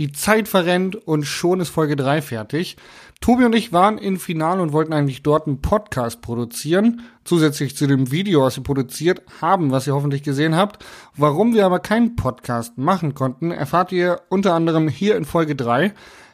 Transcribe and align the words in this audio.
Die 0.00 0.12
Zeit 0.12 0.48
verrennt 0.48 0.96
und 0.96 1.26
schon 1.26 1.60
ist 1.60 1.68
Folge 1.68 1.94
3 1.94 2.22
fertig. 2.22 2.78
Tobi 3.20 3.44
und 3.44 3.54
ich 3.54 3.70
waren 3.70 3.98
im 3.98 4.18
Finale 4.18 4.62
und 4.62 4.72
wollten 4.72 4.94
eigentlich 4.94 5.22
dort 5.22 5.46
einen 5.46 5.60
Podcast 5.60 6.22
produzieren. 6.22 7.02
Zusätzlich 7.22 7.76
zu 7.76 7.86
dem 7.86 8.10
Video, 8.10 8.40
was 8.40 8.56
wir 8.56 8.64
produziert 8.64 9.20
haben, 9.42 9.72
was 9.72 9.86
ihr 9.86 9.94
hoffentlich 9.94 10.22
gesehen 10.22 10.56
habt. 10.56 10.82
Warum 11.18 11.52
wir 11.52 11.66
aber 11.66 11.80
keinen 11.80 12.16
Podcast 12.16 12.78
machen 12.78 13.14
konnten, 13.14 13.50
erfahrt 13.50 13.92
ihr 13.92 14.22
unter 14.30 14.54
anderem 14.54 14.88
hier 14.88 15.18
in 15.18 15.26
Folge 15.26 15.54
3. 15.54 15.92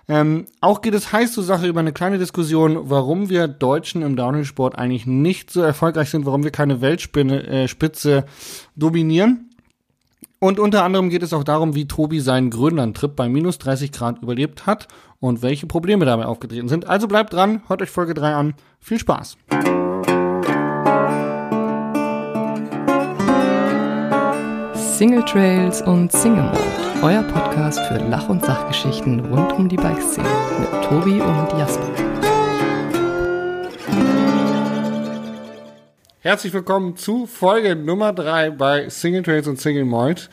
Ähm, 0.08 0.44
auch 0.60 0.80
geht 0.80 0.94
es 0.94 1.12
heiß 1.12 1.32
zur 1.32 1.42
Sache 1.42 1.66
über 1.66 1.80
eine 1.80 1.92
kleine 1.92 2.18
Diskussion, 2.18 2.88
warum 2.88 3.30
wir 3.30 3.48
Deutschen 3.48 4.02
im 4.02 4.14
Downhill-Sport 4.14 4.78
eigentlich 4.78 5.06
nicht 5.06 5.50
so 5.50 5.60
erfolgreich 5.60 6.10
sind, 6.10 6.24
warum 6.24 6.44
wir 6.44 6.52
keine 6.52 6.80
Weltspitze 6.80 8.16
äh, 8.16 8.22
dominieren. 8.76 9.45
Und 10.38 10.58
unter 10.58 10.84
anderem 10.84 11.08
geht 11.08 11.22
es 11.22 11.32
auch 11.32 11.44
darum, 11.44 11.74
wie 11.74 11.88
Tobi 11.88 12.20
seinen 12.20 12.50
Grönland-Trip 12.50 13.16
bei 13.16 13.28
minus 13.28 13.58
30 13.58 13.90
Grad 13.90 14.22
überlebt 14.22 14.66
hat 14.66 14.86
und 15.18 15.42
welche 15.42 15.66
Probleme 15.66 16.04
dabei 16.04 16.26
aufgetreten 16.26 16.68
sind. 16.68 16.86
Also 16.86 17.08
bleibt 17.08 17.32
dran, 17.32 17.62
hört 17.68 17.80
euch 17.80 17.90
Folge 17.90 18.12
3 18.12 18.34
an. 18.34 18.54
Viel 18.78 18.98
Spaß! 18.98 19.38
Single 24.74 25.24
Trails 25.24 25.82
und 25.82 26.12
Single 26.12 26.44
Mode, 26.44 26.58
euer 27.02 27.22
Podcast 27.22 27.80
für 27.80 27.98
Lach- 28.08 28.28
und 28.28 28.44
Sachgeschichten 28.44 29.20
rund 29.20 29.52
um 29.52 29.68
die 29.68 29.76
Bikeszene 29.76 30.28
mit 30.58 30.84
Tobi 30.84 31.20
und 31.20 31.58
Jasper. 31.58 32.15
Herzlich 36.26 36.52
willkommen 36.52 36.96
zu 36.96 37.28
Folge 37.28 37.76
Nummer 37.76 38.12
3 38.12 38.50
bei 38.50 38.88
Single 38.88 39.22
Trails 39.22 39.46
und 39.46 39.60
Single 39.60 39.84
Mold. 39.84 40.28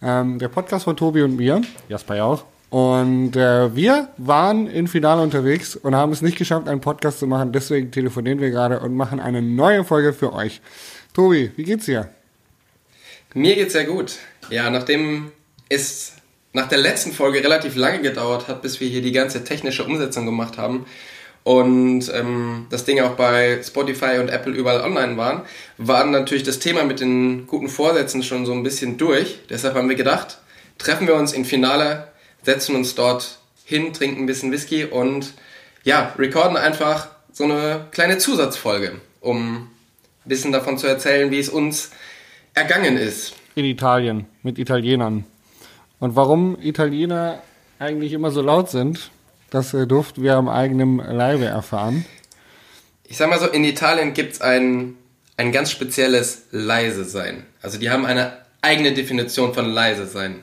Ähm, 0.00 0.38
der 0.38 0.48
Podcast 0.48 0.84
von 0.84 0.96
Tobi 0.96 1.20
und 1.20 1.36
mir, 1.36 1.60
Jasper 1.90 2.16
ja 2.16 2.24
auch. 2.24 2.46
Und 2.70 3.36
äh, 3.36 3.76
wir 3.76 4.08
waren 4.16 4.66
im 4.68 4.88
Finale 4.88 5.20
unterwegs 5.20 5.76
und 5.76 5.94
haben 5.94 6.12
es 6.12 6.22
nicht 6.22 6.38
geschafft, 6.38 6.66
einen 6.66 6.80
Podcast 6.80 7.18
zu 7.18 7.26
machen. 7.26 7.52
Deswegen 7.52 7.90
telefonieren 7.90 8.40
wir 8.40 8.48
gerade 8.48 8.80
und 8.80 8.96
machen 8.96 9.20
eine 9.20 9.42
neue 9.42 9.84
Folge 9.84 10.14
für 10.14 10.32
euch. 10.32 10.62
Tobi, 11.12 11.52
wie 11.56 11.64
geht's 11.64 11.84
dir? 11.84 12.08
Mir 13.34 13.54
geht's 13.54 13.74
sehr 13.74 13.84
gut. 13.84 14.16
Ja, 14.48 14.70
nachdem 14.70 15.30
es 15.68 16.14
nach 16.54 16.68
der 16.68 16.78
letzten 16.78 17.12
Folge 17.12 17.44
relativ 17.44 17.76
lange 17.76 18.00
gedauert 18.00 18.48
hat, 18.48 18.62
bis 18.62 18.80
wir 18.80 18.88
hier 18.88 19.02
die 19.02 19.12
ganze 19.12 19.44
technische 19.44 19.84
Umsetzung 19.84 20.24
gemacht 20.24 20.56
haben, 20.56 20.86
und 21.44 22.10
ähm, 22.14 22.66
das 22.70 22.86
Ding 22.86 23.00
auch 23.00 23.16
bei 23.16 23.62
Spotify 23.62 24.18
und 24.18 24.30
Apple 24.30 24.52
überall 24.52 24.80
online 24.80 25.18
waren, 25.18 25.42
war 25.76 26.04
natürlich 26.06 26.42
das 26.42 26.58
Thema 26.58 26.84
mit 26.84 27.00
den 27.00 27.46
guten 27.46 27.68
Vorsätzen 27.68 28.22
schon 28.22 28.46
so 28.46 28.52
ein 28.52 28.62
bisschen 28.62 28.96
durch. 28.96 29.40
Deshalb 29.50 29.74
haben 29.74 29.90
wir 29.90 29.96
gedacht, 29.96 30.38
treffen 30.78 31.06
wir 31.06 31.14
uns 31.14 31.34
im 31.34 31.44
Finale, 31.44 32.08
setzen 32.42 32.74
uns 32.74 32.94
dort 32.94 33.38
hin, 33.66 33.92
trinken 33.92 34.22
ein 34.22 34.26
bisschen 34.26 34.52
Whisky 34.52 34.86
und 34.86 35.34
ja, 35.84 36.14
recorden 36.18 36.56
einfach 36.56 37.08
so 37.30 37.44
eine 37.44 37.88
kleine 37.90 38.16
Zusatzfolge, 38.16 38.92
um 39.20 39.56
ein 39.56 39.68
bisschen 40.24 40.50
davon 40.50 40.78
zu 40.78 40.86
erzählen, 40.86 41.30
wie 41.30 41.38
es 41.38 41.50
uns 41.50 41.90
ergangen 42.54 42.96
ist. 42.96 43.34
In 43.54 43.66
Italien, 43.66 44.24
mit 44.42 44.58
Italienern. 44.58 45.24
Und 46.00 46.16
warum 46.16 46.56
Italiener 46.60 47.42
eigentlich 47.78 48.14
immer 48.14 48.30
so 48.30 48.40
laut 48.40 48.70
sind, 48.70 49.10
das 49.50 49.74
äh, 49.74 49.86
durften 49.86 50.22
wir 50.22 50.36
am 50.36 50.48
eigenen 50.48 50.98
Leibe 50.98 51.44
erfahren. 51.44 52.04
Ich 53.04 53.16
sag 53.16 53.28
mal 53.28 53.38
so, 53.38 53.46
in 53.46 53.64
Italien 53.64 54.14
gibt 54.14 54.34
es 54.34 54.40
ein, 54.40 54.96
ein 55.36 55.52
ganz 55.52 55.70
spezielles 55.70 56.46
leise 56.50 57.04
sein. 57.04 57.44
Also 57.62 57.78
die 57.78 57.90
haben 57.90 58.06
eine 58.06 58.38
eigene 58.62 58.94
Definition 58.94 59.54
von 59.54 59.66
leise 59.66 60.06
sein. 60.06 60.42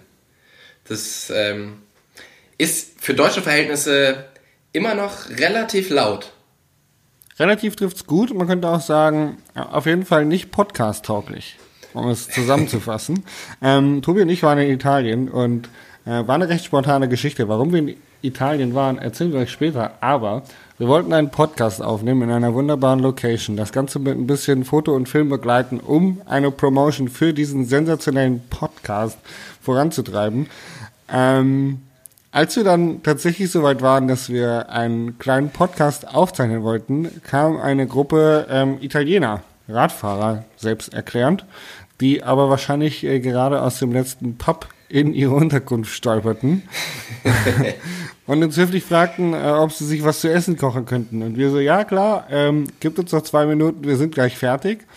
Das 0.87 1.31
ähm, 1.33 1.81
ist 2.57 3.01
für 3.01 3.13
deutsche 3.13 3.41
Verhältnisse 3.41 4.25
immer 4.73 4.93
noch 4.93 5.29
relativ 5.29 5.89
laut. 5.89 6.31
Relativ 7.39 7.75
trifft's 7.75 8.05
gut. 8.05 8.33
Man 8.33 8.47
könnte 8.47 8.69
auch 8.69 8.81
sagen, 8.81 9.37
auf 9.55 9.85
jeden 9.85 10.05
Fall 10.05 10.25
nicht 10.25 10.51
podcast-tauglich, 10.51 11.57
um 11.93 12.07
es 12.09 12.29
zusammenzufassen. 12.29 13.23
ähm, 13.61 14.01
Tobi 14.01 14.21
und 14.21 14.29
ich 14.29 14.43
waren 14.43 14.59
in 14.59 14.69
Italien 14.69 15.29
und 15.29 15.67
äh, 16.05 16.27
war 16.27 16.35
eine 16.35 16.49
recht 16.49 16.65
spontane 16.65 17.09
Geschichte. 17.09 17.47
Warum 17.47 17.71
wir 17.71 17.79
in 17.79 17.97
Italien 18.21 18.75
waren, 18.75 18.97
erzählen 18.97 19.33
wir 19.33 19.39
euch 19.41 19.51
später. 19.51 19.91
Aber 20.01 20.43
wir 20.77 20.87
wollten 20.87 21.13
einen 21.13 21.29
Podcast 21.29 21.81
aufnehmen 21.81 22.23
in 22.23 22.31
einer 22.31 22.53
wunderbaren 22.53 22.99
Location. 22.99 23.55
Das 23.55 23.71
Ganze 23.71 23.99
mit 23.99 24.17
ein 24.17 24.25
bisschen 24.25 24.65
Foto 24.65 24.95
und 24.95 25.07
Film 25.07 25.29
begleiten, 25.29 25.79
um 25.79 26.21
eine 26.25 26.49
Promotion 26.49 27.07
für 27.07 27.33
diesen 27.33 27.65
sensationellen 27.65 28.41
Podcast 28.49 29.19
voranzutreiben. 29.61 30.47
Ähm, 31.07 31.81
als 32.31 32.55
wir 32.55 32.63
dann 32.63 33.03
tatsächlich 33.03 33.51
soweit 33.51 33.81
waren, 33.81 34.07
dass 34.07 34.29
wir 34.29 34.69
einen 34.69 35.19
kleinen 35.19 35.49
Podcast 35.49 36.07
aufzeichnen 36.07 36.63
wollten, 36.63 37.21
kam 37.23 37.57
eine 37.57 37.87
Gruppe 37.87 38.47
ähm, 38.49 38.77
Italiener, 38.81 39.43
Radfahrer, 39.67 40.45
selbst 40.55 40.93
erklärend, 40.93 41.45
die 41.99 42.23
aber 42.23 42.49
wahrscheinlich 42.49 43.03
äh, 43.03 43.19
gerade 43.19 43.61
aus 43.61 43.79
dem 43.79 43.91
letzten 43.91 44.37
Pub 44.37 44.67
in 44.87 45.13
ihre 45.13 45.35
Unterkunft 45.35 45.93
stolperten 45.93 46.63
und 48.31 48.41
uns 48.41 48.55
höflich 48.55 48.85
fragten, 48.85 49.33
äh, 49.33 49.51
ob 49.51 49.73
sie 49.73 49.85
sich 49.85 50.05
was 50.05 50.21
zu 50.21 50.31
essen 50.31 50.57
kochen 50.57 50.85
könnten. 50.85 51.21
Und 51.21 51.35
wir 51.35 51.49
so, 51.49 51.59
ja 51.59 51.83
klar, 51.83 52.27
ähm, 52.29 52.67
gibt 52.79 52.97
uns 52.97 53.11
noch 53.11 53.23
zwei 53.23 53.45
Minuten, 53.45 53.83
wir 53.83 53.97
sind 53.97 54.13
gleich 54.13 54.37
fertig. 54.37 54.87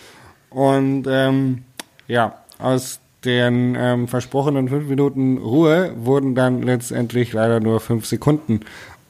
Und 0.49 1.05
ähm, 1.09 1.65
ja, 2.07 2.37
aus 2.59 3.01
den 3.25 3.75
ähm, 3.77 4.07
versprochenen 4.07 4.69
fünf 4.69 4.87
Minuten 4.87 5.37
Ruhe 5.37 5.91
wurden 5.97 6.33
dann 6.33 6.61
letztendlich 6.61 7.33
leider 7.33 7.59
nur 7.59 7.81
fünf 7.81 8.05
Sekunden, 8.05 8.61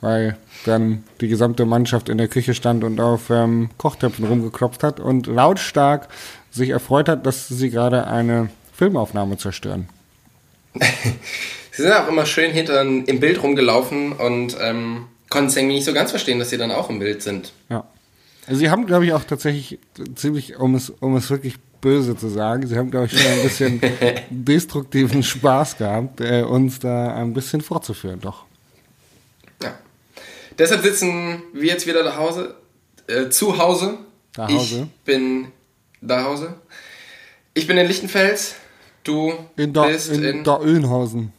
weil 0.02 0.38
dann 0.66 1.04
die 1.22 1.28
gesamte 1.28 1.68
Mannschaft 1.68 2.10
in 2.10 2.18
der 2.18 2.28
Küche 2.28 2.56
stand 2.56 2.84
und 2.84 3.00
auf 3.00 3.30
ähm, 3.30 3.70
Kochtöpfen 3.78 4.26
rumgeklopft 4.26 4.82
hat 4.82 5.00
und 5.00 5.28
lautstark 5.28 6.08
sich 6.50 6.72
erfreut 6.72 7.10
hat, 7.10 7.28
dass 7.28 7.48
sie 7.48 7.70
gerade 7.70 8.08
eine 8.08 8.50
Filmaufnahme 8.74 9.38
zerstören. 9.38 9.88
sie 11.76 11.84
sind 11.84 11.92
auch 11.92 12.08
immer 12.08 12.26
schön 12.26 12.52
hinter 12.52 12.82
im 12.82 13.20
Bild 13.20 13.42
rumgelaufen 13.44 14.14
und 14.14 14.56
ähm, 14.60 15.06
konnten 15.30 15.50
es 15.50 15.58
irgendwie 15.58 15.76
nicht 15.76 15.86
so 15.86 15.94
ganz 15.94 16.12
verstehen, 16.12 16.40
dass 16.40 16.50
sie 16.50 16.58
dann 16.58 16.72
auch 16.72 16.90
im 16.90 17.00
Bild 17.00 17.22
sind. 17.22 17.52
Ja. 17.70 17.86
Also 18.48 18.60
sie 18.60 18.70
haben, 18.70 18.86
glaube 18.86 19.06
ich, 19.06 19.14
auch 19.14 19.24
tatsächlich 19.24 19.80
ziemlich, 20.16 20.58
um 20.58 20.76
es, 20.76 20.90
um 20.90 21.16
es 21.16 21.30
wirklich 21.30 21.56
böse 21.82 22.16
zu 22.16 22.30
sagen, 22.30 22.66
sie 22.68 22.78
haben, 22.78 22.92
glaube 22.92 23.08
ich, 23.08 23.20
schon 23.20 23.32
ein 23.32 23.42
bisschen 23.42 23.82
destruktiven 24.30 25.24
Spaß 25.24 25.78
gehabt, 25.78 26.22
äh, 26.22 26.44
uns 26.44 26.80
da 26.80 27.16
ein 27.16 27.34
bisschen 27.34 27.62
fortzuführen, 27.62 28.20
doch. 28.22 28.46
Ja. 29.62 29.78
Deshalb 30.58 30.84
sitzen 30.84 31.44
wir 31.54 31.66
jetzt 31.66 31.88
wieder 31.88 32.04
zu 32.04 32.16
Hause. 32.16 32.56
Äh, 33.08 33.30
zu 33.30 33.58
Hause. 33.58 33.98
Da 34.34 34.48
Hause. 34.48 34.84
Ich 34.84 35.04
bin 35.06 35.48
da 36.02 36.24
Hause. 36.24 36.56
Ich 37.54 37.68
bin 37.68 37.78
in 37.78 37.88
Lichtenfels. 37.88 38.56
Du 39.04 39.34
in 39.56 39.74
da, 39.74 39.86
bist 39.86 40.10
in, 40.10 40.24
in 40.24 40.44
da 40.44 40.60
Oeynhausen. 40.60 41.32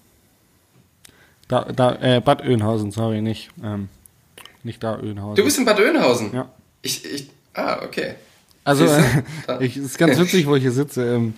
Da, 1.48 1.64
da, 1.64 1.94
äh, 2.00 2.20
Bad 2.20 2.42
Oeynhausen, 2.42 2.90
sorry, 2.90 3.22
nicht. 3.22 3.50
Ähm, 3.62 3.88
nicht 4.62 4.82
da 4.82 4.98
Oeynhausen. 4.98 5.36
Du 5.36 5.44
bist 5.44 5.58
in 5.58 5.64
Bad 5.64 5.78
Oeynhausen? 5.78 6.34
Ja. 6.34 6.48
Ich, 6.82 7.04
ich, 7.04 7.30
ah, 7.54 7.82
okay. 7.84 8.14
Also, 8.64 8.84
äh, 8.86 9.00
ich, 9.60 9.76
ist 9.76 9.96
ganz 9.96 10.18
witzig, 10.18 10.46
wo 10.46 10.56
ich 10.56 10.62
hier 10.62 10.72
sitze. 10.72 11.14
Ähm, 11.14 11.34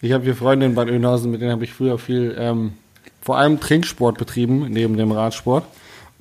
ich 0.00 0.12
habe 0.12 0.24
hier 0.24 0.34
Freunde 0.34 0.66
in 0.66 0.74
Bad 0.74 0.88
Oeynhausen, 0.88 1.30
mit 1.30 1.40
denen 1.40 1.52
habe 1.52 1.64
ich 1.64 1.72
früher 1.72 1.98
viel, 1.98 2.34
ähm, 2.38 2.72
vor 3.20 3.38
allem 3.38 3.60
Trinksport 3.60 4.18
betrieben, 4.18 4.66
neben 4.70 4.96
dem 4.96 5.12
Radsport. 5.12 5.64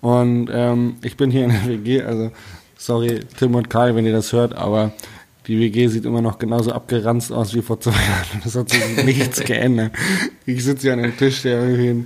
Und 0.01 0.49
ähm, 0.51 0.97
ich 1.01 1.17
bin 1.17 1.31
hier 1.31 1.45
in 1.45 1.51
der 1.51 1.65
WG, 1.67 2.03
also 2.03 2.31
sorry 2.77 3.21
Tim 3.37 3.55
und 3.55 3.69
Karl, 3.69 3.95
wenn 3.95 4.05
ihr 4.05 4.13
das 4.13 4.31
hört, 4.33 4.53
aber 4.53 4.91
die 5.47 5.59
WG 5.59 5.87
sieht 5.87 6.05
immer 6.05 6.21
noch 6.21 6.39
genauso 6.39 6.71
abgeranzt 6.71 7.31
aus 7.31 7.53
wie 7.55 7.61
vor 7.61 7.79
zwei 7.79 7.91
Jahren. 7.91 8.41
Das 8.43 8.55
hat 8.55 8.69
sich 8.69 9.03
nichts 9.03 9.39
geändert. 9.41 9.93
Ich 10.45 10.63
sitze 10.63 10.83
hier 10.83 10.93
an 10.93 10.99
einem 10.99 11.17
Tisch, 11.17 11.41
der 11.41 11.63
irgendwie 11.67 12.05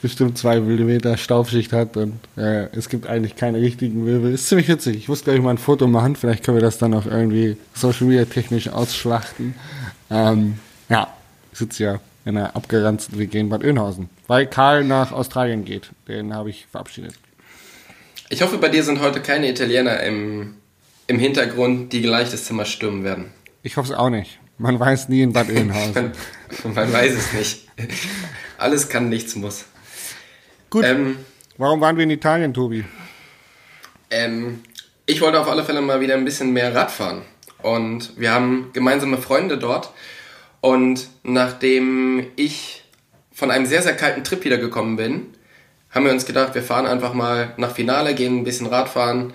bestimmt 0.00 0.38
zwei 0.38 0.60
Millimeter 0.60 1.16
Staubschicht 1.16 1.72
hat 1.72 1.96
und 1.96 2.18
äh, 2.36 2.66
es 2.76 2.88
gibt 2.88 3.06
eigentlich 3.06 3.36
keine 3.36 3.60
richtigen 3.60 4.06
Wirbel. 4.06 4.32
Ist 4.32 4.48
ziemlich 4.48 4.68
witzig. 4.68 4.96
Ich 4.96 5.08
muss 5.08 5.24
gleich 5.24 5.40
mal 5.40 5.50
ein 5.50 5.58
Foto 5.58 5.86
machen. 5.86 6.16
Vielleicht 6.16 6.44
können 6.44 6.56
wir 6.56 6.62
das 6.62 6.78
dann 6.78 6.94
auch 6.94 7.06
irgendwie 7.06 7.56
Social 7.74 8.06
Media 8.06 8.24
technisch 8.24 8.68
ausschlachten. 8.68 9.54
Ähm, 10.10 10.58
ja, 10.88 11.12
ich 11.52 11.58
sitze 11.58 11.82
ja 11.82 12.00
in 12.24 12.36
einer 12.36 12.54
abgeranzten 12.54 13.18
WG 13.18 13.40
in 13.40 13.48
Bad 13.48 13.64
Oeynhausen, 13.64 14.08
weil 14.26 14.46
Karl 14.46 14.84
nach 14.84 15.12
Australien 15.12 15.64
geht. 15.64 15.90
Den 16.06 16.34
habe 16.34 16.50
ich 16.50 16.66
verabschiedet. 16.70 17.14
Ich 18.30 18.42
hoffe, 18.42 18.58
bei 18.58 18.68
dir 18.68 18.84
sind 18.84 19.00
heute 19.00 19.20
keine 19.20 19.48
Italiener 19.48 20.00
im 20.02 20.54
im 21.08 21.18
Hintergrund, 21.18 21.92
die 21.92 22.02
gleich 22.02 22.30
das 22.30 22.44
Zimmer 22.44 22.66
stürmen 22.66 23.02
werden. 23.02 23.32
Ich 23.62 23.76
hoffe 23.76 23.92
es 23.92 23.98
auch 23.98 24.10
nicht. 24.10 24.38
Man 24.58 24.78
weiß 24.78 25.08
nie 25.08 25.22
in 25.22 25.32
Bad 25.32 25.48
Oeynhausen. 25.50 26.12
man, 26.64 26.74
man, 26.74 26.92
weiß 26.92 27.14
es 27.14 27.32
nicht. 27.32 27.68
Alles 28.58 28.88
kann, 28.88 29.08
nichts 29.08 29.34
muss. 29.34 29.64
Gut. 30.70 30.84
Ähm, 30.84 31.16
Warum 31.56 31.80
waren 31.80 31.96
wir 31.96 32.04
in 32.04 32.10
Italien, 32.10 32.54
Tobi? 32.54 32.84
Ähm, 34.10 34.62
ich 35.06 35.20
wollte 35.20 35.40
auf 35.40 35.48
alle 35.48 35.64
Fälle 35.64 35.80
mal 35.80 36.00
wieder 36.00 36.14
ein 36.14 36.24
bisschen 36.24 36.52
mehr 36.52 36.74
Rad 36.74 36.90
fahren. 36.90 37.22
Und 37.62 38.18
wir 38.18 38.32
haben 38.32 38.70
gemeinsame 38.72 39.18
Freunde 39.18 39.58
dort. 39.58 39.90
Und 40.60 41.08
nachdem 41.22 42.26
ich 42.36 42.84
von 43.32 43.50
einem 43.50 43.66
sehr, 43.66 43.82
sehr 43.82 43.96
kalten 43.96 44.24
Trip 44.24 44.44
wiedergekommen 44.44 44.96
bin, 44.96 45.28
haben 45.90 46.04
wir 46.04 46.12
uns 46.12 46.26
gedacht, 46.26 46.54
wir 46.54 46.62
fahren 46.62 46.86
einfach 46.86 47.14
mal 47.14 47.54
nach 47.56 47.72
Finale, 47.74 48.14
gehen 48.14 48.38
ein 48.38 48.44
bisschen 48.44 48.66
Radfahren 48.66 49.32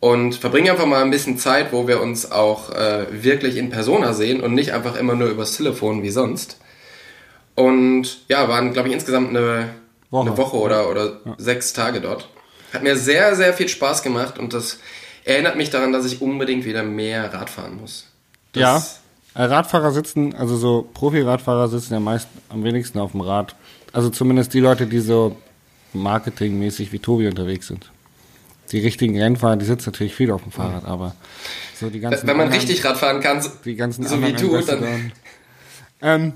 und 0.00 0.34
verbringen 0.34 0.70
einfach 0.70 0.86
mal 0.86 1.02
ein 1.02 1.10
bisschen 1.10 1.38
Zeit, 1.38 1.72
wo 1.72 1.88
wir 1.88 2.00
uns 2.00 2.30
auch 2.30 2.70
äh, 2.70 3.06
wirklich 3.10 3.56
in 3.56 3.70
Persona 3.70 4.12
sehen 4.12 4.42
und 4.42 4.54
nicht 4.54 4.72
einfach 4.72 4.96
immer 4.96 5.14
nur 5.14 5.28
übers 5.28 5.56
Telefon 5.56 6.02
wie 6.02 6.10
sonst. 6.10 6.58
Und 7.54 8.28
ja, 8.28 8.48
waren, 8.48 8.72
glaube 8.72 8.88
ich, 8.88 8.94
insgesamt 8.94 9.30
eine 9.30 9.70
Woche, 10.14 10.28
eine 10.28 10.38
Woche 10.38 10.56
oder, 10.56 10.90
oder 10.90 11.20
ja. 11.24 11.34
sechs 11.38 11.72
Tage 11.72 12.00
dort. 12.00 12.28
Hat 12.72 12.82
mir 12.82 12.96
sehr, 12.96 13.36
sehr 13.36 13.52
viel 13.52 13.68
Spaß 13.68 14.02
gemacht 14.02 14.38
und 14.38 14.52
das 14.52 14.78
erinnert 15.24 15.56
mich 15.56 15.70
daran, 15.70 15.92
dass 15.92 16.06
ich 16.06 16.22
unbedingt 16.22 16.64
wieder 16.64 16.82
mehr 16.82 17.32
Radfahren 17.32 17.80
muss. 17.80 18.06
Das 18.52 19.00
ja, 19.34 19.42
äh, 19.42 19.46
Radfahrer 19.46 19.92
sitzen, 19.92 20.34
also 20.34 20.56
so 20.56 20.88
Profi-Radfahrer 20.94 21.68
sitzen 21.68 21.94
ja 21.94 22.00
meist 22.00 22.28
am 22.48 22.64
wenigsten 22.64 22.98
auf 22.98 23.12
dem 23.12 23.20
Rad. 23.20 23.54
Also 23.92 24.10
zumindest 24.10 24.54
die 24.54 24.60
Leute, 24.60 24.86
die 24.86 25.00
so 25.00 25.36
marketingmäßig 25.92 26.92
wie 26.92 26.98
Tobi 26.98 27.28
unterwegs 27.28 27.68
sind. 27.68 27.90
Die 28.72 28.80
richtigen 28.80 29.20
Rennfahrer, 29.20 29.56
die 29.56 29.66
sitzen 29.66 29.90
natürlich 29.90 30.14
viel 30.14 30.30
auf 30.30 30.42
dem 30.42 30.50
Fahrrad, 30.50 30.84
aber 30.84 31.14
so 31.78 31.90
die 31.90 32.00
ganzen. 32.00 32.26
Wenn 32.26 32.36
man 32.36 32.46
anderen, 32.46 32.60
richtig 32.60 32.84
Radfahren 32.84 33.20
kann, 33.20 33.42
so, 33.42 33.50
die 33.64 33.76
ganzen 33.76 34.06
so 34.06 34.20
wie 34.22 34.32
du, 34.32 34.58
dann. 34.60 35.12
Ähm, 36.00 36.32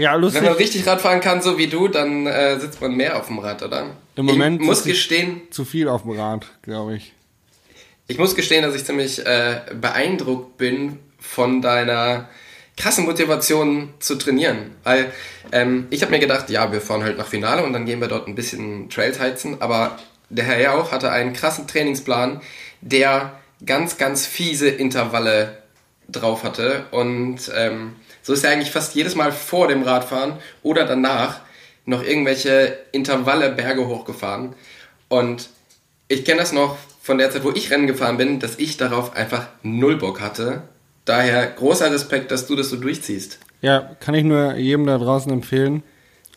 ja, 0.00 0.14
lustig. 0.14 0.40
Wenn 0.42 0.48
man 0.48 0.58
richtig 0.58 0.86
Radfahren 0.86 1.20
kann, 1.20 1.42
so 1.42 1.58
wie 1.58 1.66
du, 1.66 1.88
dann 1.88 2.26
äh, 2.26 2.58
sitzt 2.58 2.80
man 2.80 2.96
mehr 2.96 3.16
auf 3.16 3.26
dem 3.26 3.38
Rad, 3.38 3.62
oder? 3.62 3.86
Im 4.16 4.24
Moment 4.24 4.60
ich 4.60 4.66
muss 4.66 4.84
gestehen. 4.84 5.42
Zu 5.50 5.64
viel 5.64 5.88
auf 5.88 6.02
dem 6.02 6.12
Rad, 6.12 6.46
glaube 6.62 6.96
ich. 6.96 7.12
Ich 8.06 8.18
muss 8.18 8.34
gestehen, 8.34 8.62
dass 8.62 8.74
ich 8.74 8.84
ziemlich 8.84 9.24
äh, 9.24 9.60
beeindruckt 9.80 10.56
bin 10.56 10.98
von 11.20 11.62
deiner 11.62 12.28
krassen 12.76 13.04
Motivation 13.04 13.92
zu 14.00 14.16
trainieren. 14.16 14.72
Weil 14.84 15.12
ähm, 15.52 15.86
ich 15.90 16.02
habe 16.02 16.12
mir 16.12 16.18
gedacht, 16.18 16.50
ja, 16.50 16.72
wir 16.72 16.80
fahren 16.80 17.04
halt 17.04 17.18
nach 17.18 17.26
Finale 17.26 17.62
und 17.62 17.72
dann 17.72 17.84
gehen 17.84 18.00
wir 18.00 18.08
dort 18.08 18.26
ein 18.26 18.34
bisschen 18.34 18.88
Trails 18.88 19.20
heizen. 19.20 19.60
Aber 19.60 19.98
der 20.30 20.44
Herr 20.44 20.60
Jauch 20.60 20.92
hatte 20.92 21.12
einen 21.12 21.34
krassen 21.34 21.66
Trainingsplan, 21.66 22.40
der 22.80 23.38
ganz, 23.64 23.98
ganz 23.98 24.26
fiese 24.26 24.70
Intervalle 24.70 25.58
drauf 26.08 26.42
hatte. 26.42 26.86
Und 26.90 27.52
ähm, 27.54 27.96
so 28.22 28.32
ist 28.32 28.44
er 28.44 28.50
eigentlich 28.50 28.70
fast 28.70 28.94
jedes 28.94 29.14
Mal 29.14 29.32
vor 29.32 29.68
dem 29.68 29.82
Radfahren 29.82 30.34
oder 30.62 30.84
danach 30.84 31.40
noch 31.84 32.02
irgendwelche 32.02 32.78
Intervalle 32.92 33.50
Berge 33.50 33.86
hochgefahren. 33.86 34.54
Und 35.08 35.48
ich 36.08 36.24
kenne 36.24 36.40
das 36.40 36.52
noch 36.52 36.76
von 37.02 37.18
der 37.18 37.30
Zeit, 37.30 37.44
wo 37.44 37.50
ich 37.50 37.70
Rennen 37.70 37.86
gefahren 37.86 38.16
bin, 38.16 38.40
dass 38.40 38.58
ich 38.58 38.76
darauf 38.76 39.16
einfach 39.16 39.48
null 39.62 39.96
Bock 39.96 40.20
hatte 40.20 40.62
Daher 41.04 41.46
großer 41.46 41.90
Respekt, 41.90 42.30
dass 42.30 42.46
du 42.46 42.56
das 42.56 42.70
so 42.70 42.76
durchziehst. 42.76 43.40
Ja, 43.62 43.90
kann 44.00 44.14
ich 44.14 44.24
nur 44.24 44.54
jedem 44.54 44.86
da 44.86 44.98
draußen 44.98 45.32
empfehlen. 45.32 45.82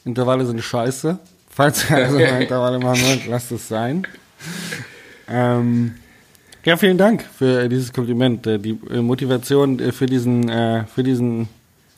Intervalle 0.06 0.46
sind 0.46 0.62
scheiße. 0.62 1.20
Falls 1.50 1.90
ihr 1.90 1.98
also 1.98 2.18
mal 2.18 2.26
Intervalle 2.42 2.80
machen 2.80 3.04
wollt, 3.06 3.28
lasst 3.28 3.52
es 3.52 3.68
sein. 3.68 4.08
Ähm, 5.28 5.94
ja, 6.66 6.78
vielen 6.78 6.98
Dank 6.98 7.24
für 7.38 7.70
dieses 7.70 7.94
Kompliment. 7.94 8.48
Äh, 8.48 8.58
die 8.58 8.80
äh, 8.90 9.02
Motivation 9.02 9.80
äh, 9.80 9.92
für 9.92 10.06
diesen, 10.06 10.50
für 10.88 11.04
diesen 11.04 11.50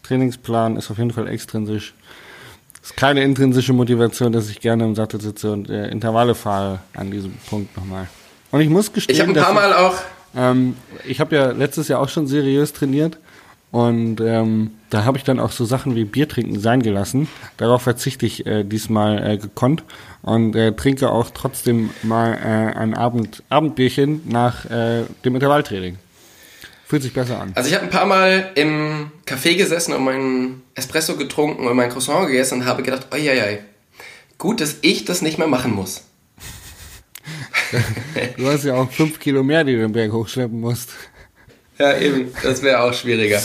Trainingsplan 0.08 0.78
ist 0.78 0.92
auf 0.92 0.98
jeden 0.98 1.12
Fall 1.12 1.28
extrinsisch. 1.28 1.94
Es 2.82 2.92
ist 2.92 2.98
keine 2.98 3.24
intrinsische 3.24 3.74
Motivation, 3.74 4.32
dass 4.32 4.50
ich 4.50 4.60
gerne 4.60 4.84
im 4.84 4.96
Sattel 4.96 5.20
sitze 5.20 5.52
und 5.52 5.70
Intervalle 5.70 6.36
fahre 6.36 6.80
an 6.94 7.10
diesem 7.10 7.34
Punkt 7.50 7.76
nochmal. 7.76 8.08
Und 8.52 8.62
ich 8.62 8.70
muss 8.70 8.94
gestehen, 8.94 9.16
ich 9.16 9.22
habe 9.22 9.32
ein 9.32 9.44
paar 9.44 9.54
Mal 9.54 9.74
auch 9.74 9.96
ähm, 10.36 10.76
ich 11.06 11.20
habe 11.20 11.36
ja 11.36 11.52
letztes 11.52 11.88
Jahr 11.88 12.02
auch 12.02 12.10
schon 12.10 12.28
seriös 12.28 12.74
trainiert 12.74 13.18
und 13.72 14.22
ähm, 14.22 14.72
da 14.90 15.06
habe 15.06 15.18
ich 15.18 15.24
dann 15.24 15.40
auch 15.40 15.52
so 15.52 15.66
Sachen 15.66 15.96
wie 15.96 16.06
Bier 16.06 16.28
trinken 16.28 16.60
sein 16.60 16.82
gelassen. 16.82 17.28
Darauf 17.58 17.82
verzichte 17.82 18.26
ich 18.26 18.46
äh, 18.46 18.64
diesmal 18.64 19.32
äh, 19.32 19.38
gekonnt 19.38 19.84
und 20.22 20.56
äh, 20.56 20.74
trinke 20.74 21.10
auch 21.10 21.30
trotzdem 21.34 21.90
mal 22.04 22.34
äh, 22.34 22.78
ein 22.78 22.94
Abend, 22.94 23.44
Abendbierchen 23.50 24.22
nach 24.26 24.66
äh, 24.66 25.04
dem 25.24 25.36
Intervalltraining. 25.36 25.98
Fühlt 26.88 27.02
sich 27.02 27.14
besser 27.14 27.42
an. 27.42 27.52
Also 27.56 27.70
ich 27.70 27.76
habe 27.76 27.86
ein 27.86 27.90
paar 27.90 28.06
Mal 28.06 28.52
im 28.56 29.12
Café 29.26 29.56
gesessen 29.56 29.94
und 29.94 30.04
meinen 30.04 30.62
Espresso 30.76 31.16
getrunken 31.16 31.68
und 31.68 31.76
mein 31.76 31.90
Croissant 31.90 32.28
gegessen 32.28 32.62
und 32.62 32.66
habe 32.66 32.84
gedacht, 32.84 33.08
oi, 33.12 33.30
oi, 33.30 33.42
oi, 33.42 33.60
gut, 34.38 34.62
dass 34.62 34.78
ich 34.82 35.06
das 35.06 35.22
nicht 35.22 35.38
mehr 35.38 35.48
machen 35.48 35.74
muss 35.74 36.04
du 38.38 38.48
hast 38.48 38.64
ja 38.64 38.76
auch 38.76 38.92
fünf 38.92 39.20
Kilo 39.20 39.44
mehr, 39.44 39.64
die 39.64 39.74
du 39.74 39.80
den 39.80 39.92
Berg 39.92 40.12
hochschleppen 40.12 40.60
musst. 40.60 40.90
Ja, 41.78 41.98
eben. 41.98 42.32
Das 42.44 42.62
wäre 42.62 42.82
auch 42.82 42.94
schwieriger. 42.94 43.42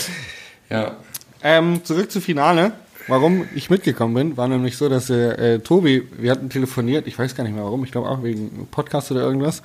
Ja. 0.69 0.97
Ähm, 1.43 1.85
zurück 1.85 2.11
zum 2.11 2.23
Finale. 2.23 2.73
Warum 3.11 3.45
ich 3.57 3.71
mitgekommen 3.71 4.15
bin, 4.15 4.37
war 4.37 4.47
nämlich 4.47 4.77
so, 4.77 4.89
dass 4.89 5.11
äh, 5.11 5.59
Tobi, 5.59 6.07
wir 6.17 6.31
hatten 6.31 6.49
telefoniert, 6.49 7.09
ich 7.09 7.19
weiß 7.19 7.35
gar 7.35 7.43
nicht 7.43 7.53
mehr 7.53 7.65
warum, 7.65 7.83
ich 7.83 7.91
glaube 7.91 8.09
auch 8.09 8.23
wegen 8.23 8.69
Podcast 8.71 9.11
oder 9.11 9.23
irgendwas. 9.23 9.63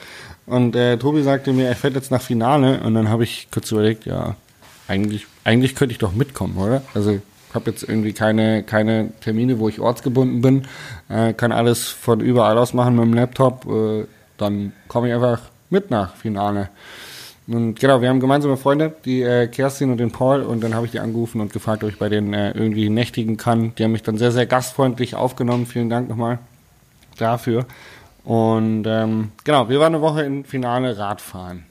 Und 0.48 0.76
äh, 0.76 0.98
Tobi 0.98 1.22
sagte 1.22 1.54
mir, 1.54 1.68
er 1.68 1.76
fährt 1.76 1.94
jetzt 1.94 2.10
nach 2.10 2.24
Finale. 2.24 2.82
Und 2.82 2.96
dann 2.96 3.08
habe 3.08 3.24
ich 3.24 3.48
kurz 3.52 3.72
überlegt, 3.72 4.08
ja, 4.08 4.36
eigentlich, 4.88 5.28
eigentlich 5.44 5.76
könnte 5.76 5.92
ich 5.92 6.00
doch 6.00 6.14
mitkommen, 6.14 6.58
oder? 6.58 6.82
Also 6.96 7.12
ich 7.12 7.22
habe 7.54 7.70
jetzt 7.70 7.84
irgendwie 7.84 8.14
keine, 8.14 8.64
keine 8.64 9.12
Termine, 9.22 9.60
wo 9.60 9.70
ich 9.70 9.80
ortsgebunden 9.80 10.42
bin, 10.42 10.64
äh, 11.10 11.34
kann 11.34 11.52
alles 11.52 11.88
von 11.88 12.22
überall 12.22 12.58
aus 12.58 12.74
machen 12.74 12.96
mit 12.96 13.06
dem 13.06 13.14
Laptop. 13.14 13.68
Äh, 13.68 14.08
dann 14.40 14.74
komme 14.88 15.10
ich 15.10 15.14
einfach 15.14 15.42
mit 15.70 15.92
nach 15.92 16.16
Finale. 16.16 16.70
Und 17.48 17.80
genau, 17.80 18.02
wir 18.02 18.10
haben 18.10 18.20
gemeinsame 18.20 18.58
Freunde, 18.58 18.96
die 19.06 19.22
äh, 19.22 19.48
Kerstin 19.48 19.92
und 19.92 19.98
den 19.98 20.12
Paul, 20.12 20.42
und 20.42 20.64
dann 20.64 20.74
habe 20.74 20.88
ich 20.88 20.92
die 20.92 21.00
angerufen 21.00 21.42
und 21.42 21.54
gefragt, 21.54 21.84
ob 21.84 21.90
ich 21.90 22.00
bei 22.00 22.10
denen 22.10 22.34
äh, 22.34 22.52
irgendwie 22.52 22.90
nächtigen 22.90 23.38
kann. 23.38 23.76
Die 23.76 23.84
haben 23.84 23.92
mich 23.92 24.02
dann 24.02 24.18
sehr, 24.18 24.32
sehr 24.32 24.48
gastfreundlich 24.48 25.16
aufgenommen. 25.16 25.68
Vielen 25.68 25.90
Dank 25.90 26.10
nochmal 26.10 26.40
dafür. 27.18 27.66
Und 28.24 28.86
ähm, 28.88 29.32
genau, 29.44 29.70
wir 29.70 29.80
waren 29.80 29.94
eine 29.94 30.02
Woche 30.02 30.24
im 30.24 30.44
Finale 30.44 30.98
Radfahren. 30.98 31.66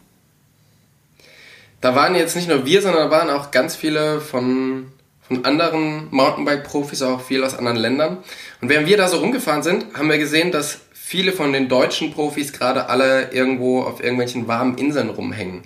Da 1.80 1.96
waren 1.96 2.14
jetzt 2.14 2.36
nicht 2.36 2.48
nur 2.48 2.64
wir, 2.64 2.80
sondern 2.80 3.10
da 3.10 3.10
waren 3.10 3.28
auch 3.28 3.50
ganz 3.50 3.74
viele 3.74 4.20
von, 4.20 4.86
von 5.22 5.44
anderen 5.44 6.06
Mountainbike-Profis, 6.12 7.02
auch 7.02 7.20
viel 7.20 7.42
aus 7.42 7.58
anderen 7.58 7.76
Ländern. 7.76 8.18
Und 8.62 8.68
während 8.68 8.86
wir 8.86 8.96
da 8.96 9.08
so 9.08 9.18
rumgefahren 9.18 9.64
sind, 9.64 9.86
haben 9.94 10.08
wir 10.08 10.18
gesehen, 10.18 10.52
dass 10.52 10.80
viele 11.06 11.32
von 11.32 11.52
den 11.52 11.68
deutschen 11.68 12.12
Profis 12.12 12.54
gerade 12.54 12.88
alle 12.88 13.30
irgendwo 13.30 13.82
auf 13.82 14.02
irgendwelchen 14.02 14.48
warmen 14.48 14.78
Inseln 14.78 15.10
rumhängen. 15.10 15.62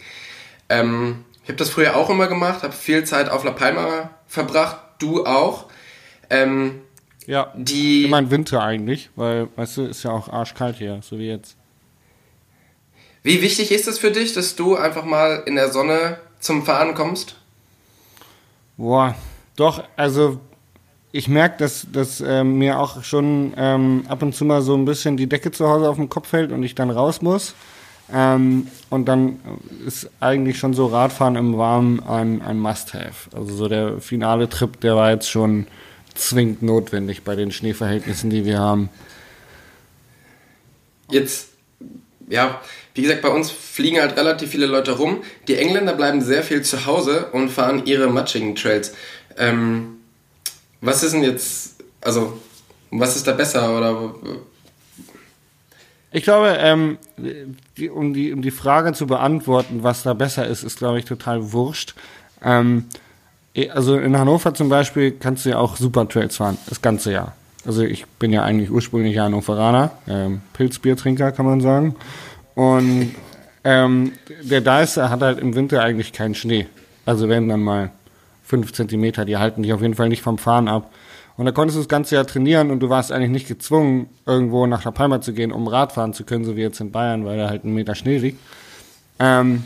Ähm, 0.69 1.25
ich 1.45 1.49
habe 1.49 1.57
das 1.57 1.71
früher 1.71 1.97
auch 1.97 2.11
immer 2.11 2.27
gemacht, 2.27 2.65
habe 2.65 2.73
viel 2.73 3.05
Zeit 3.05 3.31
auf 3.31 3.45
La 3.45 3.53
Palma 3.53 4.11
verbracht, 4.27 4.79
du 4.99 5.25
auch. 5.25 5.67
Ähm, 6.29 6.81
ja, 7.25 7.53
die, 7.57 8.07
immer 8.07 8.19
im 8.19 8.33
Winter 8.33 8.61
eigentlich, 8.61 9.11
weil, 9.15 9.47
weißt 9.55 9.77
du, 9.77 9.83
ist 9.85 10.03
ja 10.03 10.11
auch 10.11 10.29
arschkalt 10.29 10.77
hier, 10.77 10.99
so 11.03 11.21
wie 11.21 11.29
jetzt. 11.29 11.57
Wie 13.23 13.41
wichtig 13.41 13.71
ist 13.71 13.87
es 13.87 14.01
für 14.01 14.11
dich, 14.11 14.33
dass 14.33 14.57
du 14.57 14.75
einfach 14.75 15.05
mal 15.05 15.45
in 15.47 15.55
der 15.55 15.71
Sonne 15.71 16.19
zum 16.41 16.65
Fahren 16.67 16.95
kommst? 16.95 17.37
Boah, 18.77 19.15
doch, 19.55 19.85
also 19.95 20.41
ich 21.13 21.29
merke, 21.29 21.59
dass, 21.59 21.87
dass 21.91 22.21
äh, 22.21 22.45
mir 22.45 22.79
auch 22.79 23.03
schon 23.03 23.55
ähm, 23.57 24.05
ab 24.09 24.23
und 24.23 24.35
zu 24.35 24.45
mal 24.45 24.61
so 24.63 24.75
ein 24.75 24.85
bisschen 24.85 25.17
die 25.17 25.27
Decke 25.29 25.51
zu 25.51 25.69
Hause 25.69 25.89
auf 25.89 25.97
den 25.97 26.09
Kopf 26.09 26.29
fällt 26.29 26.53
und 26.53 26.63
ich 26.63 26.75
dann 26.75 26.91
raus 26.91 27.23
muss. 27.23 27.55
Ähm, 28.13 28.69
und 28.91 29.07
dann 29.07 29.39
ist 29.87 30.11
eigentlich 30.21 30.59
schon 30.59 30.75
so 30.75 30.87
Radfahren 30.87 31.37
im 31.37 31.57
Warmen 31.57 32.01
ein, 32.07 32.43
ein 32.43 32.59
Must-Have. 32.59 33.31
Also 33.35 33.55
so 33.55 33.69
der 33.69 34.01
finale 34.01 34.49
Trip, 34.49 34.81
der 34.81 34.97
war 34.97 35.11
jetzt 35.11 35.31
schon 35.31 35.67
zwingend 36.15 36.63
notwendig 36.63 37.23
bei 37.23 37.37
den 37.37 37.53
Schneeverhältnissen, 37.53 38.31
die 38.31 38.45
wir 38.45 38.59
haben. 38.59 38.89
Jetzt, 41.11 41.51
ja, 42.29 42.61
wie 42.95 43.03
gesagt, 43.03 43.23
bei 43.23 43.29
uns 43.29 43.51
fliegen 43.51 44.01
halt 44.01 44.17
relativ 44.17 44.51
viele 44.51 44.67
Leute 44.67 44.93
rum. 44.93 45.23
Die 45.47 45.57
Engländer 45.57 45.95
bleiben 45.95 46.21
sehr 46.21 46.43
viel 46.43 46.63
zu 46.63 46.85
Hause 46.85 47.29
und 47.33 47.51
fahren 47.51 47.87
ihre 47.87 48.09
matschigen 48.09 48.57
Trails. 48.57 48.95
Ähm, 49.39 49.98
was 50.81 51.03
ist 51.03 51.13
denn 51.13 51.23
jetzt, 51.23 51.77
also, 52.01 52.39
was 52.91 53.17
ist 53.17 53.27
da 53.27 53.33
besser 53.33 53.77
oder? 53.77 54.15
Ich 56.11 56.23
glaube, 56.23 56.57
ähm, 56.59 56.99
die, 57.77 57.91
um, 57.91 58.15
die, 58.15 58.33
um 58.33 58.41
die 58.41 58.51
Frage 58.51 58.93
zu 58.95 59.07
beantworten, 59.07 59.83
was 59.83 60.03
da 60.03 60.15
besser 60.15 60.47
ist, 60.47 60.63
ist, 60.63 60.79
glaube 60.79 60.99
ich, 60.99 61.05
total 61.05 61.53
wurscht. 61.53 61.95
Ähm, 62.43 62.87
also 63.73 63.99
in 63.99 64.17
Hannover 64.17 64.55
zum 64.55 64.69
Beispiel 64.69 65.11
kannst 65.11 65.45
du 65.45 65.51
ja 65.51 65.59
auch 65.59 65.77
super 65.77 66.09
Trails 66.09 66.37
fahren, 66.37 66.59
das 66.69 66.81
ganze 66.81 67.13
Jahr. 67.13 67.35
Also 67.67 67.83
ich 67.83 68.07
bin 68.07 68.33
ja 68.33 68.45
eigentlich 68.45 68.71
ursprünglich 68.71 69.19
Hannoveraner, 69.19 69.91
ähm, 70.07 70.41
Pilzbiertrinker 70.53 71.33
kann 71.33 71.45
man 71.45 71.61
sagen. 71.61 71.97
Und 72.55 73.15
ähm, 73.65 74.13
der 74.43 74.61
Deister 74.61 75.11
hat 75.11 75.21
halt 75.21 75.41
im 75.41 75.55
Winter 75.55 75.83
eigentlich 75.83 76.13
keinen 76.13 76.35
Schnee. 76.35 76.67
Also 77.05 77.29
wenn 77.29 77.49
dann 77.49 77.61
mal 77.61 77.91
fünf 78.49 78.73
Zentimeter, 78.73 79.25
die 79.25 79.37
halten 79.37 79.63
dich 79.63 79.73
auf 79.73 79.83
jeden 79.83 79.95
Fall 79.95 80.09
nicht 80.09 80.23
vom 80.23 80.39
Fahren 80.39 80.69
ab. 80.69 80.91
Und 81.37 81.45
da 81.45 81.53
konntest 81.53 81.77
du 81.77 81.81
das 81.81 81.89
ganze 81.89 82.17
Jahr 82.17 82.27
trainieren 82.27 82.71
und 82.71 82.81
du 82.81 82.89
warst 82.89 83.13
eigentlich 83.13 83.31
nicht 83.31 83.47
gezwungen, 83.47 84.09
irgendwo 84.27 84.67
nach 84.67 84.83
La 84.85 84.91
Palma 84.91 85.21
zu 85.21 85.33
gehen, 85.33 85.53
um 85.53 85.69
Radfahren 85.69 86.13
zu 86.13 86.25
können, 86.25 86.45
so 86.45 86.57
wie 86.57 86.63
jetzt 86.63 86.81
in 86.81 86.91
Bayern, 86.91 87.25
weil 87.25 87.39
da 87.39 87.49
halt 87.49 87.65
ein 87.65 87.75
Meter 87.75 87.95
Schnee 87.95 88.19
liegt. 88.19 88.41
Ähm, 89.21 89.63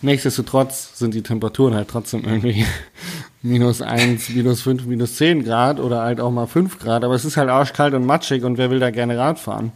Nichtsdestotrotz 0.00 0.96
sind 0.96 1.14
die 1.14 1.22
Temperaturen 1.22 1.74
halt 1.74 1.88
trotzdem 1.88 2.24
irgendwie 2.24 2.64
minus 3.42 3.82
eins, 3.82 4.28
minus 4.28 4.62
fünf, 4.62 4.86
minus 4.86 5.16
zehn 5.16 5.44
Grad 5.44 5.80
oder 5.80 6.02
halt 6.02 6.20
auch 6.20 6.30
mal 6.30 6.46
fünf 6.46 6.78
Grad. 6.78 7.02
Aber 7.02 7.14
es 7.14 7.24
ist 7.24 7.36
halt 7.36 7.48
arschkalt 7.48 7.94
und 7.94 8.06
matschig 8.06 8.44
und 8.44 8.58
wer 8.58 8.70
will 8.70 8.78
da 8.78 8.90
gerne 8.90 9.18
Rad 9.18 9.40
fahren? 9.40 9.72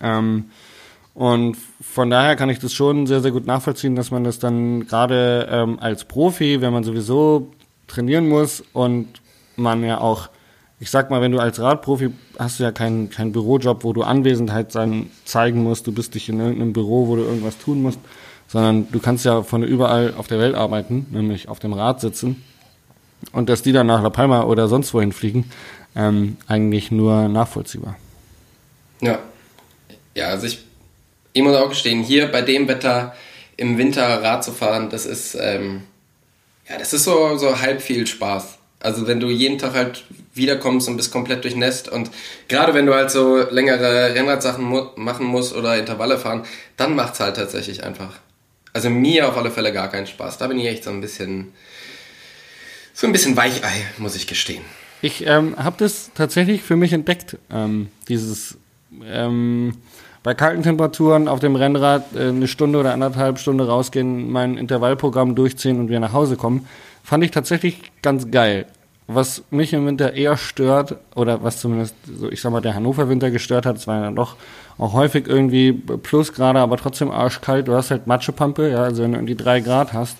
Ähm, 0.00 0.44
und 1.16 1.56
von 1.80 2.10
daher 2.10 2.36
kann 2.36 2.50
ich 2.50 2.58
das 2.58 2.74
schon 2.74 3.06
sehr, 3.06 3.22
sehr 3.22 3.30
gut 3.30 3.46
nachvollziehen, 3.46 3.96
dass 3.96 4.10
man 4.10 4.22
das 4.22 4.38
dann 4.38 4.86
gerade 4.86 5.48
ähm, 5.50 5.78
als 5.80 6.04
Profi, 6.04 6.60
wenn 6.60 6.74
man 6.74 6.84
sowieso 6.84 7.54
trainieren 7.86 8.28
muss 8.28 8.62
und 8.74 9.08
man 9.56 9.82
ja 9.82 9.98
auch, 9.98 10.28
ich 10.78 10.90
sag 10.90 11.10
mal, 11.10 11.22
wenn 11.22 11.32
du 11.32 11.38
als 11.38 11.58
Radprofi 11.58 12.10
hast 12.38 12.60
du 12.60 12.64
ja 12.64 12.70
keinen 12.70 13.08
keinen 13.08 13.32
Bürojob, 13.32 13.82
wo 13.82 13.94
du 13.94 14.02
Anwesenheit 14.02 14.72
sein, 14.72 15.08
zeigen 15.24 15.62
musst, 15.62 15.86
du 15.86 15.92
bist 15.92 16.14
dich 16.14 16.28
in 16.28 16.38
irgendeinem 16.38 16.74
Büro, 16.74 17.08
wo 17.08 17.16
du 17.16 17.22
irgendwas 17.22 17.56
tun 17.56 17.80
musst, 17.80 18.00
sondern 18.46 18.92
du 18.92 19.00
kannst 19.00 19.24
ja 19.24 19.42
von 19.42 19.62
überall 19.62 20.12
auf 20.18 20.26
der 20.26 20.38
Welt 20.38 20.54
arbeiten, 20.54 21.06
nämlich 21.12 21.48
auf 21.48 21.60
dem 21.60 21.72
Rad 21.72 22.02
sitzen. 22.02 22.44
Und 23.32 23.48
dass 23.48 23.62
die 23.62 23.72
dann 23.72 23.86
nach 23.86 24.02
La 24.02 24.10
Palma 24.10 24.42
oder 24.42 24.68
sonst 24.68 24.92
wohin 24.92 25.12
fliegen, 25.12 25.50
ähm, 25.94 26.36
eigentlich 26.46 26.90
nur 26.90 27.28
nachvollziehbar. 27.28 27.96
Ja. 29.00 29.18
Ja, 30.14 30.28
also 30.28 30.46
ich, 30.46 30.65
ich 31.36 31.42
muss 31.42 31.54
auch 31.54 31.68
gestehen, 31.68 32.02
hier 32.02 32.28
bei 32.28 32.40
dem 32.40 32.66
Wetter 32.66 33.14
im 33.58 33.76
Winter 33.76 34.22
Rad 34.22 34.42
zu 34.42 34.52
fahren, 34.52 34.88
das 34.88 35.04
ist, 35.04 35.36
ähm, 35.38 35.82
ja, 36.66 36.78
das 36.78 36.94
ist 36.94 37.04
so, 37.04 37.36
so 37.36 37.60
halb 37.60 37.82
viel 37.82 38.06
Spaß. 38.06 38.56
Also 38.80 39.06
wenn 39.06 39.20
du 39.20 39.28
jeden 39.28 39.58
Tag 39.58 39.74
halt 39.74 40.04
wiederkommst 40.32 40.88
und 40.88 40.96
bist 40.96 41.12
komplett 41.12 41.44
durchnässt 41.44 41.90
und 41.90 42.10
gerade 42.48 42.72
wenn 42.72 42.86
du 42.86 42.94
halt 42.94 43.10
so 43.10 43.46
längere 43.50 44.14
Rennradsachen 44.14 44.64
mu 44.64 44.86
machen 44.96 45.26
musst 45.26 45.54
oder 45.54 45.76
Intervalle 45.76 46.16
fahren, 46.16 46.44
dann 46.78 46.96
macht's 46.96 47.20
halt 47.20 47.36
tatsächlich 47.36 47.84
einfach. 47.84 48.14
Also 48.72 48.88
mir 48.88 49.28
auf 49.28 49.36
alle 49.36 49.50
Fälle 49.50 49.74
gar 49.74 49.90
keinen 49.90 50.06
Spaß. 50.06 50.38
Da 50.38 50.46
bin 50.46 50.58
ich 50.58 50.66
echt 50.66 50.84
so 50.84 50.90
ein 50.90 51.02
bisschen, 51.02 51.52
so 52.94 53.06
ein 53.06 53.12
bisschen 53.12 53.36
Weichei, 53.36 53.84
muss 53.98 54.16
ich 54.16 54.26
gestehen. 54.26 54.64
Ich 55.02 55.26
ähm, 55.26 55.54
habe 55.58 55.76
das 55.78 56.12
tatsächlich 56.14 56.62
für 56.62 56.76
mich 56.76 56.94
entdeckt, 56.94 57.36
ähm, 57.50 57.88
dieses 58.08 58.56
ähm, 59.04 59.74
bei 60.26 60.34
kalten 60.34 60.64
Temperaturen 60.64 61.28
auf 61.28 61.38
dem 61.38 61.54
Rennrad 61.54 62.16
äh, 62.16 62.30
eine 62.30 62.48
Stunde 62.48 62.80
oder 62.80 62.92
anderthalb 62.92 63.38
Stunde 63.38 63.68
rausgehen, 63.68 64.28
mein 64.28 64.58
Intervallprogramm 64.58 65.36
durchziehen 65.36 65.78
und 65.78 65.88
wieder 65.88 66.00
nach 66.00 66.12
Hause 66.12 66.36
kommen, 66.36 66.66
fand 67.04 67.22
ich 67.22 67.30
tatsächlich 67.30 67.92
ganz 68.02 68.28
geil. 68.32 68.66
Was 69.06 69.44
mich 69.52 69.72
im 69.72 69.86
Winter 69.86 70.14
eher 70.14 70.36
stört, 70.36 70.96
oder 71.14 71.44
was 71.44 71.60
zumindest, 71.60 71.94
so 72.12 72.28
ich 72.28 72.40
sag 72.40 72.50
mal, 72.50 72.60
der 72.60 72.74
Hannover 72.74 73.08
Winter 73.08 73.30
gestört 73.30 73.66
hat, 73.66 73.76
es 73.76 73.86
war 73.86 74.02
ja 74.02 74.10
doch 74.10 74.34
auch 74.78 74.94
häufig 74.94 75.28
irgendwie 75.28 75.72
Plusgrade, 75.72 76.58
aber 76.58 76.76
trotzdem 76.76 77.12
arschkalt. 77.12 77.68
Du 77.68 77.74
hast 77.74 77.92
halt 77.92 78.08
Matschepampe, 78.08 78.68
ja, 78.68 78.82
also 78.82 79.04
wenn 79.04 79.12
du 79.12 79.18
irgendwie 79.18 79.36
drei 79.36 79.60
Grad 79.60 79.92
hast, 79.92 80.16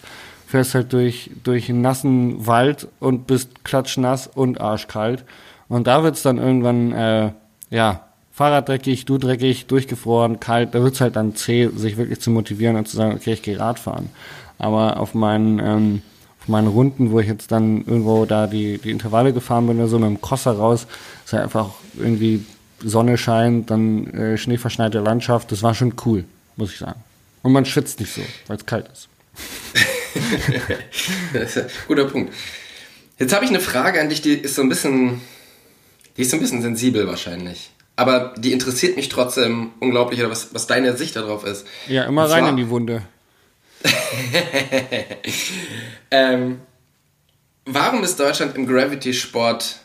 fährst 0.46 0.76
halt 0.76 0.92
durch, 0.92 1.32
durch 1.42 1.68
nassen 1.68 2.46
Wald 2.46 2.86
und 3.00 3.26
bist 3.26 3.64
klatschnass 3.64 4.28
und 4.28 4.60
arschkalt. 4.60 5.24
Und 5.66 5.88
da 5.88 6.04
wird's 6.04 6.22
dann 6.22 6.38
irgendwann, 6.38 6.92
äh, 6.92 7.32
ja, 7.70 8.05
Fahrrad 8.36 8.68
dreckig, 8.68 9.06
du 9.06 9.16
dreckig, 9.16 9.64
durchgefroren, 9.64 10.40
kalt, 10.40 10.74
da 10.74 10.82
wird's 10.82 11.00
halt 11.00 11.16
dann 11.16 11.34
zäh, 11.34 11.70
sich 11.74 11.96
wirklich 11.96 12.20
zu 12.20 12.30
motivieren 12.30 12.76
und 12.76 12.86
zu 12.86 12.94
sagen, 12.94 13.14
okay, 13.14 13.32
ich 13.32 13.40
gehe 13.40 13.58
Rad 13.58 13.78
fahren. 13.78 14.10
Aber 14.58 15.00
auf 15.00 15.14
meinen, 15.14 15.58
ähm, 15.58 16.02
auf 16.42 16.48
meinen 16.48 16.68
Runden, 16.68 17.12
wo 17.12 17.20
ich 17.20 17.28
jetzt 17.28 17.50
dann 17.50 17.86
irgendwo 17.86 18.26
da 18.26 18.46
die, 18.46 18.76
die 18.76 18.90
Intervalle 18.90 19.32
gefahren 19.32 19.66
bin 19.66 19.78
oder 19.78 19.88
so 19.88 19.98
mit 19.98 20.10
dem 20.10 20.20
Crosser 20.20 20.52
raus, 20.52 20.86
ist 21.24 21.32
halt 21.32 21.44
einfach 21.44 21.70
irgendwie 21.98 22.44
Sonne 22.84 23.16
scheint, 23.16 23.70
dann 23.70 24.06
äh, 24.08 24.36
schneeverschneite 24.36 24.98
Landschaft, 24.98 25.50
das 25.50 25.62
war 25.62 25.74
schon 25.74 25.94
cool, 26.04 26.26
muss 26.56 26.72
ich 26.72 26.78
sagen. 26.78 27.00
Und 27.40 27.52
man 27.52 27.64
schwitzt 27.64 28.00
nicht 28.00 28.12
so, 28.12 28.20
weil 28.48 28.58
es 28.58 28.66
kalt 28.66 28.86
ist. 28.92 29.08
ist 31.32 31.70
guter 31.88 32.04
Punkt. 32.04 32.34
Jetzt 33.18 33.34
habe 33.34 33.46
ich 33.46 33.50
eine 33.50 33.60
Frage 33.60 33.98
an 33.98 34.10
dich, 34.10 34.20
die 34.20 34.34
ist 34.34 34.56
so 34.56 34.60
ein 34.60 34.68
bisschen, 34.68 35.22
die 36.18 36.20
ist 36.20 36.32
so 36.32 36.36
ein 36.36 36.40
bisschen 36.40 36.60
sensibel 36.60 37.06
wahrscheinlich. 37.06 37.70
Aber 37.96 38.34
die 38.36 38.52
interessiert 38.52 38.96
mich 38.96 39.08
trotzdem 39.08 39.70
unglaublich, 39.80 40.20
oder 40.20 40.30
was, 40.30 40.54
was 40.54 40.66
deine 40.66 40.96
Sicht 40.96 41.16
darauf 41.16 41.44
ist. 41.44 41.66
Ja, 41.88 42.04
immer 42.04 42.24
Und 42.24 42.30
rein 42.30 42.40
zwar- 42.42 42.50
in 42.50 42.56
die 42.58 42.68
Wunde. 42.68 43.02
ähm, 46.10 46.60
warum 47.64 48.02
ist 48.04 48.18
Deutschland 48.20 48.56
im 48.56 48.66
Gravity-Sport 48.66 49.80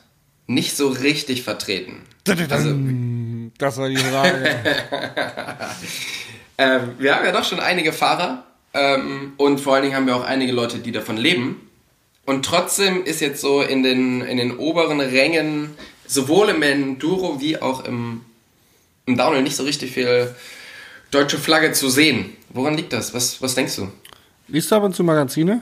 nicht 0.48 0.75
so 0.75 0.89
richtig 0.89 1.44
vertreten? 1.44 2.01
Also, 2.50 2.75
Das 3.58 3.77
war 3.77 3.89
die 3.89 3.98
Frage. 3.98 4.50
ähm, 6.58 6.91
wir 7.00 7.15
haben 7.15 7.25
ja 7.25 7.32
doch 7.32 7.44
schon 7.46 7.60
einige 7.60 7.94
Fahrer 7.94 8.44
ähm, 8.74 9.34
und 9.38 9.60
vor 9.60 9.74
allen 9.75 9.84
Dingen 9.84 9.96
haben 9.96 10.08
wir 10.08 10.15
auch 10.15 10.24
einige 10.25 10.51
Leute, 10.51 10.80
die 10.80 10.91
davon 10.91 11.18
leben. 11.18 11.68
Und 12.25 12.46
trotzdem 12.46 13.03
ist 13.03 13.20
jetzt 13.20 13.41
so 13.41 13.62
in 13.62 13.84
den, 13.84 14.22
in 14.22 14.38
den 14.38 14.58
oberen 14.58 15.00
Rängen, 15.01 15.72
sowohl 16.12 16.50
im 16.50 16.62
Enduro 16.62 17.39
wie 17.39 17.62
auch 17.62 17.86
im, 17.86 18.22
im 19.06 19.18
Downhill, 19.18 19.44
nicht 19.44 19.56
so 19.56 19.63
richtig 19.63 19.91
viel 19.91 20.36
deutsche 21.10 21.38
Flagge 21.38 21.72
zu 21.72 21.89
sehen. 21.89 22.32
Woran 22.50 22.75
liegt 22.75 22.94
das? 22.94 23.13
Was, 23.13 23.41
was 23.41 23.56
denkst 23.56 23.77
du? 23.77 23.88
Liest 24.48 24.72
du 24.72 24.75
ab 24.75 24.84
und 24.84 24.96
zu 24.96 25.03
Magazine? 25.03 25.62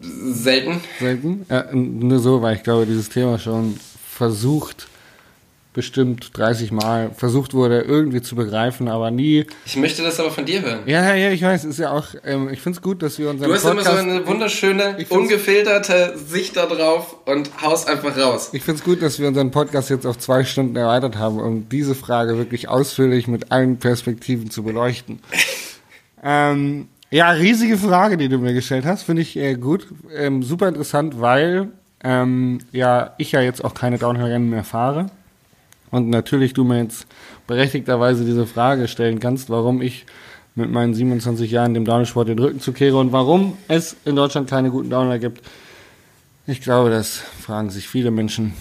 Selten. 0.00 0.80
Selten? 0.98 1.46
Ja, 1.50 1.72
nur 1.72 2.20
so, 2.20 2.40
weil 2.40 2.56
ich 2.56 2.62
glaube, 2.62 2.86
dieses 2.86 3.08
Thema 3.08 3.38
schon 3.38 3.78
versucht, 4.08 4.88
bestimmt 5.72 6.36
30 6.36 6.72
Mal 6.72 7.10
versucht 7.16 7.54
wurde, 7.54 7.82
irgendwie 7.82 8.20
zu 8.20 8.34
begreifen, 8.34 8.88
aber 8.88 9.10
nie. 9.10 9.46
Ich 9.64 9.76
möchte 9.76 10.02
das 10.02 10.18
aber 10.18 10.30
von 10.30 10.44
dir 10.44 10.62
hören. 10.62 10.80
Ja, 10.86 11.14
ja, 11.14 11.30
ich 11.30 11.42
weiß, 11.42 11.64
ist 11.64 11.78
ja 11.78 11.92
auch, 11.92 12.06
ähm, 12.24 12.48
ich 12.48 12.60
finde 12.60 12.78
es 12.78 12.82
gut, 12.82 13.02
dass 13.02 13.18
wir 13.18 13.30
unseren 13.30 13.48
Du 13.48 13.54
hast 13.54 13.64
immer 13.64 13.82
so 13.82 13.90
Podcast, 13.90 14.08
eine 14.08 14.26
wunderschöne, 14.26 14.96
ungefilterte 15.10 16.14
Sicht 16.16 16.56
da 16.56 16.66
drauf 16.66 17.16
und 17.24 17.50
haust 17.62 17.88
einfach 17.88 18.16
raus. 18.16 18.50
ich 18.52 18.62
finde 18.62 18.80
es 18.80 18.84
gut, 18.84 19.00
dass 19.00 19.20
wir 19.20 19.28
unseren 19.28 19.52
Podcast 19.52 19.90
jetzt 19.90 20.06
auf 20.06 20.18
zwei 20.18 20.44
Stunden 20.44 20.74
erweitert 20.74 21.16
haben, 21.16 21.38
um 21.38 21.68
diese 21.68 21.94
Frage 21.94 22.36
wirklich 22.36 22.68
ausführlich 22.68 23.28
mit 23.28 23.52
allen 23.52 23.78
Perspektiven 23.78 24.50
zu 24.50 24.64
beleuchten. 24.64 25.20
ähm, 26.24 26.88
ja, 27.12 27.30
riesige 27.30 27.78
Frage, 27.78 28.16
die 28.16 28.28
du 28.28 28.38
mir 28.38 28.54
gestellt 28.54 28.84
hast, 28.84 29.04
finde 29.04 29.22
ich 29.22 29.36
äh, 29.36 29.54
gut, 29.54 29.86
ähm, 30.16 30.42
super 30.42 30.66
interessant, 30.66 31.20
weil 31.20 31.68
ähm, 32.02 32.58
ja 32.72 33.14
ich 33.18 33.32
ja 33.32 33.40
jetzt 33.40 33.64
auch 33.64 33.74
keine 33.74 33.98
Downhill-Rennen 33.98 34.50
mehr 34.50 34.64
fahre 34.64 35.10
und 35.90 36.08
natürlich 36.08 36.52
du 36.52 36.64
mir 36.64 36.82
jetzt 36.82 37.06
berechtigterweise 37.46 38.24
diese 38.24 38.46
Frage 38.46 38.88
stellen 38.88 39.20
kannst, 39.20 39.50
warum 39.50 39.82
ich 39.82 40.06
mit 40.54 40.70
meinen 40.70 40.94
27 40.94 41.50
Jahren 41.50 41.74
dem 41.74 41.84
Downhill-Sport 41.84 42.28
den 42.28 42.38
Rücken 42.38 42.60
zukehre 42.60 42.96
und 42.96 43.12
warum 43.12 43.56
es 43.68 43.96
in 44.04 44.16
Deutschland 44.16 44.48
keine 44.48 44.70
guten 44.70 44.90
Downhill 44.90 45.18
gibt. 45.18 45.42
Ich 46.46 46.60
glaube, 46.60 46.90
das 46.90 47.18
fragen 47.18 47.70
sich 47.70 47.88
viele 47.88 48.10
Menschen. 48.10 48.54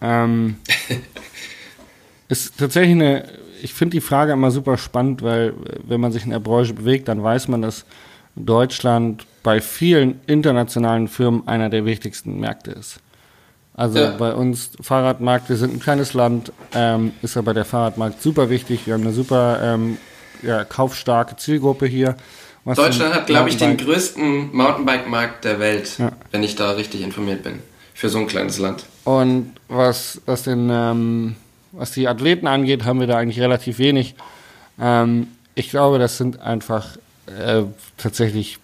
Ähm, 0.00 0.56
ist 2.28 2.58
tatsächlich 2.58 2.92
eine, 2.92 3.28
ich 3.62 3.74
finde 3.74 3.96
die 3.96 4.00
Frage 4.00 4.32
immer 4.32 4.50
super 4.50 4.76
spannend, 4.76 5.22
weil 5.22 5.54
wenn 5.86 6.00
man 6.00 6.12
sich 6.12 6.24
in 6.24 6.30
der 6.30 6.40
Branche 6.40 6.74
bewegt, 6.74 7.08
dann 7.08 7.22
weiß 7.22 7.48
man, 7.48 7.62
dass 7.62 7.84
Deutschland 8.36 9.26
bei 9.42 9.60
vielen 9.60 10.20
internationalen 10.26 11.08
Firmen 11.08 11.46
einer 11.46 11.70
der 11.70 11.84
wichtigsten 11.84 12.40
Märkte 12.40 12.72
ist. 12.72 13.00
Also 13.76 13.98
Ja. 13.98 14.10
bei 14.16 14.32
uns 14.32 14.70
Fahrradmarkt, 14.80 15.48
wir 15.48 15.56
sind 15.56 15.74
ein 15.74 15.80
kleines 15.80 16.14
Land, 16.14 16.52
ähm, 16.74 17.12
ist 17.22 17.36
aber 17.36 17.54
der 17.54 17.64
Fahrradmarkt 17.64 18.22
super 18.22 18.48
wichtig. 18.48 18.86
Wir 18.86 18.94
haben 18.94 19.02
eine 19.02 19.12
super 19.12 19.58
ähm, 19.62 19.98
ja, 20.42 20.64
kaufstarke 20.64 21.36
Zielgruppe 21.36 21.86
hier. 21.86 22.16
was 22.64 22.76
Deutschland 22.78 23.14
hat, 23.14 23.26
glaube 23.26 23.48
ich, 23.50 23.56
den 23.58 23.76
größten 23.76 24.54
Mountainbike-Markt 24.56 25.44
der 25.44 25.58
Welt, 25.58 25.98
Ja. 25.98 26.12
wenn 26.30 26.42
ich 26.42 26.54
da 26.56 26.70
richtig 26.72 27.02
informiert 27.02 27.42
bin. 27.42 27.58
Für 27.92 28.08
so 28.08 28.18
ein 28.18 28.26
kleines 28.26 28.58
Land. 28.58 28.84
Und 29.04 29.52
was, 29.68 30.20
was, 30.26 30.44
den, 30.44 30.70
ähm, 30.72 31.36
was 31.72 31.90
die 31.90 32.08
Athleten 32.08 32.46
angeht, 32.46 32.84
haben 32.84 33.00
wir 33.00 33.06
da 33.06 33.16
eigentlich 33.18 33.40
relativ 33.40 33.78
wenig. 33.78 34.14
Ähm, 34.80 35.28
ich 35.54 35.68
glaube, 35.70 35.98
das 35.98 36.16
sind 36.16 36.40
einfach 36.40 36.96
äh, 37.26 37.62
tatsächlich, 37.98 38.58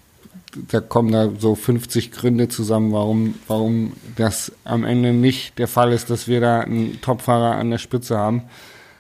da 0.69 0.81
kommen 0.81 1.13
da 1.13 1.31
so 1.39 1.55
50 1.55 2.11
Gründe 2.13 2.49
zusammen, 2.49 2.93
warum, 2.93 3.35
warum 3.47 3.93
das 4.17 4.53
am 4.65 4.85
Ende 4.85 5.13
nicht 5.13 5.59
der 5.59 5.69
Fall 5.69 5.93
ist, 5.93 6.11
dass 6.11 6.27
wir 6.29 6.41
da 6.41 6.61
einen 6.61 7.01
Topfahrer 7.01 7.57
an 7.57 7.71
der 7.71 7.79
Spitze 7.79 8.17
haben. 8.19 8.43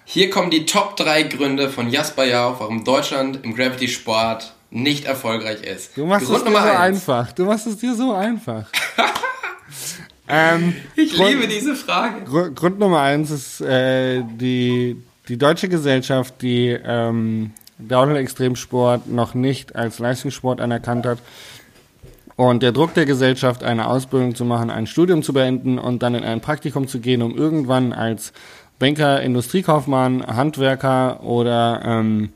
Hier 0.04 0.30
kommen 0.30 0.50
die 0.50 0.66
Top 0.66 0.96
3 0.96 1.24
Gründe 1.24 1.68
von 1.68 1.90
Jasper 1.90 2.24
Jauch, 2.24 2.60
warum 2.60 2.84
Deutschland 2.84 3.40
im 3.44 3.54
Gravity-Sport 3.54 4.54
nicht 4.70 5.04
erfolgreich 5.04 5.62
ist. 5.62 5.96
Du 5.96 6.06
machst 6.06 6.26
Grund 6.26 6.38
es 6.38 6.44
dir 6.44 6.50
so 6.52 6.56
einfach. 6.68 7.32
Du 7.32 7.44
machst 7.44 7.66
es 7.66 7.76
dir 7.78 7.94
so 7.94 8.12
einfach. 8.14 8.66
ähm, 10.28 10.74
Ich 10.96 11.14
Grund- 11.14 11.30
liebe 11.30 11.48
diese 11.48 11.74
Frage. 11.74 12.22
Gru- 12.24 12.50
Grund 12.54 12.78
Nummer 12.78 13.00
eins 13.00 13.30
ist 13.30 13.60
äh, 13.60 14.22
die, 14.22 14.96
die 15.28 15.36
deutsche 15.36 15.68
Gesellschaft, 15.68 16.34
die 16.42 16.68
ähm, 16.84 17.52
Downhill-Extremsport 17.88 19.08
noch 19.08 19.34
nicht 19.34 19.76
als 19.76 19.98
Leistungssport 19.98 20.60
anerkannt 20.60 21.06
hat. 21.06 21.18
Und 22.36 22.62
der 22.62 22.72
Druck 22.72 22.94
der 22.94 23.04
Gesellschaft, 23.04 23.62
eine 23.62 23.86
Ausbildung 23.86 24.34
zu 24.34 24.46
machen, 24.46 24.70
ein 24.70 24.86
Studium 24.86 25.22
zu 25.22 25.32
beenden 25.32 25.78
und 25.78 26.02
dann 26.02 26.14
in 26.14 26.24
ein 26.24 26.40
Praktikum 26.40 26.88
zu 26.88 27.00
gehen, 27.00 27.20
um 27.20 27.36
irgendwann 27.36 27.92
als 27.92 28.32
Banker, 28.78 29.20
Industriekaufmann, 29.20 30.26
Handwerker 30.26 31.22
oder 31.22 31.82
ähm, 31.84 32.30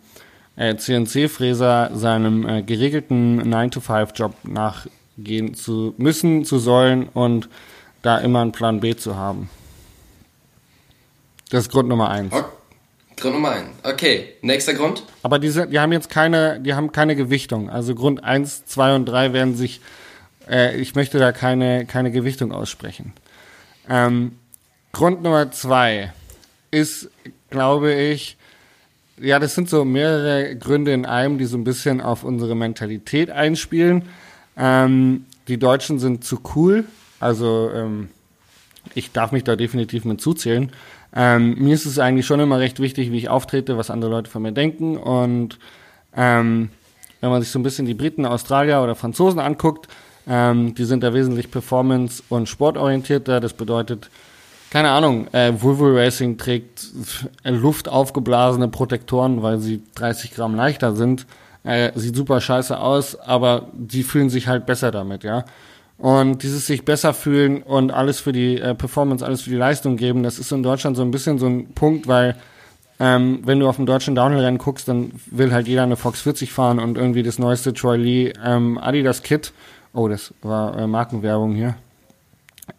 äh, 0.56 0.76
CNC-Fräser 0.76 1.90
seinem 1.94 2.46
äh, 2.46 2.62
geregelten 2.62 3.42
9-to-5-Job 3.42 4.34
nachgehen 4.44 5.54
zu 5.54 5.94
müssen, 5.96 6.44
zu 6.44 6.58
sollen 6.58 7.08
und 7.14 7.48
da 8.02 8.18
immer 8.18 8.42
einen 8.42 8.52
Plan 8.52 8.80
B 8.80 8.94
zu 8.94 9.16
haben. 9.16 9.48
Das 11.50 11.62
ist 11.62 11.70
Grund 11.70 11.88
Nummer 11.88 12.10
eins. 12.10 12.32
Okay. 12.32 12.44
Grund 13.16 13.34
Nummer 13.34 13.50
eins. 13.50 13.68
Okay, 13.82 14.34
nächster 14.42 14.74
Grund. 14.74 15.04
Aber 15.22 15.38
diese, 15.38 15.66
die 15.66 15.78
haben 15.78 15.92
jetzt 15.92 16.10
keine, 16.10 16.60
die 16.60 16.74
haben 16.74 16.92
keine 16.92 17.16
Gewichtung. 17.16 17.70
Also 17.70 17.94
Grund 17.94 18.24
eins, 18.24 18.64
zwei 18.64 18.94
und 18.94 19.06
drei 19.06 19.32
werden 19.32 19.56
sich, 19.56 19.80
äh, 20.48 20.76
ich 20.76 20.94
möchte 20.94 21.18
da 21.18 21.32
keine, 21.32 21.86
keine 21.86 22.10
Gewichtung 22.10 22.52
aussprechen. 22.52 23.12
Ähm, 23.88 24.38
Grund 24.92 25.22
Nummer 25.22 25.50
zwei 25.52 26.12
ist, 26.70 27.10
glaube 27.50 27.92
ich, 27.92 28.36
ja, 29.20 29.38
das 29.38 29.54
sind 29.54 29.68
so 29.68 29.84
mehrere 29.84 30.56
Gründe 30.56 30.92
in 30.92 31.06
einem, 31.06 31.38
die 31.38 31.44
so 31.44 31.56
ein 31.56 31.64
bisschen 31.64 32.00
auf 32.00 32.24
unsere 32.24 32.54
Mentalität 32.54 33.30
einspielen. 33.30 34.08
Ähm, 34.56 35.26
die 35.48 35.58
Deutschen 35.58 35.98
sind 35.98 36.24
zu 36.24 36.40
cool. 36.54 36.84
Also 37.20 37.70
ähm, 37.72 38.08
ich 38.94 39.12
darf 39.12 39.32
mich 39.32 39.44
da 39.44 39.56
definitiv 39.56 40.04
mit 40.04 40.20
zuzählen. 40.20 40.72
Ähm, 41.14 41.54
mir 41.58 41.74
ist 41.74 41.86
es 41.86 41.98
eigentlich 41.98 42.26
schon 42.26 42.40
immer 42.40 42.58
recht 42.58 42.80
wichtig, 42.80 43.12
wie 43.12 43.18
ich 43.18 43.28
auftrete, 43.28 43.78
was 43.78 43.90
andere 43.90 44.10
Leute 44.10 44.30
von 44.30 44.42
mir 44.42 44.52
denken. 44.52 44.96
Und 44.96 45.58
ähm, 46.16 46.70
wenn 47.20 47.30
man 47.30 47.40
sich 47.40 47.50
so 47.50 47.58
ein 47.58 47.62
bisschen 47.62 47.86
die 47.86 47.94
Briten, 47.94 48.26
Australier 48.26 48.82
oder 48.82 48.94
Franzosen 48.94 49.40
anguckt, 49.40 49.88
ähm, 50.26 50.74
die 50.74 50.84
sind 50.84 51.02
da 51.02 51.14
wesentlich 51.14 51.50
performance- 51.50 52.22
und 52.28 52.48
sportorientierter. 52.48 53.40
Das 53.40 53.52
bedeutet, 53.52 54.10
keine 54.70 54.90
Ahnung, 54.90 55.28
äh, 55.32 55.52
Volvo 55.56 55.86
Racing 55.86 56.36
trägt 56.36 56.88
luftaufgeblasene 57.44 58.68
Protektoren, 58.68 59.42
weil 59.42 59.58
sie 59.58 59.82
30 59.94 60.34
Gramm 60.34 60.56
leichter 60.56 60.96
sind. 60.96 61.26
Äh, 61.62 61.92
sieht 61.94 62.16
super 62.16 62.40
scheiße 62.40 62.78
aus, 62.78 63.18
aber 63.18 63.68
die 63.72 64.02
fühlen 64.02 64.30
sich 64.30 64.48
halt 64.48 64.66
besser 64.66 64.90
damit, 64.90 65.24
ja. 65.24 65.44
Und 65.96 66.42
dieses 66.42 66.66
sich 66.66 66.84
besser 66.84 67.14
fühlen 67.14 67.62
und 67.62 67.92
alles 67.92 68.20
für 68.20 68.32
die 68.32 68.60
äh, 68.60 68.74
Performance, 68.74 69.24
alles 69.24 69.42
für 69.42 69.50
die 69.50 69.56
Leistung 69.56 69.96
geben, 69.96 70.22
das 70.22 70.38
ist 70.38 70.50
in 70.52 70.62
Deutschland 70.62 70.96
so 70.96 71.02
ein 71.02 71.10
bisschen 71.10 71.38
so 71.38 71.46
ein 71.46 71.72
Punkt, 71.72 72.08
weil 72.08 72.36
ähm, 73.00 73.40
wenn 73.44 73.60
du 73.60 73.68
auf 73.68 73.76
dem 73.76 73.86
deutschen 73.86 74.14
Downhill-Rennen 74.14 74.58
guckst, 74.58 74.88
dann 74.88 75.12
will 75.26 75.52
halt 75.52 75.66
jeder 75.66 75.82
eine 75.82 75.96
Fox 75.96 76.20
40 76.22 76.52
fahren 76.52 76.78
und 76.78 76.96
irgendwie 76.96 77.22
das 77.22 77.38
neueste 77.38 77.72
Troy 77.72 77.96
Lee 77.96 78.32
ähm, 78.44 78.78
Adidas 78.78 79.22
Kit. 79.22 79.52
Oh, 79.92 80.08
das 80.08 80.34
war 80.42 80.78
äh, 80.78 80.86
Markenwerbung 80.86 81.54
hier. 81.54 81.76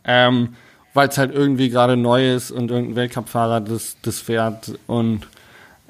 Ähm, 0.03 0.55
weil 0.93 1.09
es 1.09 1.17
halt 1.17 1.33
irgendwie 1.33 1.69
gerade 1.69 1.97
neu 1.97 2.33
ist 2.33 2.51
und 2.51 2.71
irgendein 2.71 2.95
Weltcup-Fahrer 2.95 3.61
das, 3.61 3.97
das 4.01 4.19
fährt 4.19 4.77
und 4.87 5.27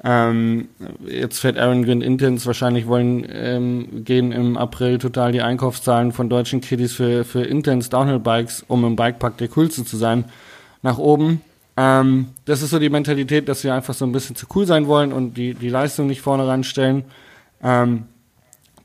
ähm, 0.08 0.68
jetzt 1.04 1.40
fährt 1.40 1.58
Aaron 1.58 1.82
Gwynn 1.82 2.00
Intens, 2.00 2.46
wahrscheinlich 2.46 2.86
wollen 2.86 3.26
ähm, 3.28 4.04
gehen 4.04 4.30
im 4.30 4.56
April 4.56 4.98
total 4.98 5.32
die 5.32 5.42
Einkaufszahlen 5.42 6.12
von 6.12 6.28
deutschen 6.28 6.60
Kiddies 6.60 6.92
für, 6.92 7.24
für 7.24 7.42
Intens 7.42 7.90
Downhill 7.90 8.20
Bikes, 8.20 8.64
um 8.68 8.84
im 8.84 8.94
Bikepark 8.94 9.36
der 9.38 9.48
coolste 9.48 9.84
zu 9.84 9.96
sein, 9.96 10.26
nach 10.82 10.98
oben. 10.98 11.40
Ähm, 11.76 12.28
das 12.44 12.62
ist 12.62 12.70
so 12.70 12.78
die 12.78 12.88
Mentalität, 12.88 13.48
dass 13.48 13.64
wir 13.64 13.74
einfach 13.74 13.94
so 13.94 14.04
ein 14.04 14.12
bisschen 14.12 14.36
zu 14.36 14.46
cool 14.54 14.64
sein 14.64 14.86
wollen 14.86 15.12
und 15.12 15.34
die, 15.34 15.54
die 15.54 15.70
Leistung 15.70 16.06
nicht 16.06 16.20
vorne 16.20 16.46
ranstellen. 16.46 17.02
Ähm, 17.60 18.04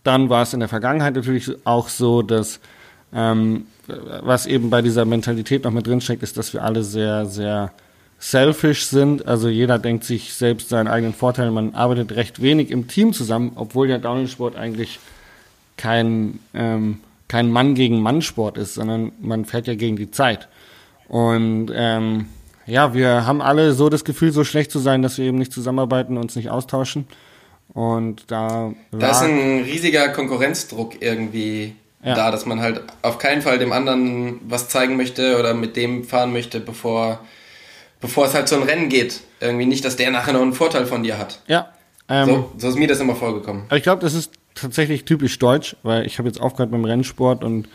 dann 0.02 0.30
war 0.30 0.42
es 0.42 0.56
in 0.56 0.60
der 0.60 0.70
Vergangenheit 0.70 1.14
natürlich 1.14 1.52
auch 1.66 1.90
so, 1.90 2.24
dass 2.24 2.60
ähm, 3.14 3.68
was 4.24 4.48
eben 4.48 4.72
bei 4.72 4.82
dieser 4.82 5.06
Mentalität 5.06 5.66
noch 5.66 5.72
mit 5.72 5.86
drinsteckt, 5.86 6.24
ist, 6.24 6.36
dass 6.36 6.52
wir 6.52 6.64
alle 6.64 6.84
sehr, 6.84 7.28
sehr 7.28 7.74
selfish 8.22 8.86
sind. 8.86 9.28
Also 9.28 9.50
jeder 9.50 9.80
denkt 9.80 10.04
sich 10.06 10.34
selbst 10.34 10.70
seinen 10.70 10.88
eigenen 10.88 11.14
Vorteil. 11.14 11.52
Man 11.52 11.74
arbeitet 11.74 12.16
recht 12.16 12.42
wenig 12.42 12.70
im 12.72 12.88
Team 12.88 13.12
zusammen, 13.12 13.54
obwohl 13.56 13.90
ja 13.90 13.98
Downhill-Sport 13.98 14.56
eigentlich 14.56 15.00
kein, 15.76 16.40
ähm, 16.54 17.00
kein 17.28 17.52
Mann 17.52 17.74
gegen 17.74 18.00
Mann-Sport 18.00 18.58
ist, 18.58 18.76
sondern 18.76 19.12
man 19.20 19.46
fährt 19.46 19.68
ja 19.68 19.74
gegen 19.74 19.98
die 19.98 20.12
Zeit. 20.12 20.48
Und 21.08 21.72
ähm, 21.74 22.28
ja, 22.68 22.94
wir 22.94 23.26
haben 23.26 23.42
alle 23.42 23.74
so 23.74 23.90
das 23.90 24.06
Gefühl, 24.06 24.32
so 24.32 24.44
schlecht 24.44 24.72
zu 24.72 24.80
sein, 24.80 25.02
dass 25.02 25.18
wir 25.18 25.26
eben 25.26 25.40
nicht 25.40 25.52
zusammenarbeiten, 25.52 26.18
uns 26.18 26.36
nicht 26.36 26.52
austauschen. 26.52 27.08
Und 27.74 28.30
da. 28.30 28.72
Da 28.92 29.12
ist 29.12 29.24
ein 29.24 29.64
riesiger 29.64 30.10
Konkurrenzdruck 30.10 31.02
irgendwie 31.02 31.74
ja. 32.04 32.14
da, 32.14 32.32
dass 32.32 32.46
man 32.46 32.62
halt 32.62 32.82
auf 33.02 33.18
keinen 33.18 33.42
Fall 33.42 33.58
dem 33.58 33.72
anderen 33.72 34.40
was 34.48 34.70
zeigen 34.70 34.96
möchte 34.96 35.40
oder 35.40 35.54
mit 35.54 35.76
dem 35.76 36.04
fahren 36.04 36.34
möchte, 36.34 36.60
bevor 36.60 37.20
bevor 38.02 38.26
es 38.26 38.34
halt 38.34 38.50
so 38.50 38.56
ein 38.58 38.64
Rennen 38.64 38.90
geht. 38.90 39.22
Irgendwie 39.40 39.66
nicht, 39.66 39.86
dass 39.86 39.96
der 39.96 40.12
nachher 40.12 40.34
noch 40.34 40.42
einen 40.42 40.54
Vorteil 40.54 40.86
von 40.86 41.04
dir 41.04 41.18
hat. 41.18 41.40
Ja. 41.48 41.70
Ähm, 42.10 42.28
so, 42.28 42.52
so 42.58 42.70
ist 42.70 42.78
mir 42.78 42.88
das 42.88 43.00
immer 43.00 43.16
vorgekommen. 43.16 43.64
Aber 43.68 43.78
ich 43.78 43.84
glaube, 43.84 44.02
das 44.02 44.14
ist 44.14 44.34
tatsächlich 44.56 45.06
typisch 45.06 45.40
deutsch, 45.40 45.78
weil 45.84 46.06
ich 46.06 46.18
habe 46.18 46.28
jetzt 46.28 46.42
aufgehört 46.42 46.72
beim 46.72 46.84
Rennsport 46.84 47.44
und 47.44 47.68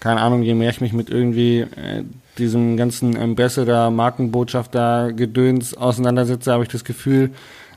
keine 0.00 0.20
Ahnung, 0.20 0.42
je 0.42 0.54
mehr 0.54 0.70
ich 0.70 0.80
mich 0.80 0.92
mit 0.92 1.08
irgendwie 1.08 1.60
äh, 1.60 2.04
diesem 2.38 2.76
ganzen 2.76 3.16
Ambassador, 3.16 3.90
Markenbotschafter, 3.90 5.12
Gedöns 5.12 5.76
auseinandersetze, 5.76 6.52
habe 6.52 6.64
ich 6.64 6.68
das 6.68 6.84
Gefühl, 6.84 7.30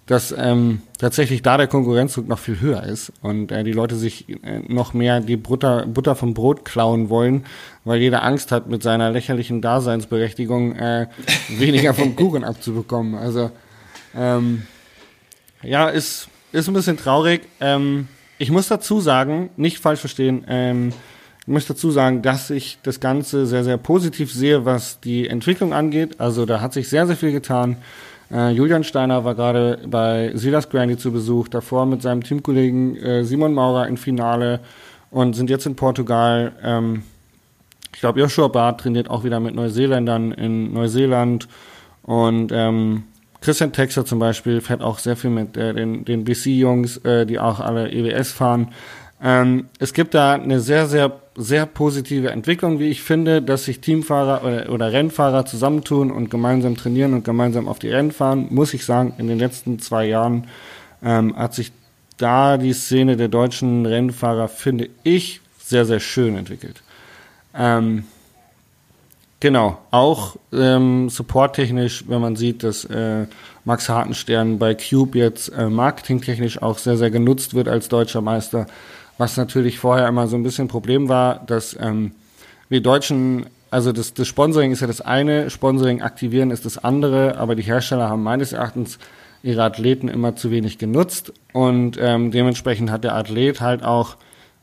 dass 0.08 0.34
ähm, 0.36 0.82
tatsächlich 0.98 1.42
da 1.42 1.58
der 1.58 1.68
Konkurrenzdruck 1.68 2.28
noch 2.28 2.40
viel 2.40 2.60
höher 2.62 2.84
ist 2.84 3.12
und 3.22 3.52
äh, 3.52 3.64
die 3.64 3.74
Leute 3.74 3.96
sich 3.96 4.28
äh, 4.30 4.60
noch 4.68 4.94
mehr 4.94 5.20
die 5.20 5.36
Butter, 5.36 5.86
Butter 5.86 6.16
vom 6.16 6.34
Brot 6.34 6.64
klauen 6.64 7.10
wollen, 7.10 7.46
weil 7.84 8.00
jeder 8.00 8.24
Angst 8.24 8.52
hat, 8.54 8.68
mit 8.68 8.82
seiner 8.82 9.12
lächerlichen 9.12 9.62
Daseinsberechtigung 9.62 10.76
äh, 10.76 11.08
weniger 11.50 11.94
vom 11.94 12.16
Kuchen 12.16 12.46
abzubekommen. 12.46 13.16
Also 13.16 13.52
ähm, 14.16 14.64
ja, 15.62 15.90
ist, 15.90 16.30
ist 16.54 16.70
ein 16.70 16.74
bisschen 16.74 16.98
traurig. 16.98 17.42
Ähm, 17.60 18.08
ich 18.38 18.50
muss 18.50 18.70
dazu 18.70 19.02
sagen, 19.02 19.50
nicht 19.58 19.80
falsch 19.80 20.00
verstehen, 20.00 20.46
ähm, 20.48 20.94
ich 21.42 21.54
muss 21.54 21.66
dazu 21.66 21.92
sagen, 21.92 22.22
dass 22.22 22.50
ich 22.50 22.78
das 22.84 23.00
Ganze 23.00 23.46
sehr, 23.46 23.64
sehr 23.64 23.78
positiv 23.78 24.34
sehe, 24.34 24.66
was 24.66 25.00
die 25.00 25.30
Entwicklung 25.30 25.74
angeht. 25.74 26.20
Also 26.20 26.46
da 26.46 26.60
hat 26.60 26.74
sich 26.74 26.90
sehr, 26.90 27.08
sehr 27.08 27.16
viel 27.16 27.32
getan. 27.32 27.78
Äh, 28.32 28.52
Julian 28.52 28.84
Steiner 28.84 29.24
war 29.24 29.36
gerade 29.36 29.80
bei 29.88 30.32
Silas 30.34 30.70
Grandy 30.70 30.98
zu 30.98 31.12
Besuch, 31.12 31.48
davor 31.48 31.86
mit 31.86 32.02
seinem 32.02 32.24
Teamkollegen 32.24 32.96
äh, 32.98 33.24
Simon 33.24 33.54
Maurer 33.54 33.88
im 33.88 33.98
Finale 33.98 34.60
und 35.12 35.36
sind 35.36 35.50
jetzt 35.50 35.66
in 35.66 35.76
Portugal. 35.76 36.54
Ähm, 36.62 37.04
ich 37.94 38.02
glaube, 38.02 38.20
Joshua 38.20 38.48
Barth 38.48 38.82
trainiert 38.82 39.10
auch 39.10 39.24
wieder 39.24 39.40
mit 39.40 39.56
Neuseeländern 39.56 40.32
in 40.34 40.74
Neuseeland 40.74 41.48
und 42.04 42.52
ähm, 42.54 43.04
Christian 43.42 43.72
Texer 43.72 44.06
zum 44.06 44.20
Beispiel 44.20 44.62
fährt 44.62 44.82
auch 44.82 45.00
sehr 45.00 45.16
viel 45.16 45.30
mit 45.30 45.56
äh, 45.58 45.74
den, 45.74 46.06
den 46.06 46.24
BC-Jungs, 46.26 46.98
äh, 47.06 47.26
die 47.26 47.40
auch 47.40 47.60
alle 47.60 47.92
EWS 47.92 48.32
fahren. 48.32 48.74
Ähm, 49.22 49.68
es 49.80 49.94
gibt 49.94 50.14
da 50.14 50.34
eine 50.34 50.60
sehr, 50.60 50.86
sehr, 50.88 51.12
sehr 51.36 51.66
positive 51.66 52.30
Entwicklung, 52.30 52.80
wie 52.80 52.90
ich 52.90 53.02
finde, 53.02 53.42
dass 53.42 53.66
sich 53.66 53.80
Teamfahrer 53.80 54.44
oder, 54.44 54.72
oder 54.72 54.92
Rennfahrer 54.92 55.46
zusammentun 55.46 56.12
und 56.12 56.30
gemeinsam 56.30 56.78
trainieren 56.78 57.14
und 57.14 57.24
gemeinsam 57.24 57.68
auf 57.68 57.80
die 57.80 57.90
Rennen 57.90 58.12
fahren. 58.12 58.48
Muss 58.52 58.74
ich 58.74 58.86
sagen, 58.86 59.14
in 59.18 59.28
den 59.28 59.40
letzten 59.40 59.80
zwei 59.80 60.06
Jahren 60.06 60.48
ähm, 61.04 61.36
hat 61.36 61.56
sich 61.56 61.72
da 62.18 62.58
die 62.58 62.74
Szene 62.74 63.18
der 63.18 63.28
deutschen 63.28 63.86
Rennfahrer, 63.86 64.48
finde 64.48 64.90
ich, 65.04 65.42
sehr, 65.60 65.86
sehr 65.86 66.00
schön 66.00 66.38
entwickelt. 66.38 66.82
Ähm, 67.56 68.04
genau, 69.40 69.80
auch 69.92 70.36
ähm, 70.54 71.10
supporttechnisch, 71.10 72.06
wenn 72.08 72.22
man 72.22 72.36
sieht, 72.36 72.64
dass 72.64 72.86
äh, 72.86 73.26
Max 73.66 73.90
Hartenstern 73.90 74.60
bei 74.60 74.76
Cube 74.76 75.18
jetzt 75.18 75.50
äh, 75.50 75.70
marketingtechnisch 75.70 76.62
auch 76.62 76.78
sehr, 76.78 76.98
sehr 76.98 77.12
genutzt 77.12 77.54
wird 77.54 77.68
als 77.68 77.90
deutscher 77.90 78.22
Meister 78.22 78.68
was 79.18 79.38
natürlich 79.38 79.80
vorher 79.80 80.08
immer 80.08 80.28
so 80.28 80.36
ein 80.36 80.44
bisschen 80.44 80.68
Problem 80.68 81.10
war, 81.10 81.44
dass 81.46 81.76
ähm, 81.80 82.12
wir 82.70 82.82
Deutschen, 82.82 83.46
also 83.72 83.92
das, 83.92 84.14
das 84.14 84.28
Sponsoring 84.28 84.72
ist 84.72 84.82
ja 84.82 84.88
das 84.88 85.02
eine, 85.02 85.50
Sponsoring 85.50 86.02
aktivieren 86.02 86.52
ist 86.52 86.66
das 86.66 86.78
andere, 86.78 87.38
aber 87.38 87.56
die 87.56 87.64
Hersteller 87.64 88.10
haben 88.10 88.24
meines 88.24 88.54
Erachtens 88.54 89.00
ihre 89.44 89.64
Athleten 89.64 90.08
immer 90.08 90.36
zu 90.36 90.52
wenig 90.52 90.78
genutzt 90.78 91.34
und 91.54 91.98
ähm, 92.00 92.32
dementsprechend 92.32 92.92
hat 92.92 93.04
der 93.04 93.16
Athlet 93.16 93.62
halt 93.62 93.84
auch 93.84 94.18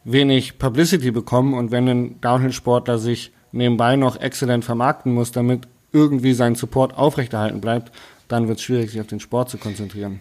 wenig 0.05 0.59
Publicity 0.59 1.11
bekommen 1.11 1.55
und 1.55 1.71
wenn 1.71 1.89
ein 1.89 2.21
Downhill-Sportler 2.21 2.99
sich 2.99 3.33
nebenbei 3.53 3.97
noch 3.97 4.21
exzellent 4.21 4.65
vermarkten 4.65 5.15
muss, 5.15 5.33
damit 5.33 5.63
irgendwie 5.93 6.35
sein 6.35 6.57
Support 6.57 6.99
aufrechterhalten 6.99 7.61
bleibt, 7.61 7.93
dann 8.29 8.49
wird 8.49 8.59
es 8.59 8.65
schwierig, 8.65 8.91
sich 8.91 9.01
auf 9.01 9.07
den 9.07 9.21
Sport 9.21 9.49
zu 9.49 9.59
konzentrieren. 9.59 10.21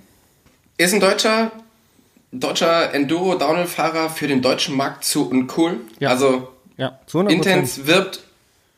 Ist 0.78 0.93
ein 0.93 1.00
Deutscher 1.00 1.52
deutscher 2.39 2.93
Enduro-Downhill-Fahrer 2.93 4.10
für 4.10 4.28
den 4.28 4.41
deutschen 4.41 4.76
Markt 4.76 5.06
zu 5.06 5.30
uncool. 5.30 5.80
Ja. 6.00 6.10
Also 6.10 6.50
ja, 6.78 7.00
Intense 7.13 7.88
wirbt 7.88 8.22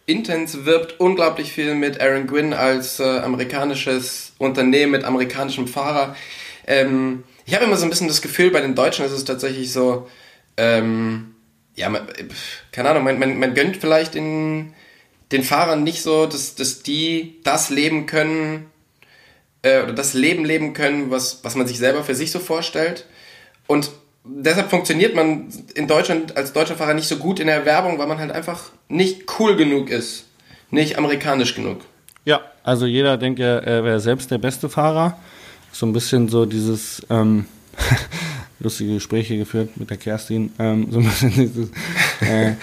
Intense 0.08 0.66
wirbt 0.66 1.00
unglaublich 1.00 1.52
viel 1.52 1.74
mit 1.74 2.00
Aaron 2.00 2.28
Gwynn 2.28 2.54
als 2.54 3.00
äh, 3.00 3.20
amerikanisches 3.20 4.34
Unternehmen 4.38 4.92
mit 4.92 5.04
amerikanischem 5.04 5.68
Fahrer. 5.68 6.16
Ähm, 6.68 7.24
ich 7.46 7.56
habe 7.56 7.66
immer 7.66 7.78
so 7.78 7.86
ein 7.86 7.90
bisschen 7.90 8.08
das 8.08 8.22
Gefühl, 8.22 8.52
bei 8.52 8.62
den 8.62 8.76
Deutschen 8.76 9.06
ist 9.06 9.12
es 9.12 9.26
tatsächlich 9.26 9.72
so, 9.72 10.08
ähm, 10.58 11.34
ja, 11.76 11.90
man, 11.90 12.08
keine 12.72 12.90
Ahnung, 12.90 13.04
man, 13.04 13.18
man, 13.18 13.40
man 13.40 13.56
gönnt 13.56 13.78
vielleicht 13.78 14.14
den, 14.14 14.74
den 15.32 15.44
Fahrern 15.44 15.84
nicht 15.84 16.04
so, 16.04 16.28
dass, 16.28 16.54
dass 16.54 16.84
die 16.84 17.40
das 17.44 17.72
leben 17.72 18.06
können, 18.06 18.70
äh, 19.64 19.82
oder 19.82 19.94
das 19.94 20.14
Leben 20.14 20.46
leben 20.46 20.74
können, 20.74 21.10
was, 21.10 21.44
was 21.44 21.56
man 21.56 21.68
sich 21.68 21.80
selber 21.80 22.04
für 22.04 22.16
sich 22.16 22.32
so 22.32 22.40
vorstellt. 22.40 23.06
Und 23.68 23.92
deshalb 24.24 24.70
funktioniert 24.70 25.16
man 25.16 25.48
in 25.76 25.88
Deutschland 25.88 26.36
als 26.38 26.54
deutscher 26.54 26.76
Fahrer 26.76 26.94
nicht 26.94 27.08
so 27.08 27.18
gut 27.18 27.40
in 27.40 27.48
der 27.48 27.66
Werbung, 27.66 27.98
weil 28.00 28.08
man 28.08 28.20
halt 28.20 28.32
einfach 28.32 28.72
nicht 28.90 29.40
cool 29.40 29.56
genug 29.56 29.90
ist. 29.90 30.26
Nicht 30.72 30.98
amerikanisch 30.98 31.56
genug. 31.56 31.82
Ja, 32.26 32.42
also 32.64 32.86
jeder 32.86 33.18
denkt 33.18 33.40
ja, 33.40 33.60
er 33.60 33.84
wäre 33.84 34.00
selbst 34.00 34.32
der 34.32 34.40
beste 34.40 34.68
Fahrer. 34.70 35.18
So 35.72 35.86
ein 35.86 35.94
bisschen 35.94 36.28
so 36.30 36.46
dieses 36.46 37.06
ähm, 37.10 37.46
lustige 38.60 38.94
Gespräche 38.94 39.38
geführt 39.38 39.78
mit 39.78 39.90
der 39.90 39.98
Kerstin, 39.98 40.52
ähm, 40.60 40.88
so 40.90 41.00
ein 41.00 41.06
bisschen 41.06 41.32
dieses 41.32 41.70
äh, 42.22 42.54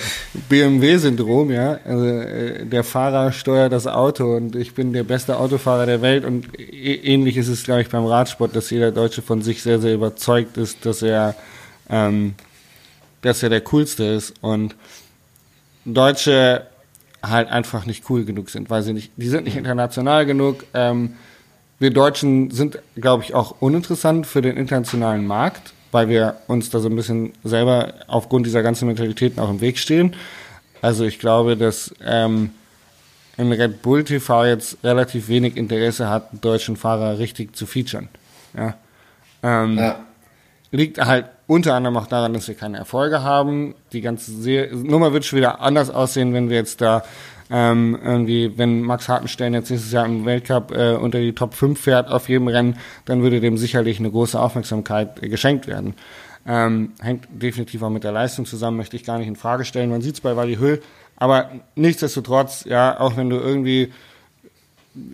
BMW-Syndrom, 0.49 1.51
ja. 1.51 1.79
Also 1.85 2.07
äh, 2.07 2.65
der 2.65 2.83
Fahrer 2.85 3.33
steuert 3.33 3.73
das 3.73 3.87
Auto 3.87 4.37
und 4.37 4.57
ich 4.57 4.75
bin 4.75 4.93
der 4.93 5.05
beste 5.05 5.39
Autofahrer 5.39 5.87
der 5.87 6.01
Welt 6.01 6.25
und 6.25 6.59
äh, 6.59 6.95
ähnlich 6.95 7.37
ist 7.37 7.49
es, 7.49 7.65
glaube 7.65 7.83
ich, 7.83 7.91
beim 7.91 8.07
Radsport, 8.07 8.57
dass 8.57 8.71
jeder 8.71 8.91
Deutsche 8.91 9.23
von 9.23 9.43
sich 9.43 9.63
sehr, 9.63 9.81
sehr 9.81 9.95
überzeugt 9.95 10.57
ist, 10.57 10.87
dass 10.87 11.03
er, 11.03 11.35
ähm, 11.91 12.35
dass 13.21 13.43
er 13.43 13.51
der 13.51 13.61
Coolste 13.61 14.05
ist 14.05 14.35
und 14.41 14.75
Deutsche 15.85 16.67
halt 17.23 17.49
einfach 17.51 17.87
nicht 17.87 18.09
cool 18.11 18.25
genug 18.25 18.51
sind, 18.51 18.71
weil 18.71 18.83
sie 18.83 18.93
nicht, 18.93 19.13
die 19.17 19.29
sind 19.29 19.45
nicht 19.45 19.57
international 19.57 20.27
genug. 20.27 20.65
Ähm, 20.75 21.15
wir 21.79 21.91
Deutschen 21.91 22.51
sind, 22.51 22.79
glaube 22.97 23.25
ich, 23.25 23.35
auch 23.35 23.57
uninteressant 23.61 24.27
für 24.27 24.41
den 24.41 24.57
internationalen 24.57 25.27
Markt, 25.27 25.73
weil 25.93 26.09
wir 26.09 26.37
uns 26.49 26.71
da 26.71 26.81
so 26.81 26.89
ein 26.89 26.97
bisschen 26.97 27.33
selber 27.45 27.95
aufgrund 28.09 28.47
dieser 28.47 28.63
ganzen 28.63 28.89
Mentalitäten 28.89 29.39
auch 29.41 29.51
im 29.51 29.61
Weg 29.61 29.79
stehen. 29.79 30.17
Also 30.81 31.05
ich 31.05 31.21
glaube, 31.21 31.57
dass 31.57 31.95
ähm, 32.05 32.51
ein 33.37 33.53
Red 33.53 33.83
Bull 33.83 34.03
TV 34.03 34.47
jetzt 34.47 34.79
relativ 34.83 35.29
wenig 35.29 35.57
Interesse 35.57 36.09
hat, 36.09 36.33
einen 36.33 36.41
deutschen 36.41 36.77
Fahrer 36.77 37.19
richtig 37.19 37.55
zu 37.55 37.67
featuren. 37.67 38.09
Ja. 38.57 38.75
Ähm, 39.43 39.79
ja. 39.79 40.01
Liegt 40.71 40.99
halt 40.99 41.27
unter 41.47 41.75
anderem 41.75 41.99
auch 41.99 42.07
daran, 42.07 42.33
dass 42.33 42.49
wir 42.49 42.55
keine 42.55 42.79
Erfolge 42.79 43.23
haben. 43.23 43.75
Die 43.93 44.01
ganze 44.01 44.33
Serie, 44.33 44.75
Nummer 44.75 45.13
wird 45.13 45.27
schon 45.27 45.37
wieder 45.37 45.61
anders 45.61 45.91
aussehen, 45.91 46.33
wenn 46.33 46.49
wir 46.49 46.57
jetzt 46.57 46.81
da 46.81 47.05
ähm, 47.55 47.99
irgendwie, 48.03 48.57
wenn 48.57 48.81
Max 48.81 49.11
Hartenstein 49.11 49.53
jetzt 49.53 49.71
nächstes 49.71 49.93
Jahr 49.93 50.07
im 50.07 50.25
Weltcup 50.25 50.73
äh, 50.75 50.95
unter 50.95 51.21
die 51.21 51.35
Top 51.35 51.53
5 51.53 51.79
fährt 51.79 52.09
auf 52.11 52.31
jedem 52.31 52.49
Rennen, 52.49 52.79
dann 53.05 53.23
würde 53.23 53.41
dem 53.41 53.59
sicherlich 53.59 53.99
eine 53.99 54.11
große 54.11 54.41
Aufmerksamkeit 54.41 55.23
äh, 55.23 55.29
geschenkt 55.29 55.67
werden. 55.67 55.95
Ähm, 56.47 56.93
hängt 57.01 57.27
definitiv 57.31 57.83
auch 57.83 57.91
mit 57.91 58.05
der 58.05 58.13
Leistung 58.13 58.47
zusammen, 58.47 58.79
möchte 58.79 58.97
ich 58.97 59.05
gar 59.05 59.19
nicht 59.19 59.29
in 59.29 59.37
Frage 59.37 59.67
stellen. 59.67 59.91
Man 59.91 60.01
sieht 60.01 60.15
es 60.15 60.21
bei 60.23 60.35
Wally 60.35 60.57
Höhl, 60.57 60.81
aber 61.17 61.51
nichtsdestotrotz, 61.75 62.65
ja, 62.65 62.99
auch 62.99 63.19
wenn 63.19 63.29
du 63.29 63.37
irgendwie 63.37 63.93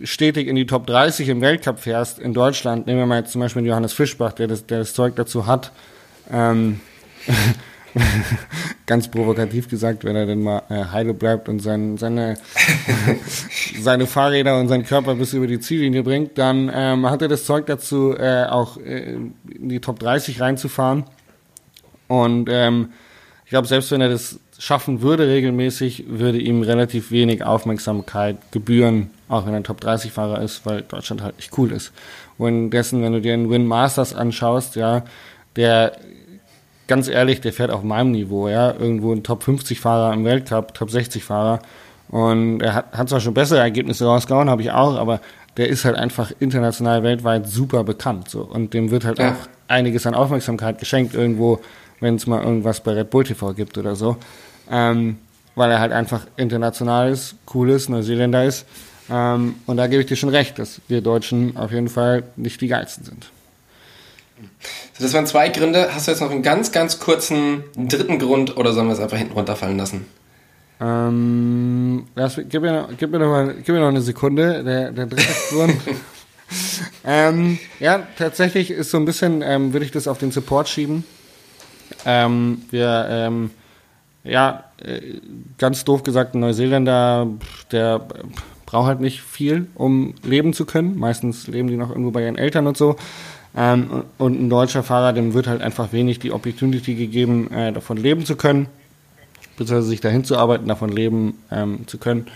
stetig 0.05 0.47
in 0.47 0.55
die 0.55 0.65
Top 0.65 0.87
30 0.87 1.27
im 1.27 1.41
Weltcup 1.41 1.79
fährst 1.79 2.19
in 2.19 2.33
Deutschland, 2.33 2.87
nehmen 2.87 2.99
wir 2.99 3.05
mal 3.05 3.19
jetzt 3.19 3.33
zum 3.33 3.41
Beispiel 3.41 3.65
Johannes 3.65 3.91
Fischbach, 3.91 4.31
der 4.31 4.47
das, 4.47 4.65
der 4.65 4.79
das 4.79 4.93
Zeug 4.93 5.17
dazu 5.17 5.45
hat, 5.45 5.73
ähm, 6.31 6.79
ganz 8.85 9.09
provokativ 9.09 9.69
gesagt, 9.69 10.03
wenn 10.03 10.15
er 10.15 10.25
denn 10.25 10.41
mal 10.41 10.63
äh, 10.69 10.85
heile 10.91 11.13
bleibt 11.13 11.49
und 11.49 11.59
sein, 11.59 11.97
seine, 11.97 12.35
seine 13.81 14.07
Fahrräder 14.07 14.59
und 14.59 14.67
seinen 14.67 14.85
Körper 14.85 15.15
bis 15.15 15.33
über 15.33 15.47
die 15.47 15.59
Ziellinie 15.59 16.03
bringt, 16.03 16.37
dann 16.37 16.71
ähm, 16.73 17.09
hat 17.09 17.21
er 17.21 17.27
das 17.27 17.45
Zeug 17.45 17.65
dazu, 17.65 18.15
äh, 18.17 18.45
auch 18.45 18.77
äh, 18.77 19.13
in 19.13 19.69
die 19.69 19.79
Top 19.79 19.99
30 19.99 20.41
reinzufahren. 20.41 21.03
Und 22.07 22.49
ähm, 22.51 22.89
ich 23.45 23.51
glaube, 23.51 23.67
selbst 23.67 23.91
wenn 23.91 24.01
er 24.01 24.09
das 24.09 24.39
schaffen 24.59 25.01
würde 25.01 25.27
regelmäßig, 25.27 26.05
würde 26.07 26.39
ihm 26.39 26.61
relativ 26.61 27.11
wenig 27.11 27.43
Aufmerksamkeit 27.43 28.37
gebühren, 28.51 29.09
auch 29.29 29.45
wenn 29.45 29.53
er 29.53 29.61
ein 29.61 29.63
Top 29.63 29.81
30 29.81 30.11
Fahrer 30.11 30.41
ist, 30.41 30.65
weil 30.65 30.81
Deutschland 30.81 31.21
halt 31.21 31.37
nicht 31.37 31.57
cool 31.57 31.71
ist. 31.71 31.93
Und 32.37 32.71
dessen, 32.71 33.01
wenn 33.01 33.13
du 33.13 33.21
dir 33.21 33.35
den 33.35 33.49
Win 33.49 33.65
Masters 33.65 34.13
anschaust, 34.13 34.75
ja, 34.75 35.03
der 35.55 35.97
ganz 36.89 37.07
ehrlich, 37.07 37.39
der 37.39 37.53
fährt 37.53 37.71
auf 37.71 37.83
meinem 37.83 38.11
Niveau, 38.11 38.49
ja. 38.49 38.73
Irgendwo 38.73 39.13
ein 39.13 39.23
Top 39.23 39.43
50 39.43 39.79
Fahrer 39.79 40.13
im 40.13 40.25
Weltcup, 40.25 40.73
Top 40.73 40.91
60 40.91 41.23
Fahrer. 41.23 41.61
Und 42.09 42.61
er 42.61 42.73
hat, 42.73 42.91
hat 42.91 43.07
zwar 43.07 43.21
schon 43.21 43.33
bessere 43.33 43.59
Ergebnisse 43.59 44.05
rausgehauen, 44.05 44.49
habe 44.49 44.63
ich 44.63 44.71
auch, 44.71 44.97
aber 44.97 45.21
der 45.57 45.69
ist 45.69 45.85
halt 45.85 45.95
einfach 45.95 46.31
international 46.39 47.03
weltweit 47.03 47.47
super 47.47 47.83
bekannt. 47.83 48.29
So. 48.29 48.41
Und 48.41 48.73
dem 48.73 48.91
wird 48.91 49.05
halt 49.05 49.19
ja. 49.19 49.31
auch 49.31 49.47
einiges 49.67 50.05
an 50.07 50.15
Aufmerksamkeit 50.15 50.79
geschenkt, 50.79 51.13
irgendwo, 51.13 51.59
wenn 51.99 52.15
es 52.15 52.27
mal 52.27 52.43
irgendwas 52.43 52.81
bei 52.81 52.93
Red 52.93 53.11
Bull 53.11 53.23
TV 53.23 53.53
gibt 53.53 53.77
oder 53.77 53.95
so. 53.95 54.17
Ähm, 54.69 55.17
weil 55.55 55.71
er 55.71 55.79
halt 55.79 55.91
einfach 55.91 56.25
international 56.37 57.11
ist, 57.11 57.35
cool 57.53 57.69
ist, 57.69 57.89
Neuseeländer 57.89 58.43
ist. 58.45 58.65
Ähm, 59.09 59.55
und 59.65 59.77
da 59.77 59.87
gebe 59.87 60.01
ich 60.01 60.07
dir 60.07 60.15
schon 60.15 60.29
recht, 60.29 60.57
dass 60.59 60.81
wir 60.87 61.01
Deutschen 61.01 61.57
auf 61.57 61.71
jeden 61.71 61.89
Fall 61.89 62.23
nicht 62.35 62.61
die 62.61 62.67
geilsten 62.67 63.03
sind. 63.03 63.31
Das 64.99 65.13
waren 65.13 65.25
zwei 65.25 65.49
Gründe. 65.49 65.89
Hast 65.93 66.07
du 66.07 66.11
jetzt 66.11 66.21
noch 66.21 66.31
einen 66.31 66.43
ganz, 66.43 66.71
ganz 66.71 66.99
kurzen 66.99 67.63
dritten 67.75 68.19
Grund 68.19 68.57
oder 68.57 68.73
sollen 68.73 68.87
wir 68.87 68.93
es 68.93 68.99
einfach 68.99 69.17
hinten 69.17 69.33
runterfallen 69.33 69.77
lassen? 69.77 70.05
Ähm, 70.81 72.05
lass, 72.15 72.39
gib, 72.49 72.61
mir 72.61 72.81
noch, 72.81 72.89
gib, 72.97 73.11
mir 73.11 73.19
noch 73.19 73.27
mal, 73.27 73.55
gib 73.55 73.69
mir 73.69 73.81
noch 73.81 73.89
eine 73.89 74.01
Sekunde. 74.01 74.63
Der, 74.63 74.91
der 74.91 75.05
dritte 75.05 75.33
Grund. 75.51 75.75
ähm, 77.05 77.59
ja, 77.79 78.07
tatsächlich 78.17 78.71
ist 78.71 78.91
so 78.91 78.97
ein 78.97 79.05
bisschen, 79.05 79.41
ähm, 79.41 79.73
würde 79.73 79.85
ich 79.85 79.91
das 79.91 80.07
auf 80.07 80.17
den 80.17 80.31
Support 80.31 80.69
schieben. 80.69 81.03
Ähm, 82.05 82.63
wir, 82.71 83.07
ähm, 83.09 83.51
ja, 84.23 84.65
äh, 84.83 85.19
ganz 85.57 85.83
doof 85.85 86.03
gesagt, 86.03 86.35
ein 86.35 86.39
Neuseeländer, 86.39 87.27
der 87.71 88.05
braucht 88.65 88.87
halt 88.87 88.99
nicht 89.01 89.21
viel, 89.21 89.67
um 89.75 90.13
leben 90.23 90.53
zu 90.53 90.65
können. 90.65 90.97
Meistens 90.97 91.47
leben 91.47 91.67
die 91.67 91.77
noch 91.77 91.89
irgendwo 91.89 92.11
bei 92.11 92.23
ihren 92.23 92.37
Eltern 92.37 92.67
und 92.67 92.77
so. 92.77 92.95
Ähm, 93.59 94.05
und 94.17 94.39
ein 94.39 94.49
deutscher 94.49 94.83
Fahrer, 94.83 95.11
dem 95.11 95.33
wird 95.33 95.47
halt 95.47 95.61
einfach 95.61 95.91
wenig 95.91 96.19
die 96.19 96.31
Opportunity 96.31 96.95
gegeben, 96.95 97.51
äh, 97.51 97.73
davon 97.73 97.97
leben 97.97 98.25
zu 98.25 98.37
können, 98.37 98.67
beziehungsweise 99.57 99.89
sich 99.89 99.99
dahin 99.99 100.23
zu 100.23 100.37
arbeiten, 100.37 100.69
davon 100.69 100.89
leben 100.89 101.43
ähm, 101.51 101.85
zu 101.85 101.97
können, 101.97 102.27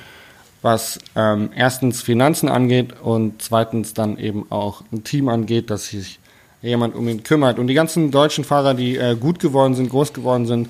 was 0.61 0.99
ähm, 1.15 1.51
erstens 1.55 2.01
Finanzen 2.01 2.49
angeht 2.49 2.99
und 3.01 3.41
zweitens 3.41 3.93
dann 3.93 4.17
eben 4.17 4.47
auch 4.49 4.83
ein 4.91 5.05
Team 5.05 5.29
angeht, 5.29 5.69
dass 5.69 5.87
sich 5.87 6.19
jemand 6.61 6.93
um 6.93 7.07
ihn 7.07 7.23
kümmert. 7.23 7.57
Und 7.57 7.67
die 7.67 7.73
ganzen 7.73 8.11
deutschen 8.11 8.43
Fahrer, 8.43 8.73
die 8.73 8.97
äh, 8.97 9.15
gut 9.15 9.39
geworden 9.39 9.75
sind, 9.75 9.89
groß 9.89 10.11
geworden 10.11 10.45
sind, 10.45 10.67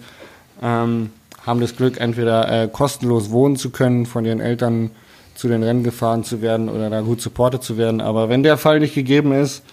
ähm, 0.62 1.10
haben 1.48 1.62
das 1.62 1.76
Glück, 1.76 2.00
entweder 2.00 2.63
äh, 2.63 2.68
kostenlos 2.68 3.32
wohnen 3.32 3.56
zu 3.56 3.72
können, 3.72 4.06
von 4.06 4.24
ihren 4.24 4.39
Eltern 4.39 4.92
zu 5.34 5.48
den 5.48 5.63
Rennen 5.63 5.84
gefahren 5.84 6.24
zu 6.24 6.44
werden 6.44 6.70
oder 6.70 6.92
da 6.92 7.02
gut 7.02 7.22
supportet 7.22 7.63
zu 7.63 7.76
werden. 7.76 8.02
Aber 8.02 8.30
wenn 8.30 8.44
der 8.44 8.58
Fall 8.58 8.80
nicht 8.80 8.94
gegeben 8.94 9.32
ist, 9.32 9.63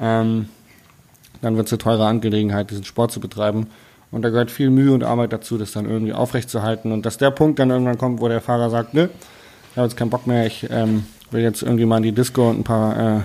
ähm, 0.00 0.48
dann 1.42 1.56
wird 1.56 1.66
es 1.66 1.72
eine 1.72 1.78
teure 1.78 2.06
Angelegenheit, 2.06 2.70
diesen 2.70 2.84
Sport 2.84 3.12
zu 3.12 3.20
betreiben. 3.20 3.68
Und 4.10 4.22
da 4.22 4.30
gehört 4.30 4.50
viel 4.50 4.70
Mühe 4.70 4.92
und 4.92 5.04
Arbeit 5.04 5.32
dazu, 5.32 5.58
das 5.58 5.72
dann 5.72 5.88
irgendwie 5.88 6.12
aufrechtzuerhalten. 6.12 6.92
Und 6.92 7.04
dass 7.04 7.18
der 7.18 7.30
Punkt 7.30 7.58
dann 7.58 7.70
irgendwann 7.70 7.98
kommt, 7.98 8.20
wo 8.20 8.28
der 8.28 8.40
Fahrer 8.40 8.70
sagt, 8.70 8.94
nö, 8.94 9.08
ich 9.70 9.76
habe 9.76 9.86
jetzt 9.86 9.96
keinen 9.96 10.10
Bock 10.10 10.26
mehr, 10.26 10.46
ich 10.46 10.66
ähm, 10.70 11.04
will 11.30 11.42
jetzt 11.42 11.62
irgendwie 11.62 11.84
mal 11.84 11.98
in 11.98 12.04
die 12.04 12.12
Disco 12.12 12.48
und 12.48 12.60
ein 12.60 12.64
paar 12.64 13.18
äh, 13.18 13.20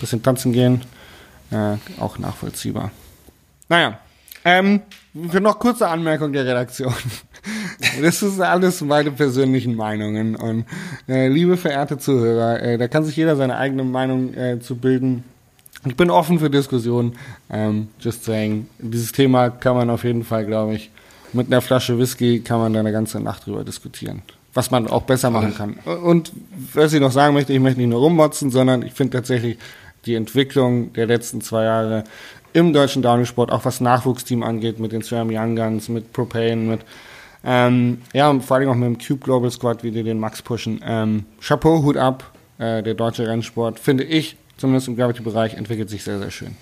bisschen 0.00 0.22
tanzen 0.22 0.52
gehen, 0.52 0.82
äh, 1.50 1.76
auch 2.00 2.18
nachvollziehbar. 2.18 2.90
Naja, 3.68 3.98
ähm, 4.44 4.82
für 5.30 5.40
noch 5.40 5.58
kurze 5.58 5.88
Anmerkung 5.88 6.32
der 6.32 6.46
Redaktion. 6.46 6.94
Das 8.02 8.22
ist 8.22 8.40
alles 8.40 8.80
meine 8.80 9.12
persönlichen 9.12 9.76
Meinungen. 9.76 10.34
Und 10.34 10.64
äh, 11.08 11.28
liebe 11.28 11.56
verehrte 11.56 11.96
Zuhörer, 11.98 12.60
äh, 12.60 12.78
da 12.78 12.88
kann 12.88 13.04
sich 13.04 13.16
jeder 13.16 13.36
seine 13.36 13.56
eigene 13.56 13.84
Meinung 13.84 14.34
äh, 14.34 14.58
zu 14.58 14.76
bilden. 14.76 15.22
Ich 15.86 15.96
bin 15.96 16.10
offen 16.10 16.38
für 16.38 16.50
Diskussionen. 16.50 17.16
Ähm, 17.50 17.88
just 18.00 18.24
saying. 18.24 18.66
Dieses 18.78 19.12
Thema 19.12 19.50
kann 19.50 19.76
man 19.76 19.88
auf 19.88 20.04
jeden 20.04 20.24
Fall, 20.24 20.44
glaube 20.44 20.74
ich, 20.74 20.90
mit 21.32 21.46
einer 21.46 21.60
Flasche 21.60 21.98
Whisky 21.98 22.40
kann 22.40 22.58
man 22.58 22.72
da 22.72 22.80
eine 22.80 22.92
ganze 22.92 23.20
Nacht 23.20 23.46
drüber 23.46 23.64
diskutieren. 23.64 24.22
Was 24.54 24.70
man 24.70 24.88
auch 24.88 25.02
besser 25.02 25.30
machen 25.30 25.54
kann. 25.54 25.74
Und 25.84 26.32
was 26.72 26.92
ich 26.92 27.00
noch 27.00 27.12
sagen 27.12 27.34
möchte, 27.34 27.52
ich 27.52 27.60
möchte 27.60 27.80
nicht 27.80 27.90
nur 27.90 28.00
rummotzen, 28.00 28.50
sondern 28.50 28.82
ich 28.82 28.94
finde 28.94 29.18
tatsächlich 29.18 29.58
die 30.06 30.14
Entwicklung 30.14 30.92
der 30.94 31.06
letzten 31.06 31.40
zwei 31.40 31.64
Jahre 31.64 32.04
im 32.52 32.72
deutschen 32.72 33.02
Downhill-Sport, 33.02 33.52
auch 33.52 33.64
was 33.64 33.80
Nachwuchsteam 33.80 34.42
angeht, 34.42 34.78
mit 34.78 34.92
den 34.92 35.02
Slam 35.02 35.28
Young 35.30 35.56
Guns, 35.56 35.88
mit 35.88 36.12
Propane, 36.12 36.56
mit 36.56 36.80
ähm, 37.44 37.98
ja, 38.12 38.28
und 38.28 38.44
vor 38.44 38.56
allem 38.56 38.70
auch 38.70 38.74
mit 38.74 38.86
dem 38.86 38.98
Cube 38.98 39.20
Global 39.24 39.50
Squad, 39.50 39.84
wie 39.84 39.92
die 39.92 40.02
den 40.02 40.18
Max 40.18 40.42
pushen. 40.42 40.80
Ähm, 40.84 41.26
Chapeau, 41.40 41.82
Hut 41.82 41.96
ab, 41.96 42.32
äh, 42.58 42.82
der 42.82 42.94
deutsche 42.94 43.28
Rennsport, 43.28 43.78
finde 43.78 44.02
ich, 44.02 44.36
zumindest 44.56 44.88
im 44.88 44.96
Gravity-Bereich, 44.96 45.54
entwickelt 45.54 45.90
sich 45.90 46.02
sehr, 46.02 46.18
sehr 46.18 46.30
schön. 46.30 46.56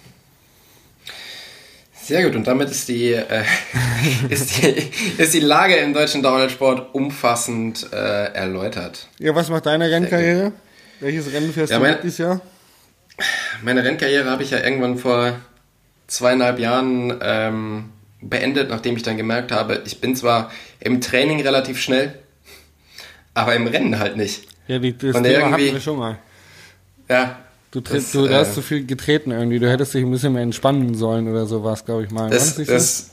Sehr 2.04 2.22
gut, 2.24 2.36
und 2.36 2.46
damit 2.46 2.70
ist 2.70 2.88
die, 2.88 3.12
äh, 3.12 3.44
ist 4.28 4.62
die, 4.62 4.90
ist 5.16 5.32
die 5.32 5.40
Lage 5.40 5.76
im 5.76 5.94
deutschen 5.94 6.22
Downhill-Sport 6.22 6.94
umfassend 6.94 7.86
äh, 7.92 8.32
erläutert. 8.34 9.08
Ja, 9.18 9.34
was 9.34 9.48
macht 9.48 9.64
deine 9.66 9.90
Rennkarriere? 9.90 10.52
Welches 11.00 11.32
Rennen 11.32 11.52
fährst 11.52 11.72
ja, 11.72 11.78
du 11.78 12.02
dieses 12.02 12.18
Jahr? 12.18 12.40
Meine 13.62 13.84
Rennkarriere 13.84 14.28
habe 14.28 14.42
ich 14.42 14.50
ja 14.50 14.60
irgendwann 14.60 14.98
vor 14.98 15.38
zweieinhalb 16.06 16.58
Jahren 16.58 17.18
ähm, 17.22 17.90
beendet, 18.20 18.68
nachdem 18.68 18.96
ich 18.96 19.02
dann 19.02 19.16
gemerkt 19.16 19.52
habe, 19.52 19.82
ich 19.86 20.00
bin 20.00 20.14
zwar 20.14 20.50
im 20.80 21.00
Training 21.00 21.40
relativ 21.40 21.80
schnell, 21.80 22.18
aber 23.32 23.54
im 23.54 23.66
Rennen 23.66 23.98
halt 23.98 24.16
nicht. 24.16 24.46
Ja, 24.66 24.78
die, 24.78 24.96
das 24.96 25.16
Und 25.16 25.24
Thema 25.24 25.52
hatten 25.52 25.58
wir 25.58 25.80
schon 25.80 25.98
mal. 25.98 26.18
Ja, 27.08 27.43
Du, 27.74 27.80
das, 27.80 28.12
du, 28.12 28.22
du 28.22 28.32
äh, 28.32 28.34
hast 28.36 28.54
zu 28.54 28.62
viel 28.62 28.86
getreten 28.86 29.32
irgendwie. 29.32 29.58
Du 29.58 29.68
hättest 29.68 29.94
dich 29.94 30.04
ein 30.04 30.10
bisschen 30.12 30.32
mehr 30.32 30.42
entspannen 30.42 30.94
sollen 30.94 31.26
oder 31.26 31.44
sowas, 31.46 31.84
glaube 31.84 32.04
ich 32.04 32.10
mal. 32.12 32.30
Das, 32.30 32.54
das, 32.54 32.66
das? 32.68 33.10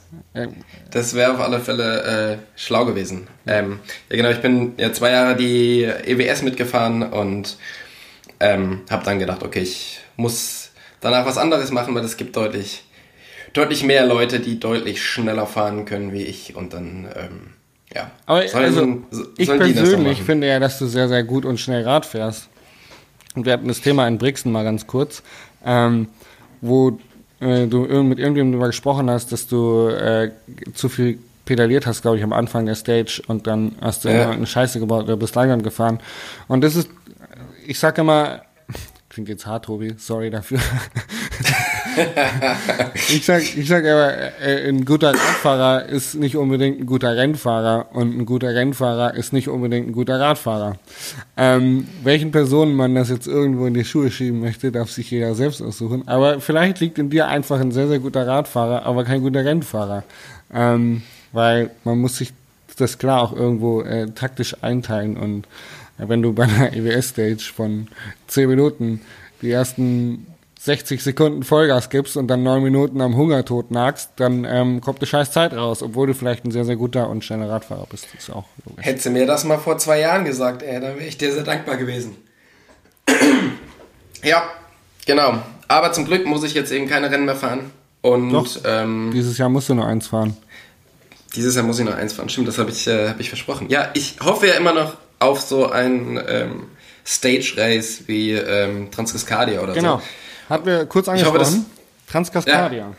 das 0.92 1.14
wäre 1.14 1.32
auf 1.32 1.40
alle 1.40 1.58
Fälle 1.58 2.34
äh, 2.34 2.36
schlau 2.54 2.84
gewesen. 2.84 3.26
Ähm, 3.44 3.80
ja, 4.08 4.16
genau. 4.16 4.30
Ich 4.30 4.40
bin 4.40 4.74
ja 4.78 4.92
zwei 4.92 5.10
Jahre 5.10 5.34
die 5.34 5.82
EWS 5.82 6.42
mitgefahren 6.42 7.02
und 7.02 7.56
ähm, 8.38 8.82
habe 8.88 9.04
dann 9.04 9.18
gedacht, 9.18 9.42
okay, 9.42 9.62
ich 9.62 9.98
muss 10.14 10.70
danach 11.00 11.26
was 11.26 11.38
anderes 11.38 11.72
machen, 11.72 11.92
weil 11.96 12.04
es 12.04 12.16
gibt 12.16 12.36
deutlich, 12.36 12.84
deutlich 13.54 13.82
mehr 13.82 14.06
Leute, 14.06 14.38
die 14.38 14.60
deutlich 14.60 15.02
schneller 15.02 15.48
fahren 15.48 15.86
können 15.86 16.12
wie 16.12 16.22
ich 16.22 16.54
und 16.54 16.72
dann 16.72 17.08
ähm, 17.16 17.40
ja. 17.92 18.12
Aber 18.26 18.38
also, 18.54 19.02
ich 19.36 19.48
persönlich 19.48 20.22
finde 20.22 20.46
ja, 20.46 20.60
dass 20.60 20.78
du 20.78 20.86
sehr, 20.86 21.08
sehr 21.08 21.24
gut 21.24 21.44
und 21.44 21.58
schnell 21.58 21.82
Rad 21.82 22.06
fährst. 22.06 22.48
Und 23.34 23.46
wir 23.46 23.52
hatten 23.52 23.68
das 23.68 23.80
Thema 23.80 24.06
in 24.06 24.18
Brixen 24.18 24.52
mal 24.52 24.64
ganz 24.64 24.86
kurz, 24.86 25.22
ähm, 25.64 26.08
wo 26.60 26.98
äh, 27.40 27.66
du 27.66 27.80
mit 27.80 28.18
irgendjemandem 28.18 28.52
darüber 28.52 28.66
gesprochen 28.68 29.10
hast, 29.10 29.32
dass 29.32 29.46
du 29.46 29.88
äh, 29.88 30.30
zu 30.74 30.88
viel 30.88 31.18
pedaliert 31.44 31.86
hast, 31.86 32.02
glaube 32.02 32.18
ich, 32.18 32.22
am 32.22 32.32
Anfang 32.32 32.66
der 32.66 32.74
Stage 32.74 33.22
und 33.26 33.46
dann 33.46 33.74
hast 33.80 34.04
du 34.04 34.08
ja. 34.08 34.30
eine 34.30 34.46
Scheiße 34.46 34.78
gebaut 34.78 35.04
oder 35.04 35.16
bist 35.16 35.34
Langern 35.34 35.62
gefahren. 35.62 36.00
Und 36.46 36.62
das 36.62 36.76
ist, 36.76 36.88
ich 37.66 37.78
sage 37.78 38.02
immer, 38.02 38.42
klingt 39.08 39.28
jetzt 39.28 39.46
hart, 39.46 39.64
Tobi, 39.64 39.94
sorry 39.98 40.30
dafür. 40.30 40.60
ich 42.94 43.24
sag, 43.24 43.42
ich 43.42 43.68
sag 43.68 43.84
aber, 43.84 44.40
äh, 44.40 44.68
ein 44.68 44.84
guter 44.84 45.10
Radfahrer 45.10 45.86
ist 45.86 46.14
nicht 46.14 46.36
unbedingt 46.36 46.80
ein 46.80 46.86
guter 46.86 47.16
Rennfahrer 47.16 47.86
und 47.92 48.16
ein 48.16 48.26
guter 48.26 48.54
Rennfahrer 48.54 49.14
ist 49.14 49.32
nicht 49.32 49.48
unbedingt 49.48 49.88
ein 49.88 49.92
guter 49.92 50.18
Radfahrer. 50.18 50.76
Ähm, 51.36 51.86
welchen 52.02 52.30
Personen 52.30 52.74
man 52.74 52.94
das 52.94 53.10
jetzt 53.10 53.26
irgendwo 53.26 53.66
in 53.66 53.74
die 53.74 53.84
Schuhe 53.84 54.10
schieben 54.10 54.40
möchte, 54.40 54.72
darf 54.72 54.90
sich 54.90 55.10
jeder 55.10 55.34
selbst 55.34 55.60
aussuchen. 55.60 56.06
Aber 56.06 56.40
vielleicht 56.40 56.80
liegt 56.80 56.98
in 56.98 57.10
dir 57.10 57.28
einfach 57.28 57.60
ein 57.60 57.72
sehr, 57.72 57.88
sehr 57.88 57.98
guter 57.98 58.26
Radfahrer, 58.26 58.84
aber 58.84 59.04
kein 59.04 59.22
guter 59.22 59.44
Rennfahrer. 59.44 60.04
Ähm, 60.52 61.02
weil 61.32 61.70
man 61.84 61.98
muss 61.98 62.18
sich 62.18 62.32
das 62.76 62.98
klar 62.98 63.22
auch 63.22 63.34
irgendwo 63.34 63.82
äh, 63.82 64.10
taktisch 64.10 64.56
einteilen 64.62 65.16
und 65.16 65.46
äh, 65.98 66.08
wenn 66.08 66.22
du 66.22 66.32
bei 66.32 66.44
einer 66.44 66.72
EWS-Stage 66.72 67.52
von 67.54 67.88
10 68.28 68.48
Minuten 68.48 69.00
die 69.40 69.50
ersten 69.50 70.26
60 70.64 71.02
Sekunden 71.02 71.42
Vollgas 71.42 71.90
gibst 71.90 72.16
und 72.16 72.28
dann 72.28 72.44
9 72.44 72.62
Minuten 72.62 73.00
am 73.00 73.16
Hungertod 73.16 73.72
nagst, 73.72 74.10
dann 74.16 74.44
ähm, 74.44 74.80
kommt 74.80 75.00
eine 75.00 75.08
scheiß 75.08 75.32
Zeit 75.32 75.54
raus, 75.54 75.82
obwohl 75.82 76.06
du 76.06 76.14
vielleicht 76.14 76.44
ein 76.44 76.52
sehr, 76.52 76.64
sehr 76.64 76.76
guter 76.76 77.08
und 77.08 77.24
schneller 77.24 77.50
Radfahrer 77.50 77.86
bist. 77.90 78.06
Das 78.14 78.28
ist 78.28 78.30
auch 78.30 78.44
logisch. 78.64 78.84
Hättest 78.84 79.06
du 79.06 79.10
mir 79.10 79.26
das 79.26 79.42
mal 79.42 79.58
vor 79.58 79.78
zwei 79.78 79.98
Jahren 79.98 80.24
gesagt, 80.24 80.62
ey, 80.62 80.80
dann 80.80 80.94
wäre 80.96 81.06
ich 81.06 81.18
dir 81.18 81.32
sehr 81.32 81.42
dankbar 81.42 81.78
gewesen. 81.78 82.16
ja, 84.22 84.44
genau. 85.04 85.42
Aber 85.66 85.92
zum 85.92 86.04
Glück 86.04 86.26
muss 86.26 86.44
ich 86.44 86.54
jetzt 86.54 86.70
eben 86.70 86.88
keine 86.88 87.10
Rennen 87.10 87.24
mehr 87.24 87.34
fahren. 87.34 87.72
Und 88.00 88.30
Doch, 88.30 88.46
ähm, 88.64 89.10
dieses 89.12 89.38
Jahr 89.38 89.48
musst 89.48 89.68
du 89.68 89.74
nur 89.74 89.86
eins 89.86 90.06
fahren. 90.06 90.36
Dieses 91.34 91.56
Jahr 91.56 91.64
muss 91.64 91.80
ich 91.80 91.84
noch 91.84 91.96
eins 91.96 92.12
fahren. 92.12 92.28
Stimmt, 92.28 92.46
das 92.46 92.58
habe 92.58 92.70
ich, 92.70 92.86
äh, 92.86 93.08
hab 93.08 93.18
ich 93.18 93.28
versprochen. 93.30 93.68
Ja, 93.68 93.90
ich 93.94 94.18
hoffe 94.22 94.46
ja 94.46 94.54
immer 94.54 94.72
noch 94.72 94.96
auf 95.18 95.40
so 95.40 95.68
ein 95.70 96.22
ähm, 96.28 96.66
Stage 97.04 97.54
Race 97.56 98.02
wie 98.06 98.32
ähm, 98.32 98.92
Transcascadia 98.92 99.60
oder 99.60 99.72
genau. 99.72 99.94
so. 99.94 99.96
Genau. 99.96 100.08
Hatten 100.52 100.66
wir 100.66 100.84
kurz 100.84 101.08
angesprochen. 101.08 101.64
Transcascadia. 102.06 102.78
Ja. 102.78 102.92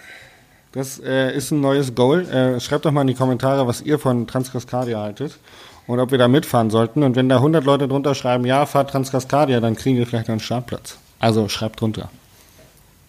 Das 0.72 1.00
äh, 1.00 1.36
ist 1.36 1.52
ein 1.52 1.62
neues 1.62 1.94
Goal. 1.94 2.28
Äh, 2.28 2.60
schreibt 2.60 2.84
doch 2.86 2.92
mal 2.92 3.02
in 3.02 3.08
die 3.08 3.14
Kommentare, 3.14 3.68
was 3.68 3.82
ihr 3.82 4.00
von 4.00 4.26
Transcascadia 4.26 5.00
haltet 5.00 5.38
und 5.86 6.00
ob 6.00 6.10
wir 6.10 6.18
da 6.18 6.28
mitfahren 6.28 6.72
sollten. 6.72 7.04
Und 7.04 7.16
wenn 7.16 7.30
da 7.30 7.36
100 7.36 7.64
Leute 7.64 7.88
drunter 7.88 8.16
schreiben, 8.16 8.44
ja, 8.44 8.66
fahrt 8.66 8.90
Transcascadia, 8.90 9.60
dann 9.60 9.76
kriegen 9.76 10.00
wir 10.00 10.08
vielleicht 10.08 10.32
einen 10.32 10.40
Startplatz. 10.40 10.98
Also 11.20 11.48
schreibt 11.48 11.80
drunter. 11.80 12.10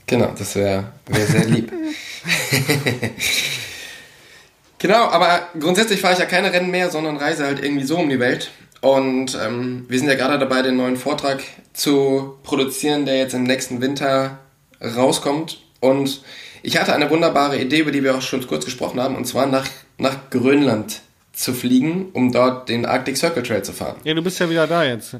Genau, 0.06 0.34
das 0.38 0.54
wäre 0.56 0.92
wär 1.06 1.26
sehr 1.26 1.46
lieb. 1.46 1.72
genau, 4.78 5.06
aber 5.06 5.48
grundsätzlich 5.58 6.02
fahre 6.02 6.12
ich 6.12 6.20
ja 6.20 6.26
keine 6.26 6.52
Rennen 6.52 6.70
mehr, 6.70 6.90
sondern 6.90 7.16
reise 7.16 7.46
halt 7.46 7.64
irgendwie 7.64 7.86
so 7.86 7.96
um 7.96 8.10
die 8.10 8.20
Welt. 8.20 8.50
Und 8.84 9.38
ähm, 9.42 9.86
wir 9.88 9.98
sind 9.98 10.08
ja 10.08 10.14
gerade 10.14 10.38
dabei, 10.38 10.60
den 10.60 10.76
neuen 10.76 10.98
Vortrag 10.98 11.42
zu 11.72 12.36
produzieren, 12.42 13.06
der 13.06 13.16
jetzt 13.16 13.32
im 13.32 13.44
nächsten 13.44 13.80
Winter 13.80 14.40
rauskommt. 14.78 15.62
Und 15.80 16.20
ich 16.62 16.76
hatte 16.76 16.94
eine 16.94 17.08
wunderbare 17.08 17.58
Idee, 17.58 17.78
über 17.78 17.92
die 17.92 18.04
wir 18.04 18.14
auch 18.14 18.20
schon 18.20 18.46
kurz 18.46 18.66
gesprochen 18.66 19.00
haben, 19.00 19.16
und 19.16 19.24
zwar 19.24 19.46
nach, 19.46 19.66
nach 19.96 20.28
Grönland 20.28 21.00
zu 21.32 21.54
fliegen, 21.54 22.10
um 22.12 22.30
dort 22.30 22.68
den 22.68 22.84
Arctic 22.84 23.16
Circle 23.16 23.42
Trail 23.42 23.62
zu 23.62 23.72
fahren. 23.72 23.96
Ja, 24.04 24.12
du 24.12 24.20
bist 24.20 24.38
ja 24.38 24.50
wieder 24.50 24.66
da 24.66 24.84
jetzt. 24.84 25.16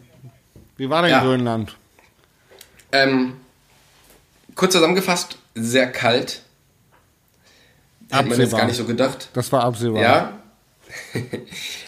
Wie 0.77 0.91
war 0.91 1.01
denn 1.01 1.13
ja. 1.13 1.23
Grönland? 1.23 1.75
Ähm, 2.93 3.33
kurz 4.55 4.75
zusammengefasst, 4.75 5.39
sehr 5.55 5.91
kalt. 5.91 6.43
Hat 8.13 8.27
man 8.27 8.39
jetzt 8.39 8.55
gar 8.55 8.67
nicht 8.67 8.77
so 8.77 8.85
gedacht. 8.85 9.31
Das 9.33 9.51
war 9.53 9.65
absehbar. 9.65 10.03
Ja, 10.03 10.33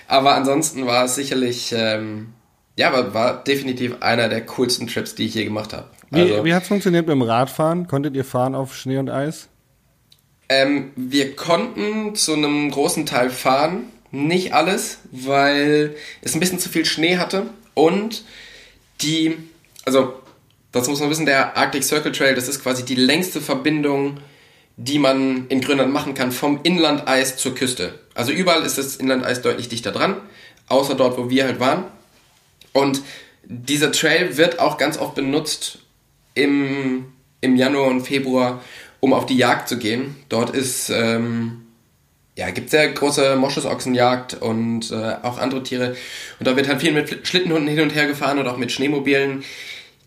Aber 0.08 0.34
ansonsten 0.34 0.86
war 0.86 1.04
es 1.04 1.14
sicherlich, 1.14 1.74
ähm, 1.76 2.34
ja, 2.76 2.92
war, 2.92 3.14
war 3.14 3.44
definitiv 3.44 3.96
einer 4.00 4.28
der 4.28 4.44
coolsten 4.46 4.86
Trips, 4.86 5.14
die 5.14 5.26
ich 5.26 5.34
je 5.34 5.44
gemacht 5.44 5.72
habe. 5.72 5.86
Wie, 6.10 6.20
also, 6.20 6.44
wie 6.44 6.54
hat 6.54 6.62
es 6.62 6.68
funktioniert 6.68 7.06
mit 7.06 7.14
dem 7.14 7.22
Radfahren? 7.22 7.88
Konntet 7.88 8.14
ihr 8.14 8.24
fahren 8.24 8.54
auf 8.54 8.76
Schnee 8.76 8.98
und 8.98 9.10
Eis? 9.10 9.48
Ähm, 10.48 10.92
wir 10.94 11.34
konnten 11.34 12.14
zu 12.14 12.34
einem 12.34 12.70
großen 12.70 13.04
Teil 13.04 13.30
fahren, 13.30 13.86
nicht 14.12 14.54
alles, 14.54 14.98
weil 15.10 15.96
es 16.22 16.34
ein 16.34 16.40
bisschen 16.40 16.60
zu 16.60 16.68
viel 16.68 16.84
Schnee 16.84 17.18
hatte 17.18 17.46
und 17.74 18.24
die, 19.00 19.36
also 19.84 20.14
das 20.70 20.88
muss 20.88 21.00
man 21.00 21.10
wissen, 21.10 21.26
der 21.26 21.56
Arctic 21.56 21.82
Circle 21.82 22.12
Trail, 22.12 22.36
das 22.36 22.46
ist 22.46 22.62
quasi 22.62 22.84
die 22.84 22.94
längste 22.94 23.40
Verbindung 23.40 24.18
die 24.76 24.98
man 24.98 25.46
in 25.48 25.60
Grönland 25.60 25.92
machen 25.92 26.14
kann, 26.14 26.32
vom 26.32 26.60
Inlandeis 26.62 27.36
zur 27.36 27.54
Küste. 27.54 27.98
Also 28.16 28.33
überall 28.33 28.62
ist 28.62 28.79
das 28.79 28.96
Inlandeis 28.96 29.42
deutlich 29.42 29.68
dichter 29.68 29.92
dran, 29.92 30.16
außer 30.68 30.94
dort, 30.94 31.18
wo 31.18 31.29
wir 31.29 31.44
halt 31.44 31.61
waren. 31.61 31.85
Und 32.72 33.02
dieser 33.44 33.92
Trail 33.92 34.37
wird 34.38 34.59
auch 34.59 34.79
ganz 34.79 34.98
oft 34.98 35.14
benutzt 35.14 35.79
im, 36.35 37.12
im 37.42 37.57
Januar 37.57 37.88
und 37.88 38.00
Februar, 38.00 38.62
um 39.00 39.12
auf 39.12 39.26
die 39.26 39.37
Jagd 39.37 39.68
zu 39.68 39.79
gehen. 39.79 40.16
Dort 40.31 40.50
ist, 40.50 40.88
ähm, 40.88 41.66
ja, 42.37 42.50
gibt 42.50 42.70
sehr 42.70 42.88
große 42.88 43.37
Moschusochsenjagd 43.37 44.40
und 44.40 44.90
äh, 44.90 45.16
auch 45.22 45.38
andere 45.38 45.62
Tiere. 45.62 45.94
Und 46.38 46.46
da 46.48 46.57
wird 46.57 46.68
halt 46.68 46.81
viel 46.81 46.92
mit 46.92 47.26
Schlittenhunden 47.26 47.68
hin 47.68 47.83
und 47.83 47.94
her 47.94 48.07
gefahren 48.07 48.38
und 48.38 48.48
auch 48.48 48.57
mit 48.57 48.72
Schneemobilen. 48.72 49.44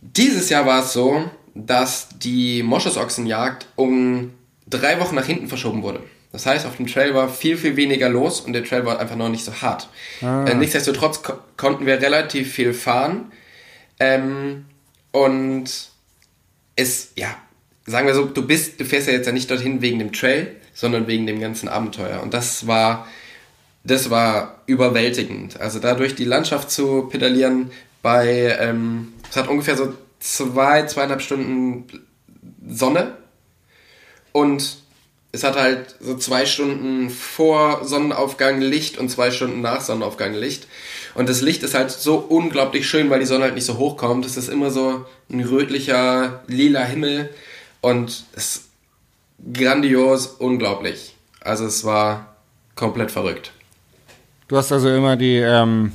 Dieses 0.02 0.50
Jahr 0.50 0.66
war 0.66 0.84
es 0.84 0.94
so, 0.94 1.30
dass 1.54 2.10
die 2.18 2.64
Moschusochsenjagd 2.64 3.68
um 3.76 4.34
drei 4.68 5.00
Wochen 5.00 5.16
nach 5.16 5.26
hinten 5.26 5.48
verschoben 5.48 5.84
wurde. 5.84 6.02
Das 6.32 6.46
heißt, 6.46 6.66
auf 6.66 6.78
dem 6.78 6.88
Trail 6.88 7.16
war 7.16 7.28
viel, 7.28 7.58
viel 7.58 7.76
weniger 7.76 8.08
los 8.08 8.42
und 8.42 8.54
der 8.54 8.64
Trail 8.64 8.86
war 8.86 9.00
einfach 9.00 9.16
noch 9.16 9.30
nicht 9.30 9.44
so 9.44 9.54
hart. 9.54 9.90
Ah. 10.22 10.46
Äh, 10.46 10.56
nichtsdestotrotz 10.56 11.24
ko 11.24 11.34
konnten 11.58 11.86
wir 11.86 12.02
relativ 12.02 12.54
viel 12.54 12.74
fahren. 12.74 13.32
Ähm, 14.00 14.66
und 15.12 15.90
es, 16.76 17.12
ja, 17.16 17.36
sagen 17.86 18.08
wir 18.08 18.14
so, 18.14 18.26
du 18.26 18.46
bist, 18.46 18.80
du 18.80 18.86
fährst 18.86 19.08
ja 19.08 19.14
jetzt 19.14 19.26
ja 19.26 19.32
nicht 19.32 19.50
dorthin 19.50 19.82
wegen 19.82 20.00
dem 20.00 20.14
Trail, 20.14 20.56
sondern 20.74 21.08
wegen 21.08 21.26
dem 21.26 21.40
ganzen 21.40 21.68
Abenteuer. 21.68 22.22
Und 22.22 22.34
das 22.34 22.68
war, 22.68 23.08
das 23.84 24.10
war 24.10 24.62
überwältigend. 24.68 25.60
Also 25.60 25.80
dadurch 25.80 26.16
die 26.16 26.26
Landschaft 26.26 26.70
zu 26.70 27.08
pedalieren 27.10 27.72
bei, 28.02 28.56
ähm, 28.60 29.14
es 29.30 29.36
hat 29.36 29.48
ungefähr 29.48 29.76
so 29.76 29.94
zwei, 30.20 30.86
zweieinhalb 30.86 31.22
Stunden 31.22 31.88
Sonne 32.68 33.18
und 34.32 34.78
es 35.32 35.44
hat 35.44 35.56
halt 35.56 35.96
so 36.00 36.18
zwei 36.18 36.46
Stunden 36.46 37.10
vor 37.10 37.86
Sonnenaufgang 37.86 38.62
Licht 38.62 38.98
und 38.98 39.10
zwei 39.10 39.30
Stunden 39.32 39.62
nach 39.62 39.82
Sonnenaufgang 39.82 40.34
Licht. 40.34 40.68
Und 41.14 41.30
das 41.30 41.42
Licht 41.42 41.64
ist 41.64 41.76
halt 41.76 41.92
so 41.92 42.18
unglaublich 42.18 42.88
schön, 42.90 43.10
weil 43.10 43.20
die 43.20 43.26
Sonne 43.26 43.44
halt 43.44 43.56
nicht 43.56 43.66
so 43.66 43.78
hoch 43.78 43.96
kommt. 43.96 44.26
Es 44.26 44.38
ist 44.38 44.50
immer 44.50 44.72
so 44.72 45.06
ein 45.32 45.42
rötlicher, 45.42 46.44
lila 46.48 46.84
Himmel 46.84 47.30
und 47.82 48.24
es 48.34 48.56
ist 48.56 48.64
grandios, 49.54 50.28
unglaublich. 50.28 51.16
Also 51.42 51.66
es 51.66 51.84
war 51.86 52.36
komplett 52.76 53.12
verrückt. 53.12 53.52
Du 54.48 54.58
hast 54.58 54.72
also 54.72 54.90
immer 54.90 55.16
die, 55.16 55.38
ähm, 55.38 55.92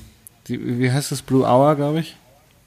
die 0.47 0.79
wie 0.79 0.91
heißt 0.93 1.11
das, 1.11 1.23
Blue 1.23 1.45
Hour, 1.45 1.75
glaube 1.75 2.01
ich? 2.01 2.17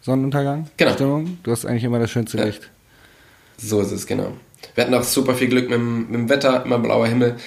Sonnenuntergang? 0.01 0.69
Genau. 0.75 0.93
Stimmung? 0.93 1.37
Du 1.43 1.51
hast 1.51 1.65
eigentlich 1.65 1.85
immer 1.85 1.99
das 1.99 2.11
schönste 2.11 2.43
Licht. 2.43 2.69
So 3.57 3.81
ist 3.81 3.91
es, 3.91 4.05
genau. 4.05 4.33
Wir 4.75 4.83
hatten 4.83 4.93
auch 4.93 5.03
super 5.03 5.35
viel 5.35 5.47
Glück 5.47 5.69
mit 5.69 5.79
dem, 5.79 6.07
mit 6.07 6.13
dem 6.13 6.29
Wetter, 6.29 6.63
immer 6.63 6.79
blauer 6.79 7.07
Himmel. 7.07 7.37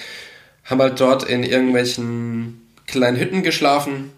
Haben 0.65 0.81
halt 0.81 0.99
dort 0.99 1.23
in 1.23 1.43
irgendwelchen 1.43 2.67
kleinen 2.87 3.17
Hütten 3.17 3.43
geschlafen 3.43 4.11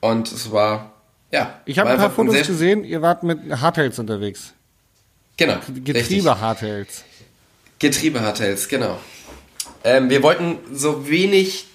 und 0.00 0.30
es 0.30 0.52
war, 0.52 0.92
ja. 1.30 1.60
Ich 1.64 1.78
habe 1.78 1.90
ein 1.90 1.98
paar 1.98 2.10
Fotos 2.10 2.46
gesehen, 2.46 2.84
ihr 2.84 3.02
wart 3.02 3.22
mit 3.22 3.38
Hardtails 3.60 3.98
unterwegs. 3.98 4.52
Genau. 5.36 5.56
Getriebe-Hardtails. 5.84 7.04
Getriebe-Hardtails, 7.78 8.68
genau. 8.68 8.98
Ähm, 9.84 10.10
wir 10.10 10.22
wollten 10.22 10.58
so 10.72 11.08
wenig 11.08 11.66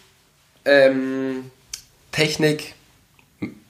ähm, 0.65 1.49
Technik, 2.11 2.75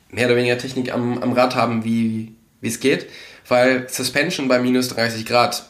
mehr 0.09 0.27
oder 0.27 0.35
weniger 0.35 0.57
Technik 0.57 0.93
am, 0.93 1.21
am 1.21 1.31
Rad 1.33 1.55
haben, 1.55 1.83
wie 1.85 2.35
es 2.61 2.79
geht, 2.79 3.07
weil 3.47 3.87
Suspension 3.89 4.47
bei 4.47 4.59
minus 4.59 4.89
30 4.89 5.25
Grad 5.25 5.65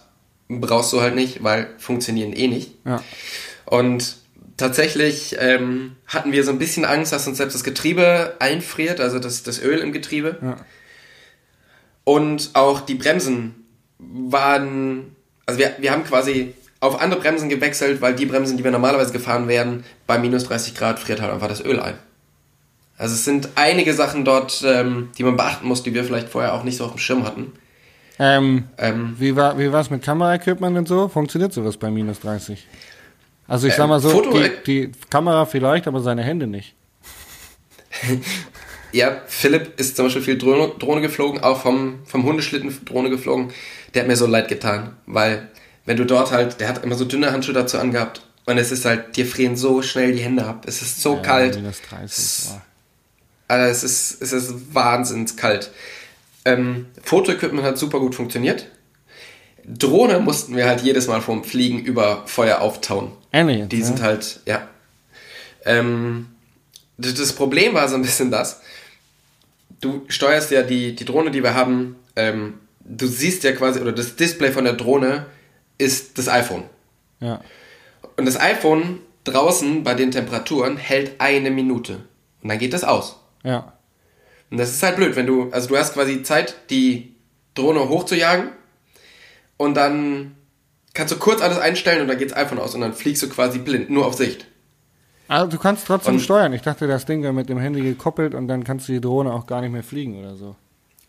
brauchst 0.48 0.94
du 0.94 1.02
halt 1.02 1.16
nicht, 1.16 1.44
weil 1.44 1.70
funktionieren 1.78 2.34
eh 2.34 2.48
nicht. 2.48 2.72
Ja. 2.86 3.02
Und 3.66 4.18
tatsächlich 4.58 5.36
ähm, 5.40 5.96
hatten 6.08 6.32
wir 6.32 6.44
so 6.44 6.52
ein 6.52 6.60
bisschen 6.60 6.86
Angst, 6.86 7.12
dass 7.12 7.28
uns 7.28 7.38
selbst 7.38 7.56
das 7.56 7.64
Getriebe 7.64 8.36
einfriert, 8.40 9.00
also 9.00 9.20
das, 9.20 9.44
das 9.44 9.62
Öl 9.62 9.80
im 9.80 9.92
Getriebe. 9.92 10.38
Ja. 10.42 10.58
Und 12.04 12.52
auch 12.54 12.82
die 12.82 12.96
Bremsen 12.96 13.66
waren, 13.98 15.16
also 15.46 15.60
wir, 15.60 15.76
wir 15.80 15.92
haben 15.92 16.04
quasi 16.04 16.54
auf 16.80 17.02
andere 17.02 17.20
Bremsen 17.20 17.50
gewechselt, 17.50 18.02
weil 18.02 18.16
die 18.16 18.26
Bremsen, 18.26 18.58
die 18.58 18.64
wir 18.64 18.72
normalerweise 18.72 19.12
gefahren 19.12 19.48
werden, 19.48 19.84
bei 20.06 20.20
minus 20.20 20.44
30 20.46 20.76
Grad 20.76 21.00
friert 21.00 21.22
halt 21.22 21.34
einfach 21.34 21.48
das 21.48 21.64
Öl 21.64 21.80
ein. 21.80 21.96
Also 22.98 23.16
es 23.16 23.26
sind 23.26 23.50
einige 23.56 23.94
Sachen 23.94 24.24
dort, 24.24 24.64
ähm, 24.66 25.10
die 25.18 25.24
man 25.24 25.36
beachten 25.36 25.68
muss, 25.68 25.84
die 25.84 25.94
wir 25.94 26.04
vielleicht 26.04 26.30
vorher 26.30 26.54
auch 26.54 26.64
nicht 26.64 26.78
so 26.78 26.86
auf 26.86 26.92
dem 26.92 27.00
Schirm 27.00 27.26
hatten. 27.26 27.52
Ähm, 28.20 28.66
Ähm, 28.78 29.16
wie 29.20 29.36
war 29.36 29.58
wie 29.60 29.72
war's 29.72 29.90
mit 29.90 30.02
Kameraequipment 30.04 30.78
und 30.78 30.88
so? 30.88 31.08
Funktioniert 31.10 31.52
sowas 31.54 31.78
bei 31.78 31.90
minus 31.92 32.20
30? 32.22 32.66
Also 33.48 33.68
ich 33.68 33.74
sag 33.76 33.84
Ähm, 33.84 33.90
mal 33.90 34.00
so, 34.00 34.10
Foto- 34.10 34.32
die, 34.40 34.52
die 34.66 34.92
Kamera 35.10 35.46
vielleicht, 35.46 35.88
aber 35.88 36.00
seine 36.02 36.24
Hände 36.24 36.48
nicht. 36.48 36.76
Ja, 38.92 39.22
Philipp 39.28 39.78
ist 39.78 39.98
zum 39.98 40.06
Beispiel 40.06 40.22
viel 40.22 40.38
Drohne, 40.38 40.72
Drohne 40.80 41.02
geflogen, 41.02 41.44
auch 41.44 41.62
vom, 41.62 42.00
vom 42.06 42.24
Hundeschlitten 42.24 42.86
Drohne 42.86 43.10
geflogen. 43.10 43.52
Der 43.94 44.04
hat 44.04 44.08
mir 44.08 44.16
so 44.16 44.26
leid 44.26 44.48
getan, 44.48 44.96
weil 45.06 45.50
wenn 45.84 45.98
du 45.98 46.06
dort 46.06 46.32
halt, 46.32 46.62
der 46.62 46.70
hat 46.70 46.82
immer 46.82 46.96
so 46.96 47.04
dünne 47.04 47.34
Handschuhe 47.34 47.54
dazu 47.54 47.78
angehabt 47.78 48.26
und 48.46 48.58
es 48.58 48.72
ist 48.72 48.86
halt, 48.86 49.18
dir 49.18 49.26
frieren 49.26 49.58
so 49.58 49.82
schnell 49.82 50.14
die 50.14 50.22
Hände 50.22 50.46
ab. 50.46 50.64
Es 50.66 50.82
ist 50.82 51.02
so 51.02 51.16
Ja, 51.16 51.22
kalt. 51.24 51.56
Minus 51.56 51.82
30. 51.90 52.50
boah. 52.52 52.62
Also 53.50 53.72
es 53.72 53.84
ist, 53.84 54.22
es 54.22 54.32
ist 54.32 54.74
wahnsinns 54.74 55.36
kalt. 55.36 55.72
Ähm, 56.46 56.88
Fotoequipment 57.02 57.66
hat 57.66 57.78
super 57.78 58.00
gut 58.00 58.16
funktioniert. 58.16 58.68
Drohne 59.68 60.20
mussten 60.20 60.56
wir 60.56 60.68
halt 60.68 60.82
jedes 60.82 61.08
Mal 61.08 61.22
vom 61.22 61.44
Fliegen 61.44 61.80
über 61.80 62.24
Feuer 62.28 62.62
auftauen. 62.62 63.12
Jetzt, 63.34 63.72
Die 63.72 63.80
ja? 63.80 63.86
sind 63.86 64.02
halt, 64.02 64.40
ja. 64.46 64.68
Ähm, 65.66 66.28
das 66.98 67.16
das 67.16 67.34
Problem 67.34 67.74
war 67.74 67.88
so 67.90 67.96
ein 67.96 68.04
bisschen 68.04 68.30
das, 68.30 68.62
du 69.82 70.06
steuerst 70.08 70.52
ja 70.52 70.62
die, 70.62 70.96
die 70.96 71.06
Drohne, 71.06 71.32
die 71.32 71.44
wir 71.44 71.56
haben, 71.56 71.96
ähm, 72.16 72.56
du 72.82 73.08
siehst 73.08 73.44
ja 73.44 73.52
quasi, 73.54 73.80
oder 73.80 73.92
das 73.92 74.16
Display 74.16 74.52
von 74.52 74.64
der 74.64 74.74
Drohne 74.74 75.26
ist 75.78 76.18
das 76.18 76.30
iPhone. 76.30 76.64
Ja. 77.20 77.42
Und 78.18 78.26
das 78.26 78.40
iPhone 78.40 79.00
draußen 79.24 79.84
bei 79.84 79.94
den 79.94 80.12
Temperaturen 80.12 80.78
hält 80.78 81.20
eine 81.20 81.52
Minute. 81.52 82.04
Und 82.42 82.50
dann 82.50 82.60
geht 82.60 82.74
das 82.74 82.84
aus. 82.84 83.18
Ja. 83.44 83.74
Und 84.52 84.58
das 84.58 84.70
ist 84.72 84.84
halt 84.84 84.96
blöd, 84.98 85.16
wenn 85.16 85.26
du, 85.28 85.50
also 85.52 85.68
du 85.70 85.78
hast 85.78 85.94
quasi 85.94 86.24
Zeit, 86.24 86.56
die 86.70 87.14
Drohne 87.56 87.90
hochzujagen 87.90 88.50
und 89.58 89.76
dann 89.76 90.36
kannst 90.94 91.14
du 91.14 91.18
kurz 91.18 91.42
alles 91.42 91.58
einstellen 91.58 92.02
und 92.02 92.08
dann 92.08 92.18
geht's 92.18 92.36
iPhone 92.36 92.60
aus 92.60 92.76
und 92.76 92.82
dann 92.82 92.94
fliegst 92.94 93.24
du 93.24 93.30
quasi 93.30 93.60
blind, 93.60 93.90
nur 93.90 94.06
auf 94.06 94.14
Sicht. 94.16 94.48
Also 95.28 95.48
du 95.48 95.58
kannst 95.58 95.88
trotzdem 95.88 96.16
Und- 96.16 96.20
steuern. 96.22 96.54
Ich 96.54 96.62
dachte, 96.62 96.88
das 96.88 97.06
Ding 97.06 97.24
wäre 97.24 97.34
mit 97.34 97.50
dem 97.50 97.58
Handy 97.58 97.82
gekoppelt 97.82 98.36
und 98.36 98.48
dann 98.48 98.64
kannst 98.64 98.88
du 98.88 98.94
die 98.94 99.02
Drohne 99.02 99.34
auch 99.34 99.48
gar 99.48 99.62
nicht 99.62 99.72
mehr 99.72 99.84
fliegen 99.84 100.20
oder 100.20 100.36
so. 100.36 100.56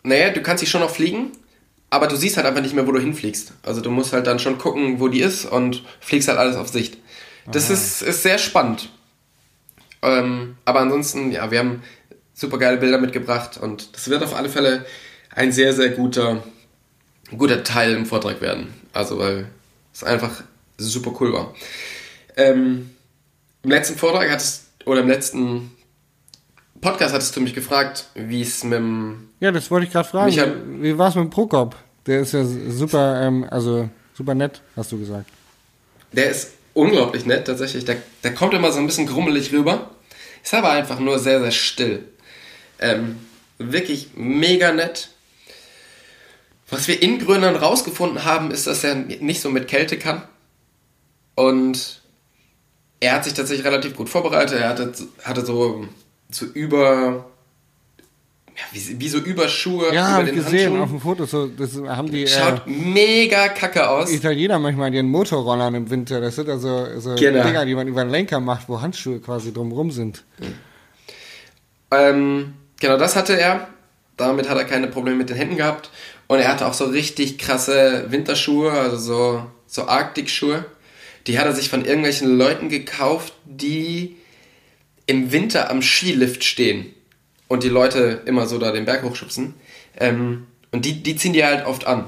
Naja, 0.03 0.31
du 0.31 0.41
kannst 0.41 0.63
dich 0.63 0.71
schon 0.71 0.81
noch 0.81 0.91
fliegen, 0.91 1.33
aber 1.91 2.07
du 2.07 2.17
siehst 2.17 2.37
halt 2.37 2.47
einfach 2.47 2.63
nicht 2.63 2.75
mehr, 2.75 2.87
wo 2.87 2.93
du 2.93 3.01
hinfliegst. 3.01 3.53
Also 3.65 3.81
du 3.83 3.91
musst 3.91 4.13
halt 4.13 4.27
dann 4.27 4.39
schon 4.39 4.57
gucken, 4.57 5.01
wo 5.01 5.09
die 5.09 5.21
ist 5.21 5.45
und 5.45 5.83
fliegst 6.01 6.29
halt 6.29 6.39
alles 6.39 6.57
auf 6.57 6.69
Sicht. 6.69 6.97
Das 7.51 7.69
ist, 7.71 8.03
ist 8.03 8.23
sehr 8.23 8.39
spannend. 8.39 8.89
Ähm, 10.03 10.57
aber 10.65 10.81
ansonsten, 10.81 11.31
ja, 11.33 11.51
wir 11.51 11.59
haben 11.59 11.83
super 12.37 12.59
geile 12.59 12.77
Bilder 12.77 12.99
mitgebracht 12.99 13.57
und 13.57 13.97
das 13.97 14.09
wird 14.09 14.23
auf 14.23 14.35
alle 14.37 14.49
Fälle 14.51 14.85
ein 15.35 15.51
sehr, 15.53 15.73
sehr 15.73 15.89
guter, 15.89 16.43
guter 17.37 17.65
Teil 17.65 17.95
im 17.95 18.07
Vortrag 18.07 18.41
werden. 18.41 18.75
Also, 18.93 19.19
weil 19.19 19.47
es 19.93 20.05
einfach 20.05 20.43
super 20.79 21.13
cool 21.21 21.33
war. 21.33 21.55
Ähm, 22.37 22.91
Im 23.63 23.71
letzten 23.71 23.97
Vortrag 23.99 24.31
hattest, 24.31 24.65
oder 24.85 25.01
im 25.01 25.09
letzten 25.09 25.73
Podcast 26.81 27.15
hattest 27.15 27.35
du 27.35 27.41
mich 27.41 27.55
gefragt, 27.55 28.07
wie 28.15 28.43
es 28.43 28.63
mit 28.63 28.75
dem 28.75 29.29
Ja, 29.41 29.51
das 29.51 29.71
wollte 29.71 29.87
ich 29.87 29.93
gerade 29.93 30.09
fragen. 30.09 30.27
Michael- 30.27 30.63
Wie 30.83 30.97
war's 30.99 31.15
mit 31.15 31.31
Prokop? 31.31 31.75
Der 32.07 32.21
ist 32.21 32.33
ja 32.33 32.45
super, 32.45 33.23
ähm, 33.23 33.47
also 33.51 33.89
super 34.15 34.35
nett, 34.35 34.61
hast 34.77 34.93
du 34.93 34.99
gesagt. 34.99 35.29
Der 36.13 36.31
ist 36.31 36.53
unglaublich 36.75 37.25
nett, 37.27 37.47
tatsächlich. 37.47 37.85
Der, 37.87 37.97
der 38.23 38.35
kommt 38.35 38.55
immer 38.55 38.71
so 38.71 38.79
ein 38.79 38.87
bisschen 38.87 39.07
grummelig 39.07 39.53
rüber. 39.53 39.91
Ist 40.45 40.55
aber 40.55 40.71
einfach 40.71 41.01
nur 41.01 41.19
sehr, 41.19 41.41
sehr 41.41 41.51
still. 41.51 42.05
Ähm, 42.81 43.17
wirklich 43.59 44.11
mega 44.15 44.73
nett. 44.73 45.11
Was 46.69 46.89
wir 46.89 47.01
in 47.01 47.19
Grönland 47.21 47.61
rausgefunden 47.63 48.25
haben, 48.25 48.51
ist, 48.51 48.67
dass 48.67 48.83
er 48.85 48.95
nicht 48.97 49.41
so 49.41 49.51
mit 49.51 49.69
Kälte 49.69 49.99
kann. 49.99 50.23
Und 51.37 52.03
er 53.01 53.13
hat 53.15 53.25
sich 53.25 53.35
tatsächlich 53.35 53.65
relativ 53.67 53.95
gut 53.95 54.09
vorbereitet. 54.09 54.59
Er 54.61 54.71
hatte, 54.71 54.93
hatte 55.23 55.45
so, 55.47 55.87
so 56.31 56.47
über. 56.47 57.27
Ja, 58.57 58.63
wie, 58.73 58.99
wie 59.01 59.09
so 59.11 59.19
Überschuhe 59.19 59.93
Ja, 59.95 60.15
über 60.17 60.25
den 60.25 60.35
gesehen 60.37 60.61
Handschuhen. 60.73 60.81
auf 60.81 60.89
dem 60.91 61.01
Foto. 61.01 61.27
So, 61.27 61.47
das 61.47 61.77
haben 61.77 62.11
die 62.11 62.23
äh, 62.25 62.27
Schaut 62.27 62.67
mega 62.67 63.49
kacke 63.49 63.87
aus. 63.89 64.11
Italiener 64.11 64.59
manchmal 64.59 64.91
die 64.91 65.03
Motorrollern 65.03 65.75
im 65.75 65.91
Winter. 65.91 66.23
Das 66.23 66.37
sind 66.37 66.49
also 66.49 66.99
so 67.01 67.15
Genau. 67.17 67.45
Dinger, 67.45 67.67
die 67.67 67.75
man 67.75 67.87
über 67.87 68.03
den 68.03 68.11
Lenker 68.11 68.41
macht, 68.41 68.69
wo 68.71 68.81
Handschuhe 68.81 69.21
quasi 69.21 69.53
drumrum 69.53 69.91
sind. 69.91 70.25
Ähm, 71.91 72.55
genau, 72.81 72.97
das 72.97 73.17
hatte 73.17 73.39
er. 73.39 73.69
Damit 74.17 74.49
hat 74.49 74.57
er 74.57 74.65
keine 74.65 74.89
Probleme 74.89 75.19
mit 75.19 75.29
den 75.29 75.37
Händen 75.37 75.57
gehabt. 75.57 75.91
Und 76.27 76.39
er 76.39 76.49
hatte 76.49 76.67
auch 76.67 76.75
so 76.75 76.87
richtig 76.87 77.39
krasse 77.39 78.07
Winterschuhe, 78.09 78.73
also 78.73 78.97
so, 78.97 79.47
so 79.67 79.87
Arktikschuhe. 79.87 80.65
Die 81.27 81.39
hat 81.39 81.47
er 81.47 81.55
sich 81.55 81.69
von 81.69 81.85
irgendwelchen 81.85 82.37
Leuten 82.37 82.69
gekauft, 82.69 83.33
die 83.45 84.17
im 85.07 85.33
Winter 85.33 85.71
am 85.71 85.83
Skilift 85.83 86.45
stehen 86.45 86.93
und 87.49 87.63
die 87.63 87.69
Leute 87.69 88.23
immer 88.27 88.47
so 88.47 88.59
da 88.59 88.73
den 88.73 88.85
Berg 88.85 89.03
hochschubsen. 89.03 89.55
Ähm, 89.99 90.47
und 90.73 90.85
die, 90.85 91.03
die 91.03 91.17
ziehen 91.17 91.33
die 91.33 91.45
halt 91.45 91.67
oft 91.67 91.87
an, 91.87 92.07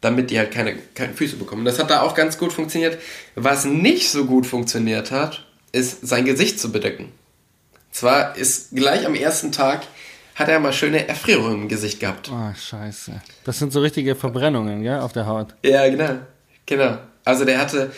damit 0.00 0.30
die 0.30 0.38
halt 0.38 0.50
keine, 0.50 0.76
keine 0.94 1.14
Füße 1.14 1.36
bekommen. 1.36 1.64
Das 1.64 1.78
hat 1.78 1.90
da 1.90 2.02
auch 2.02 2.14
ganz 2.14 2.38
gut 2.38 2.52
funktioniert. 2.52 2.98
Was 3.34 3.64
nicht 3.64 4.10
so 4.10 4.24
gut 4.24 4.46
funktioniert 4.46 5.10
hat, 5.10 5.46
ist 5.72 6.06
sein 6.06 6.24
Gesicht 6.24 6.58
zu 6.58 6.72
bedecken. 6.72 7.12
Zwar 7.92 8.36
ist 8.36 8.70
gleich 8.74 9.04
am 9.06 9.14
ersten 9.14 9.52
Tag 9.52 9.82
hat 10.34 10.48
er 10.48 10.58
mal 10.60 10.72
schöne 10.72 11.06
Erfrierungen 11.06 11.62
im 11.62 11.68
Gesicht 11.68 12.00
gehabt. 12.00 12.30
Oh, 12.32 12.54
scheiße. 12.54 13.20
Das 13.44 13.58
sind 13.58 13.72
so 13.72 13.80
richtige 13.80 14.14
Verbrennungen, 14.14 14.82
gell, 14.82 15.00
auf 15.00 15.12
der 15.12 15.26
Haut. 15.26 15.54
Ja, 15.64 15.88
genau. 15.88 16.18
Genau. 16.66 16.98
Also 17.24 17.44
der 17.44 17.58
hatte, 17.58 17.92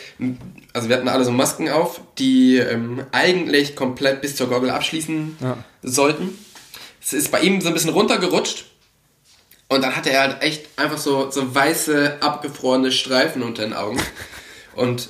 also 0.73 0.89
wir 0.89 0.97
hatten 0.97 1.07
alle 1.07 1.23
so 1.23 1.31
Masken 1.31 1.69
auf, 1.69 2.01
die 2.17 2.57
ähm, 2.57 3.05
eigentlich 3.13 3.75
komplett 3.75 4.21
bis 4.21 4.35
zur 4.35 4.49
Gurgel 4.49 4.69
abschließen 4.71 5.37
Ja. 5.39 5.57
sollten. 5.81 6.37
Es 7.01 7.13
ist 7.13 7.31
bei 7.31 7.39
ihm 7.41 7.61
so 7.61 7.69
ein 7.69 7.73
bisschen 7.73 7.91
runtergerutscht. 7.91 8.65
Und 9.69 9.81
dann 9.81 9.95
hatte 9.95 10.09
er 10.11 10.21
halt 10.21 10.43
echt 10.43 10.67
einfach 10.77 10.97
so, 10.97 11.31
so 11.31 11.55
weiße, 11.55 12.17
abgefrorene 12.19 12.91
Streifen 12.91 13.41
unter 13.43 13.63
den 13.63 13.73
Augen. 13.73 13.99
Und 14.75 15.09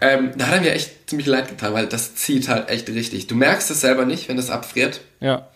ähm, 0.00 0.32
da 0.36 0.46
hat 0.48 0.54
er 0.56 0.60
mir 0.60 0.72
echt 0.72 1.08
ziemlich 1.08 1.26
leid 1.26 1.48
getan, 1.48 1.72
weil 1.72 1.86
das 1.86 2.14
zieht 2.14 2.48
halt 2.48 2.68
echt 2.68 2.88
richtig. 2.88 3.26
Du 3.26 3.34
merkst 3.34 3.70
es 3.70 3.80
selber 3.80 4.04
nicht, 4.04 4.28
wenn 4.28 4.36
das 4.36 4.50
abfriert. 4.50 5.00
Ja. 5.20 5.48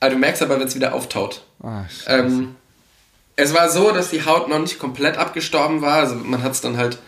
Aber 0.00 0.10
du 0.10 0.16
merkst 0.18 0.42
aber, 0.42 0.58
wenn 0.58 0.66
es 0.66 0.74
wieder 0.74 0.94
auftaut. 0.94 1.44
Ah, 1.62 1.84
scheiße. 1.88 2.10
Ähm, 2.10 2.56
es 3.36 3.54
war 3.54 3.70
so, 3.70 3.92
dass 3.92 4.10
die 4.10 4.24
Haut 4.24 4.48
noch 4.48 4.58
nicht 4.58 4.78
komplett 4.78 5.16
abgestorben 5.16 5.80
war. 5.80 6.00
Also 6.00 6.16
man 6.16 6.42
hat 6.42 6.52
es 6.52 6.60
dann 6.60 6.76
halt 6.76 6.98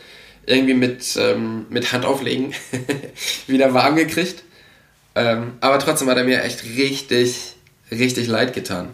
irgendwie 0.47 0.75
mit, 0.75 1.17
ähm, 1.17 1.67
mit 1.71 1.93
Handauflegen 1.93 2.55
wieder 3.47 3.75
warm 3.75 3.97
gekriegt. 3.97 4.43
Ähm, 5.15 5.55
aber 5.61 5.79
trotzdem 5.79 6.09
hat 6.09 6.17
er 6.17 6.25
mir 6.25 6.43
echt 6.43 6.65
richtig, 6.65 7.55
richtig 7.91 8.27
leid 8.27 8.55
getan. 8.55 8.91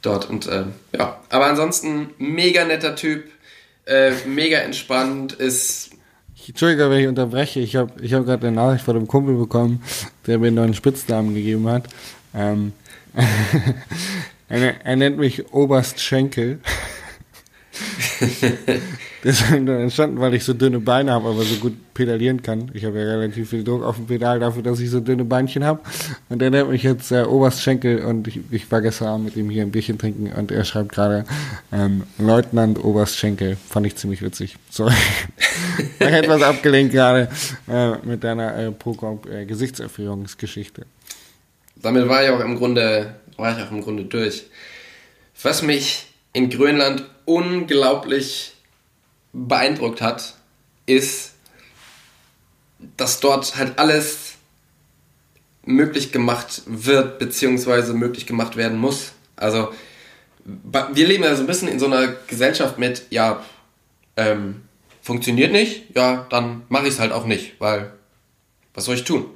Dort 0.00 0.28
und 0.28 0.48
ähm, 0.48 0.72
ja. 0.96 1.20
Aber 1.28 1.46
ansonsten 1.46 2.10
mega 2.18 2.64
netter 2.64 2.96
Typ, 2.96 3.30
äh, 3.86 4.12
mega 4.26 4.58
entspannt, 4.58 5.32
ist 5.32 5.91
Entschuldigung, 6.48 6.90
wenn 6.90 7.00
ich 7.00 7.08
unterbreche. 7.08 7.60
Ich 7.60 7.76
habe 7.76 7.92
ich 8.02 8.12
hab 8.14 8.24
gerade 8.24 8.46
eine 8.46 8.56
Nachricht 8.56 8.84
von 8.84 8.96
einem 8.96 9.06
Kumpel 9.06 9.36
bekommen, 9.36 9.82
der 10.26 10.38
mir 10.38 10.48
einen 10.48 10.74
Spitznamen 10.74 11.34
gegeben 11.34 11.68
hat. 11.68 11.84
Ähm, 12.34 12.72
er, 14.48 14.84
er 14.84 14.96
nennt 14.96 15.18
mich 15.18 15.52
Oberst 15.52 16.00
Schenkel. 16.00 16.60
Das 19.22 19.40
ist 19.40 19.50
nur 19.50 19.78
entstanden, 19.78 20.20
weil 20.20 20.34
ich 20.34 20.44
so 20.44 20.52
dünne 20.52 20.80
Beine 20.80 21.12
habe, 21.12 21.28
aber 21.28 21.42
so 21.42 21.54
gut 21.56 21.74
pedalieren 21.94 22.42
kann. 22.42 22.70
Ich 22.74 22.84
habe 22.84 22.98
ja 22.98 23.04
relativ 23.04 23.50
viel 23.50 23.62
Druck 23.62 23.84
auf 23.84 23.96
dem 23.96 24.06
Pedal 24.06 24.40
dafür, 24.40 24.64
dass 24.64 24.80
ich 24.80 24.90
so 24.90 24.98
dünne 24.98 25.24
Beinchen 25.24 25.64
habe. 25.64 25.80
Und 26.28 26.42
er 26.42 26.50
nennt 26.50 26.70
mich 26.70 26.82
jetzt 26.82 27.12
äh, 27.12 27.22
Oberst 27.22 27.62
Schenkel 27.62 28.04
und 28.04 28.26
ich, 28.26 28.40
ich 28.50 28.70
war 28.72 28.80
gestern 28.80 29.08
Abend 29.08 29.26
mit 29.26 29.36
ihm 29.36 29.48
hier 29.48 29.62
ein 29.62 29.70
Bierchen 29.70 29.96
trinken 29.96 30.32
und 30.32 30.50
er 30.50 30.64
schreibt 30.64 30.90
gerade 30.90 31.24
ähm, 31.72 32.02
Leutnant 32.18 32.82
Oberst 32.82 33.16
Schenkel. 33.16 33.56
Fand 33.68 33.86
ich 33.86 33.94
ziemlich 33.94 34.22
witzig. 34.22 34.56
Sorry. 34.70 34.94
ich 36.00 36.06
etwas 36.06 36.42
abgelenkt 36.42 36.92
gerade 36.92 37.28
äh, 37.68 37.92
mit 38.04 38.24
deiner 38.24 38.56
äh, 38.56 38.70
Procomp 38.72 39.26
äh, 39.26 39.46
damit 41.82 42.08
war 42.08 42.24
ich 42.24 42.30
auch 42.30 42.40
im 42.40 42.56
Grunde, 42.56 43.16
war 43.36 43.56
ich 43.56 43.64
auch 43.64 43.70
im 43.70 43.82
Grunde 43.82 44.04
durch. 44.04 44.44
was 45.42 45.62
mich 45.62 46.06
in 46.32 46.48
Grönland 46.50 47.04
unglaublich 47.24 48.51
beeindruckt 49.32 50.00
hat, 50.00 50.34
ist, 50.86 51.32
dass 52.96 53.20
dort 53.20 53.56
halt 53.56 53.78
alles 53.78 54.34
möglich 55.64 56.12
gemacht 56.12 56.62
wird, 56.66 57.18
beziehungsweise 57.18 57.94
möglich 57.94 58.26
gemacht 58.26 58.56
werden 58.56 58.78
muss. 58.78 59.12
Also, 59.36 59.72
wir 60.44 61.06
leben 61.06 61.22
ja 61.22 61.34
so 61.34 61.42
ein 61.42 61.46
bisschen 61.46 61.68
in 61.68 61.78
so 61.78 61.86
einer 61.86 62.08
Gesellschaft 62.26 62.78
mit, 62.78 63.06
ja, 63.10 63.44
ähm, 64.16 64.62
funktioniert 65.02 65.52
nicht, 65.52 65.96
ja, 65.96 66.26
dann 66.30 66.62
mache 66.68 66.86
ich 66.86 66.94
es 66.94 67.00
halt 67.00 67.12
auch 67.12 67.26
nicht, 67.26 67.60
weil 67.60 67.92
was 68.74 68.84
soll 68.84 68.96
ich 68.96 69.04
tun? 69.04 69.26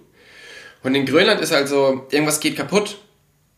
Und 0.82 0.94
in 0.94 1.07
Grönland 1.07 1.40
ist 1.40 1.53
halt 1.53 1.68
so, 1.68 2.07
irgendwas 2.11 2.40
geht 2.40 2.57
kaputt 2.57 2.99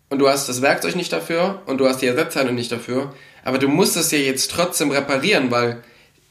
und 0.08 0.18
du 0.18 0.28
hast 0.28 0.48
das 0.48 0.62
Werkzeug 0.62 0.96
nicht 0.96 1.12
dafür 1.12 1.62
und 1.66 1.78
du 1.78 1.86
hast 1.86 2.00
die 2.00 2.06
Ersatzteile 2.06 2.52
nicht 2.52 2.72
dafür, 2.72 3.14
aber 3.44 3.58
du 3.58 3.68
musst 3.68 3.96
es 3.96 4.10
ja 4.10 4.18
jetzt 4.18 4.50
trotzdem 4.50 4.90
reparieren, 4.90 5.50
weil 5.50 5.82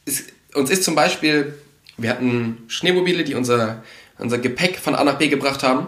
es, 0.08 0.24
uns 0.53 0.70
ist 0.70 0.84
zum 0.84 0.95
Beispiel, 0.95 1.53
wir 1.97 2.10
hatten 2.10 2.64
Schneemobile, 2.68 3.24
die 3.24 3.36
unser, 3.36 3.84
unser 4.18 4.39
Gepäck 4.39 4.80
von 4.80 4.95
A 4.95 5.03
nach 5.03 5.18
B 5.18 5.28
gebracht 5.28 5.64
haben 5.64 5.88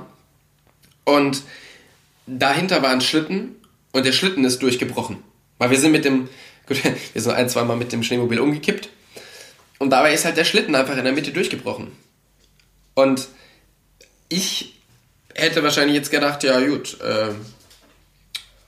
und 1.05 1.41
dahinter 2.27 2.83
war 2.83 2.91
ein 2.91 3.01
Schlitten 3.01 3.55
und 3.91 4.05
der 4.05 4.11
Schlitten 4.11 4.43
ist 4.43 4.61
durchgebrochen, 4.61 5.17
weil 5.57 5.71
wir 5.71 5.79
sind 5.79 5.91
mit 5.91 6.05
dem, 6.05 6.29
gut, 6.67 6.83
wir 6.83 7.21
sind 7.21 7.31
ein, 7.31 7.49
zwei 7.49 7.63
Mal 7.63 7.77
mit 7.77 7.91
dem 7.91 8.03
Schneemobil 8.03 8.39
umgekippt 8.39 8.89
und 9.79 9.89
dabei 9.89 10.13
ist 10.13 10.25
halt 10.25 10.37
der 10.37 10.45
Schlitten 10.45 10.75
einfach 10.75 10.97
in 10.97 11.05
der 11.05 11.13
Mitte 11.13 11.31
durchgebrochen. 11.31 11.87
Und 12.95 13.29
ich 14.27 14.75
hätte 15.33 15.63
wahrscheinlich 15.63 15.95
jetzt 15.95 16.11
gedacht, 16.11 16.43
ja 16.43 16.59
gut, 16.59 16.99
äh, 16.99 17.29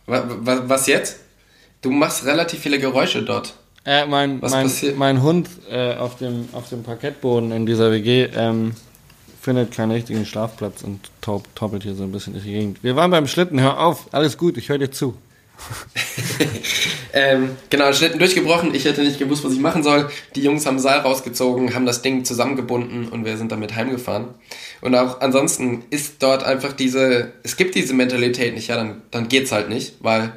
was 0.06 0.88
jetzt? 0.88 1.18
Du 1.82 1.92
machst 1.92 2.26
relativ 2.26 2.62
viele 2.62 2.80
Geräusche 2.80 3.24
dort. 3.24 3.56
Äh, 3.84 4.06
mein, 4.06 4.40
mein, 4.42 4.72
mein 4.96 5.24
Hund 5.24 5.50
äh, 5.70 5.96
auf, 5.96 6.18
dem, 6.18 6.50
auf 6.54 6.70
dem 6.70 6.84
Parkettboden 6.84 7.52
in 7.52 7.66
dieser 7.66 7.92
WG 7.92 8.28
ähm, 8.36 8.74
findet 9.42 9.72
keinen 9.72 9.92
richtigen 9.92 10.26
Schlafplatz 10.26 10.84
und 10.84 11.10
taub, 11.20 11.46
hier 11.82 11.96
so 11.96 12.04
ein 12.04 12.12
bisschen 12.12 12.34
durch 12.34 12.46
die 12.46 12.52
Gegend. 12.52 12.84
Wir 12.84 12.96
waren 12.96 13.10
beim 13.10 13.28
Schlitten, 13.28 13.60
hör 13.60 13.80
auf, 13.80 14.08
alles 14.12 14.38
gut, 14.38 14.58
ich 14.58 14.70
höre 14.70 14.78
dir 14.78 14.92
zu. 14.92 15.18
ähm, 17.14 17.52
genau, 17.70 17.92
Schlitten 17.94 18.20
durchgebrochen. 18.20 18.74
Ich 18.74 18.86
hätte 18.86 19.04
nicht 19.04 19.20
gewusst, 19.20 19.44
was 19.44 19.54
ich 19.54 19.60
machen 19.60 19.84
soll. 19.84 20.10
Die 20.36 20.42
Jungs 20.44 20.66
haben 20.66 20.80
Seil 20.80 21.00
rausgezogen, 21.00 21.74
haben 21.74 21.86
das 21.86 22.02
Ding 22.02 22.26
zusammengebunden 22.26 23.10
und 23.10 23.26
wir 23.26 23.38
sind 23.38 23.52
damit 23.52 23.76
heimgefahren. 23.76 24.30
Und 24.82 24.96
auch 24.96 25.22
ansonsten 25.22 25.84
ist 25.90 26.22
dort 26.24 26.44
einfach 26.44 26.74
diese, 26.74 27.34
es 27.44 27.58
gibt 27.58 27.76
diese 27.76 27.94
Mentalität 27.94 28.54
nicht, 28.54 28.68
ja, 28.68 28.76
dann, 28.76 29.02
dann 29.12 29.28
geht's 29.28 29.52
halt 29.52 29.70
nicht, 29.70 29.96
weil 30.00 30.34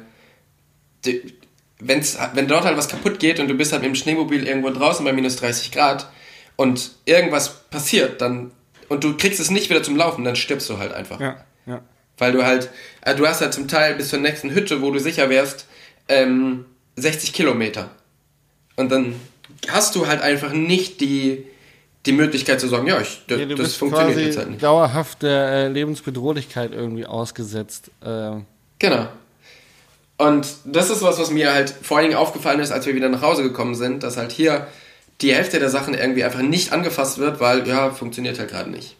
wenn's, 1.79 2.17
wenn 2.33 2.47
dort 2.47 2.65
halt 2.65 2.77
was 2.77 2.87
kaputt 2.87 3.19
geht 3.19 3.39
und 3.39 3.47
du 3.47 3.53
bist 3.53 3.71
halt 3.71 3.81
mit 3.81 3.89
dem 3.89 3.95
Schneemobil 3.95 4.47
irgendwo 4.47 4.69
draußen 4.69 5.03
bei 5.03 5.13
minus 5.13 5.35
30 5.37 5.71
Grad 5.71 6.09
und 6.55 6.91
irgendwas 7.05 7.63
passiert, 7.69 8.21
dann 8.21 8.51
und 8.87 9.03
du 9.03 9.17
kriegst 9.17 9.39
es 9.39 9.49
nicht 9.49 9.69
wieder 9.69 9.83
zum 9.83 9.95
Laufen, 9.95 10.23
dann 10.23 10.35
stirbst 10.35 10.69
du 10.69 10.77
halt 10.77 10.93
einfach. 10.93 11.19
Ja, 11.19 11.37
ja. 11.65 11.81
Weil 12.17 12.31
du 12.31 12.45
halt, 12.45 12.69
also 13.01 13.23
du 13.23 13.27
hast 13.27 13.41
halt 13.41 13.53
zum 13.53 13.67
Teil 13.67 13.95
bis 13.95 14.09
zur 14.09 14.19
nächsten 14.19 14.51
Hütte, 14.51 14.81
wo 14.81 14.91
du 14.91 14.99
sicher 14.99 15.29
wärst, 15.29 15.67
ähm, 16.07 16.65
60 16.95 17.33
Kilometer. 17.33 17.89
Und 18.75 18.91
dann 18.91 19.15
hast 19.67 19.95
du 19.95 20.07
halt 20.07 20.21
einfach 20.21 20.53
nicht 20.53 21.01
die, 21.01 21.45
die 22.05 22.11
Möglichkeit 22.11 22.61
zu 22.61 22.67
sagen, 22.67 22.87
ja, 22.87 23.01
ich, 23.01 23.23
das, 23.27 23.39
ja, 23.39 23.45
das 23.47 23.75
funktioniert 23.75 24.19
jetzt 24.19 24.37
halt 24.37 24.49
nicht. 24.51 24.63
dauerhaft 24.63 25.23
der 25.23 25.47
äh, 25.47 25.67
Lebensbedrohlichkeit 25.67 26.71
irgendwie 26.73 27.05
ausgesetzt. 27.05 27.89
Äh. 28.01 28.37
Genau. 28.79 29.07
Und 30.17 30.47
das 30.63 30.89
ist 30.89 31.01
was, 31.01 31.19
was 31.19 31.29
mir 31.29 31.53
halt 31.53 31.69
vor 31.69 31.97
allen 31.97 32.07
Dingen 32.07 32.19
aufgefallen 32.19 32.59
ist, 32.59 32.71
als 32.71 32.85
wir 32.85 32.95
wieder 32.95 33.09
nach 33.09 33.21
Hause 33.21 33.43
gekommen 33.43 33.75
sind, 33.75 34.03
dass 34.03 34.15
halt 34.17 34.31
hier 34.31 34.67
die 35.21 35.33
Hälfte 35.33 35.59
der 35.59 35.69
Sachen 35.69 35.93
irgendwie 35.93 36.23
einfach 36.23 36.41
nicht 36.41 36.71
angefasst 36.71 37.17
wird, 37.17 37.39
weil, 37.39 37.67
ja, 37.67 37.91
funktioniert 37.91 38.39
halt 38.39 38.49
gerade 38.49 38.69
nicht. 38.69 38.95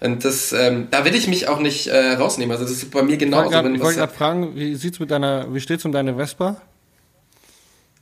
Und 0.00 0.24
das, 0.24 0.52
ähm, 0.52 0.88
da 0.90 1.04
will 1.04 1.14
ich 1.14 1.28
mich 1.28 1.46
auch 1.48 1.60
nicht 1.60 1.86
äh, 1.88 2.12
rausnehmen. 2.12 2.52
Also 2.52 2.64
das 2.64 2.72
ist 2.72 2.90
bei 2.90 3.02
mir 3.02 3.18
genauso. 3.18 3.50
Ich 3.50 3.80
wollte 3.80 3.98
gerade 3.98 4.12
fragen, 4.12 4.56
wie 4.56 4.74
sieht's 4.74 4.98
mit 4.98 5.10
deiner, 5.10 5.52
wie 5.52 5.60
steht's 5.60 5.84
um 5.84 5.92
deine 5.92 6.16
Vespa? 6.16 6.60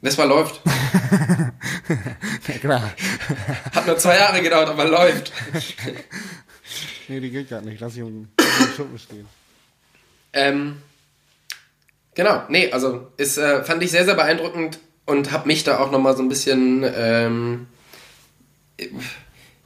Vespa 0.00 0.24
läuft. 0.24 0.60
ja, 2.48 2.58
klar. 2.58 2.92
Hat 3.74 3.86
nur 3.86 3.98
zwei 3.98 4.16
Jahre 4.16 4.40
gedauert, 4.40 4.68
aber 4.68 4.84
läuft. 4.84 5.32
nee, 7.08 7.18
die 7.18 7.30
geht 7.30 7.48
gerade 7.48 7.66
nicht. 7.66 7.80
Lass 7.80 7.94
sie 7.94 8.02
um 8.02 8.28
Schuppen 8.76 8.98
stehen. 8.98 9.26
Ähm, 10.32 10.76
genau, 12.18 12.42
nee, 12.48 12.70
also 12.72 13.06
ist, 13.16 13.38
äh, 13.38 13.62
fand 13.62 13.82
ich 13.82 13.92
sehr, 13.92 14.04
sehr 14.04 14.16
beeindruckend 14.16 14.80
und 15.06 15.30
habe 15.30 15.46
mich 15.46 15.62
da 15.62 15.78
auch 15.78 15.92
nochmal 15.92 16.16
so 16.16 16.22
ein 16.22 16.28
bisschen, 16.28 16.84
ähm, 16.84 17.66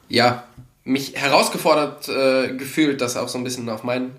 ja, 0.08 0.44
mich 0.84 1.14
herausgefordert 1.16 2.08
äh, 2.08 2.54
gefühlt, 2.54 3.00
das 3.00 3.16
auch 3.16 3.28
so 3.28 3.38
ein 3.38 3.44
bisschen 3.44 3.68
auf 3.70 3.84
mein, 3.84 4.12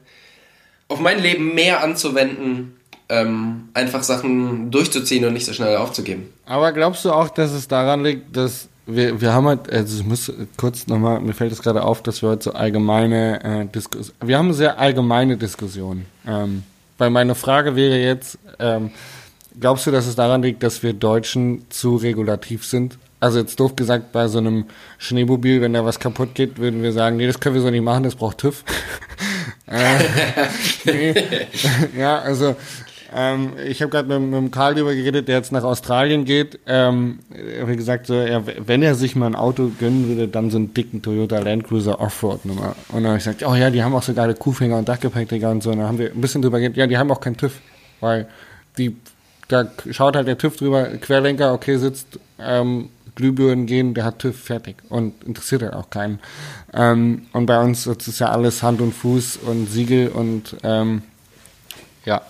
auf 0.87 0.99
mein 0.99 1.21
Leben 1.21 1.53
mehr 1.53 1.83
anzuwenden, 1.83 2.75
ähm, 3.07 3.69
einfach 3.75 4.01
Sachen 4.01 4.71
durchzuziehen 4.71 5.23
und 5.25 5.33
nicht 5.33 5.45
so 5.45 5.53
schnell 5.53 5.77
aufzugeben. 5.77 6.33
Aber 6.47 6.71
glaubst 6.71 7.05
du 7.05 7.11
auch, 7.11 7.29
dass 7.29 7.51
es 7.51 7.67
daran 7.67 8.03
liegt, 8.03 8.35
dass 8.35 8.67
wir, 8.87 9.21
wir 9.21 9.31
haben 9.31 9.45
halt, 9.45 9.71
also 9.71 9.99
ich 9.99 10.05
muss 10.05 10.33
kurz 10.57 10.87
nochmal, 10.87 11.19
mir 11.19 11.33
fällt 11.33 11.51
es 11.51 11.61
gerade 11.61 11.83
auf, 11.83 12.01
dass 12.01 12.23
wir 12.23 12.29
heute 12.29 12.45
so 12.45 12.53
allgemeine 12.53 13.43
äh, 13.43 13.65
Diskussionen, 13.67 14.17
wir 14.25 14.37
haben 14.39 14.53
sehr 14.53 14.79
allgemeine 14.79 15.37
Diskussionen. 15.37 16.07
Ähm, 16.25 16.63
weil 17.03 17.09
meine 17.09 17.35
Frage 17.35 17.75
wäre 17.75 17.97
jetzt, 17.97 18.37
ähm, 18.59 18.91
glaubst 19.59 19.85
du, 19.85 19.91
dass 19.91 20.07
es 20.07 20.15
daran 20.15 20.41
liegt, 20.41 20.63
dass 20.63 20.83
wir 20.83 20.93
Deutschen 20.93 21.65
zu 21.69 21.97
regulativ 21.97 22.65
sind? 22.65 22.97
Also 23.19 23.39
jetzt 23.39 23.59
doof 23.59 23.75
gesagt, 23.75 24.13
bei 24.13 24.29
so 24.29 24.37
einem 24.37 24.67
Schneemobil, 24.99 25.59
wenn 25.59 25.73
da 25.73 25.83
was 25.83 25.99
kaputt 25.99 26.33
geht, 26.33 26.59
würden 26.59 26.81
wir 26.81 26.93
sagen, 26.93 27.17
nee, 27.17 27.27
das 27.27 27.41
können 27.41 27.55
wir 27.55 27.61
so 27.61 27.69
nicht 27.69 27.83
machen, 27.83 28.03
das 28.03 28.15
braucht 28.15 28.37
TÜV. 28.37 28.63
äh, 29.67 29.99
nee. 30.85 31.15
ja, 31.97 32.19
also 32.19 32.55
ähm, 33.15 33.53
ich 33.65 33.81
habe 33.81 33.91
gerade 33.91 34.19
mit, 34.19 34.41
mit 34.41 34.51
Karl 34.51 34.75
darüber 34.75 34.93
geredet, 34.93 35.27
der 35.27 35.37
jetzt 35.37 35.51
nach 35.51 35.63
Australien 35.63 36.25
geht. 36.25 36.59
Ähm, 36.65 37.19
er 37.31 37.67
hat 37.67 37.77
gesagt, 37.77 38.07
so, 38.07 38.15
er, 38.15 38.43
wenn 38.67 38.81
er 38.81 38.95
sich 38.95 39.15
mal 39.15 39.27
ein 39.27 39.35
Auto 39.35 39.71
gönnen 39.79 40.07
würde, 40.07 40.27
dann 40.27 40.49
so 40.49 40.57
einen 40.57 40.73
dicken 40.73 41.01
Toyota 41.01 41.39
Land 41.39 41.65
Cruiser 41.65 41.99
Offroad-Nummer. 41.99 42.75
Und 42.89 43.03
dann 43.03 43.07
habe 43.07 43.17
ich 43.17 43.23
gesagt, 43.23 43.45
oh 43.45 43.55
ja, 43.55 43.69
die 43.69 43.83
haben 43.83 43.93
auch 43.95 44.03
so 44.03 44.13
geile 44.13 44.33
Kuhfänger 44.33 44.77
und 44.77 44.89
Dachgepäckträger 44.89 45.51
und 45.51 45.63
so. 45.63 45.71
Und 45.71 45.79
dann 45.79 45.87
haben 45.87 45.99
wir 45.99 46.11
ein 46.11 46.21
bisschen 46.21 46.41
drüber 46.41 46.59
geredet, 46.59 46.77
ja, 46.77 46.87
die 46.87 46.97
haben 46.97 47.11
auch 47.11 47.21
keinen 47.21 47.37
TÜV, 47.37 47.53
weil 47.99 48.27
die 48.77 48.95
da 49.47 49.69
schaut 49.91 50.15
halt 50.15 50.27
der 50.27 50.37
TÜV 50.37 50.57
drüber, 50.57 50.85
Querlenker, 50.85 51.53
okay, 51.53 51.77
sitzt, 51.77 52.19
ähm, 52.39 52.89
Glühbirnen 53.15 53.67
gehen, 53.67 53.93
der 53.93 54.05
hat 54.05 54.19
TÜV 54.19 54.35
fertig 54.35 54.77
und 54.89 55.23
interessiert 55.23 55.61
halt 55.61 55.73
auch 55.73 55.89
keinen. 55.89 56.19
Ähm, 56.73 57.27
und 57.33 57.45
bei 57.45 57.61
uns 57.61 57.85
ist 57.85 58.19
ja 58.19 58.29
alles 58.29 58.63
Hand 58.63 58.81
und 58.81 58.93
Fuß 58.93 59.37
und 59.37 59.67
Siegel 59.67 60.09
und 60.09 60.55
ähm, 60.63 61.03
ja. 62.05 62.21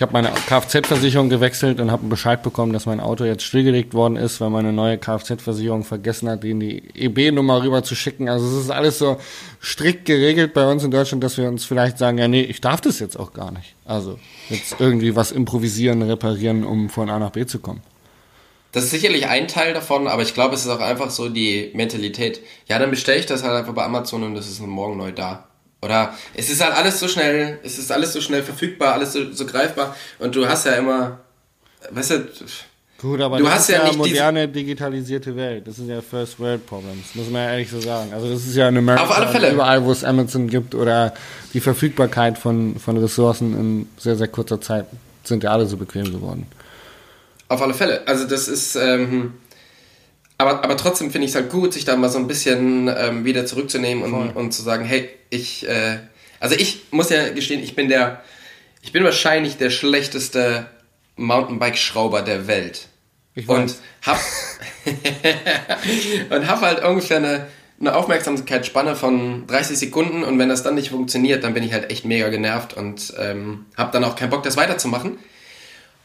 Ich 0.00 0.02
habe 0.02 0.14
meine 0.14 0.30
Kfz-Versicherung 0.30 1.28
gewechselt 1.28 1.78
und 1.78 1.90
habe 1.90 2.06
Bescheid 2.06 2.42
bekommen, 2.42 2.72
dass 2.72 2.86
mein 2.86 3.00
Auto 3.00 3.24
jetzt 3.24 3.42
stillgelegt 3.42 3.92
worden 3.92 4.16
ist, 4.16 4.40
weil 4.40 4.48
meine 4.48 4.72
neue 4.72 4.96
Kfz-Versicherung 4.96 5.84
vergessen 5.84 6.26
hat, 6.30 6.42
denen 6.42 6.58
die 6.58 6.82
EB-Nummer 6.94 7.62
rüber 7.62 7.82
zu 7.82 7.94
schicken. 7.94 8.26
Also 8.30 8.46
es 8.46 8.64
ist 8.64 8.70
alles 8.70 8.98
so 8.98 9.18
strikt 9.62 10.06
geregelt 10.06 10.54
bei 10.54 10.66
uns 10.66 10.84
in 10.84 10.90
Deutschland, 10.90 11.22
dass 11.22 11.36
wir 11.36 11.46
uns 11.48 11.66
vielleicht 11.66 11.98
sagen, 11.98 12.16
ja 12.16 12.28
nee, 12.28 12.40
ich 12.40 12.62
darf 12.62 12.80
das 12.80 12.98
jetzt 12.98 13.20
auch 13.20 13.34
gar 13.34 13.50
nicht. 13.50 13.74
Also 13.84 14.18
jetzt 14.48 14.76
irgendwie 14.78 15.16
was 15.16 15.32
improvisieren, 15.32 16.00
reparieren, 16.00 16.64
um 16.64 16.88
von 16.88 17.10
A 17.10 17.18
nach 17.18 17.32
B 17.32 17.44
zu 17.44 17.58
kommen. 17.58 17.82
Das 18.72 18.84
ist 18.84 18.92
sicherlich 18.92 19.26
ein 19.26 19.48
Teil 19.48 19.74
davon, 19.74 20.08
aber 20.08 20.22
ich 20.22 20.32
glaube, 20.32 20.54
es 20.54 20.62
ist 20.62 20.70
auch 20.70 20.80
einfach 20.80 21.10
so 21.10 21.28
die 21.28 21.72
Mentalität. 21.74 22.40
Ja, 22.68 22.78
dann 22.78 22.88
bestelle 22.88 23.18
ich 23.18 23.26
das 23.26 23.42
halt 23.42 23.52
einfach 23.52 23.74
bei 23.74 23.84
Amazon 23.84 24.22
und 24.22 24.34
das 24.34 24.48
ist 24.48 24.62
morgen 24.62 24.96
neu 24.96 25.12
da. 25.12 25.49
Oder 25.82 26.14
es 26.34 26.50
ist 26.50 26.62
halt 26.62 26.74
alles 26.74 27.00
so 27.00 27.08
schnell, 27.08 27.58
es 27.62 27.78
ist 27.78 27.90
alles 27.90 28.12
so 28.12 28.20
schnell 28.20 28.42
verfügbar, 28.42 28.94
alles 28.94 29.12
so, 29.14 29.32
so 29.32 29.46
greifbar 29.46 29.96
und 30.18 30.34
du 30.36 30.46
hast 30.46 30.66
ja 30.66 30.72
immer, 30.72 31.20
weißt 31.90 32.10
du, 32.10 32.28
Gut, 33.00 33.18
aber 33.22 33.38
du 33.38 33.44
das 33.44 33.54
hast 33.54 33.70
ist 33.70 33.76
ja, 33.76 33.86
ja 33.86 33.92
moderne 33.94 34.46
digitalisierte 34.46 35.34
Welt. 35.34 35.66
Das 35.66 35.76
sind 35.76 35.88
ja 35.88 36.02
First 36.02 36.38
World 36.38 36.66
Problems, 36.66 37.14
muss 37.14 37.30
man 37.30 37.44
ja 37.44 37.52
ehrlich 37.52 37.70
so 37.70 37.80
sagen. 37.80 38.12
Also 38.12 38.30
das 38.30 38.46
ist 38.46 38.54
ja 38.54 38.68
in 38.68 38.76
Amerika 38.76 39.04
Auf 39.04 39.16
alle 39.16 39.28
Fälle. 39.28 39.52
überall, 39.52 39.82
wo 39.82 39.90
es 39.90 40.04
Amazon 40.04 40.48
gibt 40.48 40.74
oder 40.74 41.14
die 41.54 41.60
Verfügbarkeit 41.60 42.36
von, 42.36 42.78
von 42.78 42.98
Ressourcen 42.98 43.58
in 43.58 43.88
sehr, 43.96 44.16
sehr 44.16 44.28
kurzer 44.28 44.60
Zeit 44.60 44.84
sind 45.24 45.42
ja 45.42 45.50
alle 45.50 45.64
so 45.64 45.78
bequem 45.78 46.12
geworden. 46.12 46.46
Auf 47.48 47.62
alle 47.62 47.72
Fälle. 47.72 48.06
Also 48.06 48.26
das 48.26 48.48
ist, 48.48 48.76
ähm, 48.76 49.32
aber, 50.40 50.64
aber 50.64 50.76
trotzdem 50.78 51.10
finde 51.10 51.26
ich 51.26 51.32
es 51.32 51.34
halt 51.34 51.50
gut, 51.50 51.74
sich 51.74 51.84
da 51.84 51.96
mal 51.96 52.08
so 52.08 52.18
ein 52.18 52.26
bisschen 52.26 52.88
ähm, 52.88 53.26
wieder 53.26 53.44
zurückzunehmen 53.44 54.02
und, 54.02 54.30
und 54.30 54.52
zu 54.52 54.62
sagen, 54.62 54.86
hey, 54.86 55.10
ich, 55.28 55.68
äh, 55.68 55.98
also 56.40 56.54
ich 56.54 56.84
muss 56.90 57.10
ja 57.10 57.28
gestehen, 57.28 57.62
ich 57.62 57.76
bin 57.76 57.90
der, 57.90 58.22
ich 58.80 58.90
bin 58.90 59.04
wahrscheinlich 59.04 59.58
der 59.58 59.68
schlechteste 59.68 60.64
Mountainbike-Schrauber 61.16 62.22
der 62.22 62.46
Welt. 62.46 62.88
Ich 63.34 63.46
und 63.50 63.74
hab, 64.00 64.18
und 66.30 66.48
hab 66.48 66.62
halt 66.62 66.84
ungefähr 66.84 67.18
eine, 67.18 67.46
eine 67.78 67.94
Aufmerksamkeitsspanne 67.94 68.96
von 68.96 69.46
30 69.46 69.78
Sekunden 69.78 70.24
und 70.24 70.38
wenn 70.38 70.48
das 70.48 70.62
dann 70.62 70.74
nicht 70.74 70.88
funktioniert, 70.88 71.44
dann 71.44 71.52
bin 71.52 71.64
ich 71.64 71.74
halt 71.74 71.90
echt 71.90 72.06
mega 72.06 72.30
genervt 72.30 72.72
und 72.72 73.12
ähm, 73.18 73.66
hab 73.76 73.92
dann 73.92 74.04
auch 74.04 74.16
keinen 74.16 74.30
Bock, 74.30 74.42
das 74.42 74.56
weiterzumachen. 74.56 75.18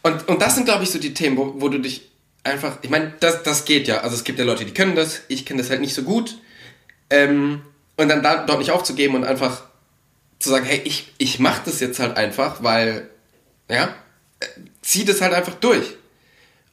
Und, 0.04 0.28
und 0.28 0.42
das 0.42 0.56
sind, 0.56 0.66
glaube 0.66 0.84
ich, 0.84 0.90
so 0.90 1.00
die 1.00 1.14
Themen, 1.14 1.38
wo, 1.38 1.54
wo 1.56 1.70
du 1.70 1.80
dich 1.80 2.15
einfach, 2.46 2.78
ich 2.82 2.90
meine, 2.90 3.14
das, 3.20 3.44
das 3.44 3.66
geht 3.66 3.88
ja. 3.88 4.02
Also 4.02 4.16
es 4.16 4.24
gibt 4.24 4.40
ja 4.40 4.46
Leute, 4.46 4.66
die 4.66 4.74
können 4.74 4.96
das, 4.96 5.22
ich 5.28 5.46
kenne 5.46 5.62
das 5.62 5.70
halt 5.70 5.82
nicht 5.82 5.94
so 5.94 6.04
gut. 6.04 6.38
Ähm, 7.10 7.62
und 7.98 8.10
dann 8.10 8.24
da, 8.24 8.46
dort 8.46 8.60
nicht 8.60 8.72
aufzugeben 8.72 9.16
und 9.16 9.24
einfach 9.24 9.64
zu 10.40 10.50
sagen, 10.50 10.66
hey, 10.66 10.82
ich, 10.84 11.14
ich 11.18 11.40
mache 11.40 11.62
das 11.66 11.80
jetzt 11.80 12.00
halt 12.00 12.18
einfach, 12.18 12.62
weil, 12.62 13.10
ja, 13.70 13.96
äh, 14.40 14.46
zieh 14.82 15.06
das 15.06 15.22
halt 15.22 15.34
einfach 15.34 15.56
durch. 15.56 15.96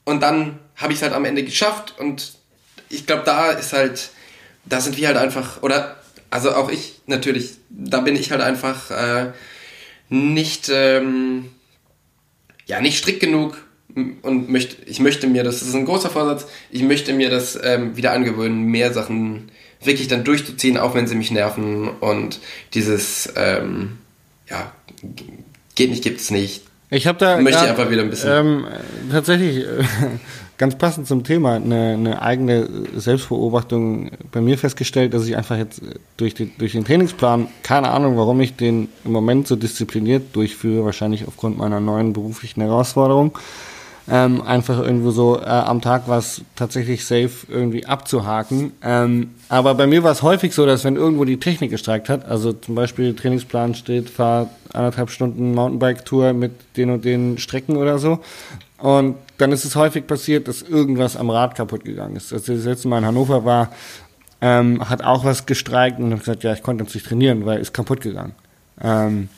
Und 0.05 0.21
dann 0.21 0.59
habe 0.77 0.93
ich 0.93 0.99
es 0.99 1.03
halt 1.03 1.15
am 1.15 1.25
Ende 1.25 1.45
geschafft 1.45 1.99
und 1.99 2.35
ich 2.89 3.07
glaube, 3.07 3.23
da 3.25 3.53
ist 3.53 3.73
halt, 3.73 4.11
da 4.65 4.81
sind 4.81 4.97
wir 4.97 5.07
halt 5.07 5.17
einfach, 5.17 5.63
oder, 5.63 5.97
also 6.29 6.55
auch 6.55 6.71
ich 6.71 7.01
natürlich, 7.07 7.57
da 7.71 8.01
bin 8.01 8.17
ich 8.17 8.31
halt 8.31 8.43
einfach 8.43 8.91
äh, 8.91 9.33
nicht, 10.09 10.69
ähm, 10.71 11.53
ja, 12.67 12.81
nicht 12.81 12.99
strikt 12.99 13.21
genug 13.21 13.57
und 13.95 14.51
möchte, 14.51 14.77
ich 14.87 15.01
möchte 15.01 15.27
mir, 15.27 15.45
das 15.45 15.63
ist 15.63 15.75
ein 15.75 15.85
großer 15.85 16.11
Vorsatz, 16.11 16.47
ich 16.71 16.83
möchte 16.83 17.13
mir 17.13 17.31
das 17.31 17.59
ähm, 17.63 17.97
wieder 17.97 18.13
angewöhnen, 18.13 18.65
mehr 18.65 18.93
Sachen 18.93 19.51
wirklich 19.83 20.09
dann 20.09 20.25
durchzuziehen, 20.25 20.79
auch 20.79 20.95
wenn 20.95 21.07
sie 21.07 21.15
mich 21.15 21.31
nerven 21.31 21.89
und 21.89 22.41
dieses, 22.75 23.33
ähm, 23.37 23.99
ja, 24.49 24.73
geht 25.75 25.91
nicht, 25.91 26.03
gibt 26.03 26.21
es 26.21 26.31
nicht. 26.31 26.63
Ich 26.91 27.07
habe 27.07 27.19
da 27.19 27.39
möchte 27.39 27.65
ich 27.65 27.71
einfach 27.71 27.91
wieder 27.91 28.03
ein 28.03 28.11
bisschen. 28.11 28.31
Ähm, 28.31 28.67
tatsächlich 29.11 29.65
äh, 29.65 29.85
ganz 30.59 30.77
passend 30.77 31.09
zum 31.09 31.25
Thema 31.25 31.55
eine, 31.57 31.95
eine 31.95 32.21
eigene 32.21 32.69
Selbstbeobachtung 32.95 34.11
bei 34.31 34.43
mir 34.43 34.59
festgestellt, 34.59 35.15
dass 35.15 35.27
ich 35.27 35.37
einfach 35.37 35.57
jetzt 35.57 35.81
durch, 36.19 36.35
die, 36.35 36.53
durch 36.59 36.73
den 36.73 36.85
Trainingsplan 36.85 37.49
keine 37.63 37.91
Ahnung, 37.91 38.19
warum 38.19 38.43
ich 38.43 38.57
den 38.57 38.89
im 39.07 39.13
Moment 39.13 39.49
so 39.49 39.57
diszipliniert 39.57 40.37
durchführe, 40.37 40.85
wahrscheinlich 40.85 41.27
aufgrund 41.27 41.57
meiner 41.57 41.81
neuen 41.81 42.13
beruflichen 42.13 42.61
Herausforderung 42.61 43.39
ähm, 44.11 44.43
einfach 44.43 44.79
irgendwo 44.79 45.11
so 45.11 45.39
äh, 45.39 45.45
am 45.45 45.81
Tag 45.81 46.05
was 46.07 46.43
tatsächlich 46.57 47.05
safe 47.05 47.31
irgendwie 47.49 47.87
abzuhaken. 47.87 48.73
Ähm, 48.83 49.31
aber 49.49 49.75
bei 49.75 49.87
mir 49.87 50.03
war 50.03 50.13
es 50.13 50.23
häufig 50.23 50.55
so, 50.55 50.67
dass 50.67 50.85
wenn 50.85 50.97
irgendwo 50.97 51.25
die 51.25 51.39
Technik 51.39 51.71
gestreikt 51.71 52.09
hat, 52.09 52.25
also 52.25 52.53
zum 52.53 52.75
Beispiel 52.75 53.15
Trainingsplan 53.15 53.75
steht, 53.75 54.11
fahr 54.11 54.51
anderthalb 54.73 55.11
Stunden 55.11 55.55
Mountainbike-Tour 55.55 56.33
mit 56.33 56.53
den 56.77 56.91
und 56.91 57.05
den 57.05 57.39
Strecken 57.39 57.77
oder 57.77 57.99
so. 57.99 58.19
Und 58.79 59.17
dann 59.39 59.53
ist 59.53 59.65
es 59.65 59.77
häufig 59.77 60.07
passiert, 60.09 60.49
dass 60.49 60.63
irgendwas 60.63 61.17
am 61.17 61.31
Rad 61.31 61.55
kaputt 61.55 61.85
gegangen 61.85 62.17
ist. 62.17 62.33
Als 62.33 62.49
ich 62.49 62.57
das 62.57 62.65
letzte 62.65 62.89
Mal 62.89 62.99
in 62.99 63.07
Hannover 63.07 63.45
war, 63.45 63.71
ähm, 64.41 64.89
hat 64.89 65.05
auch 65.05 65.25
was 65.25 65.47
gestreikt 65.47 66.01
und 66.01 66.13
hat 66.13 66.19
gesagt, 66.19 66.43
ja, 66.43 66.53
ich 66.53 66.65
konnte 66.65 66.83
jetzt 66.83 66.95
nicht 66.95 67.07
trainieren, 67.07 67.47
weil 67.47 67.61
ist 67.61 67.73
kaputt 67.73 68.01
gegangen. 68.01 68.35
Ähm, 68.83 69.29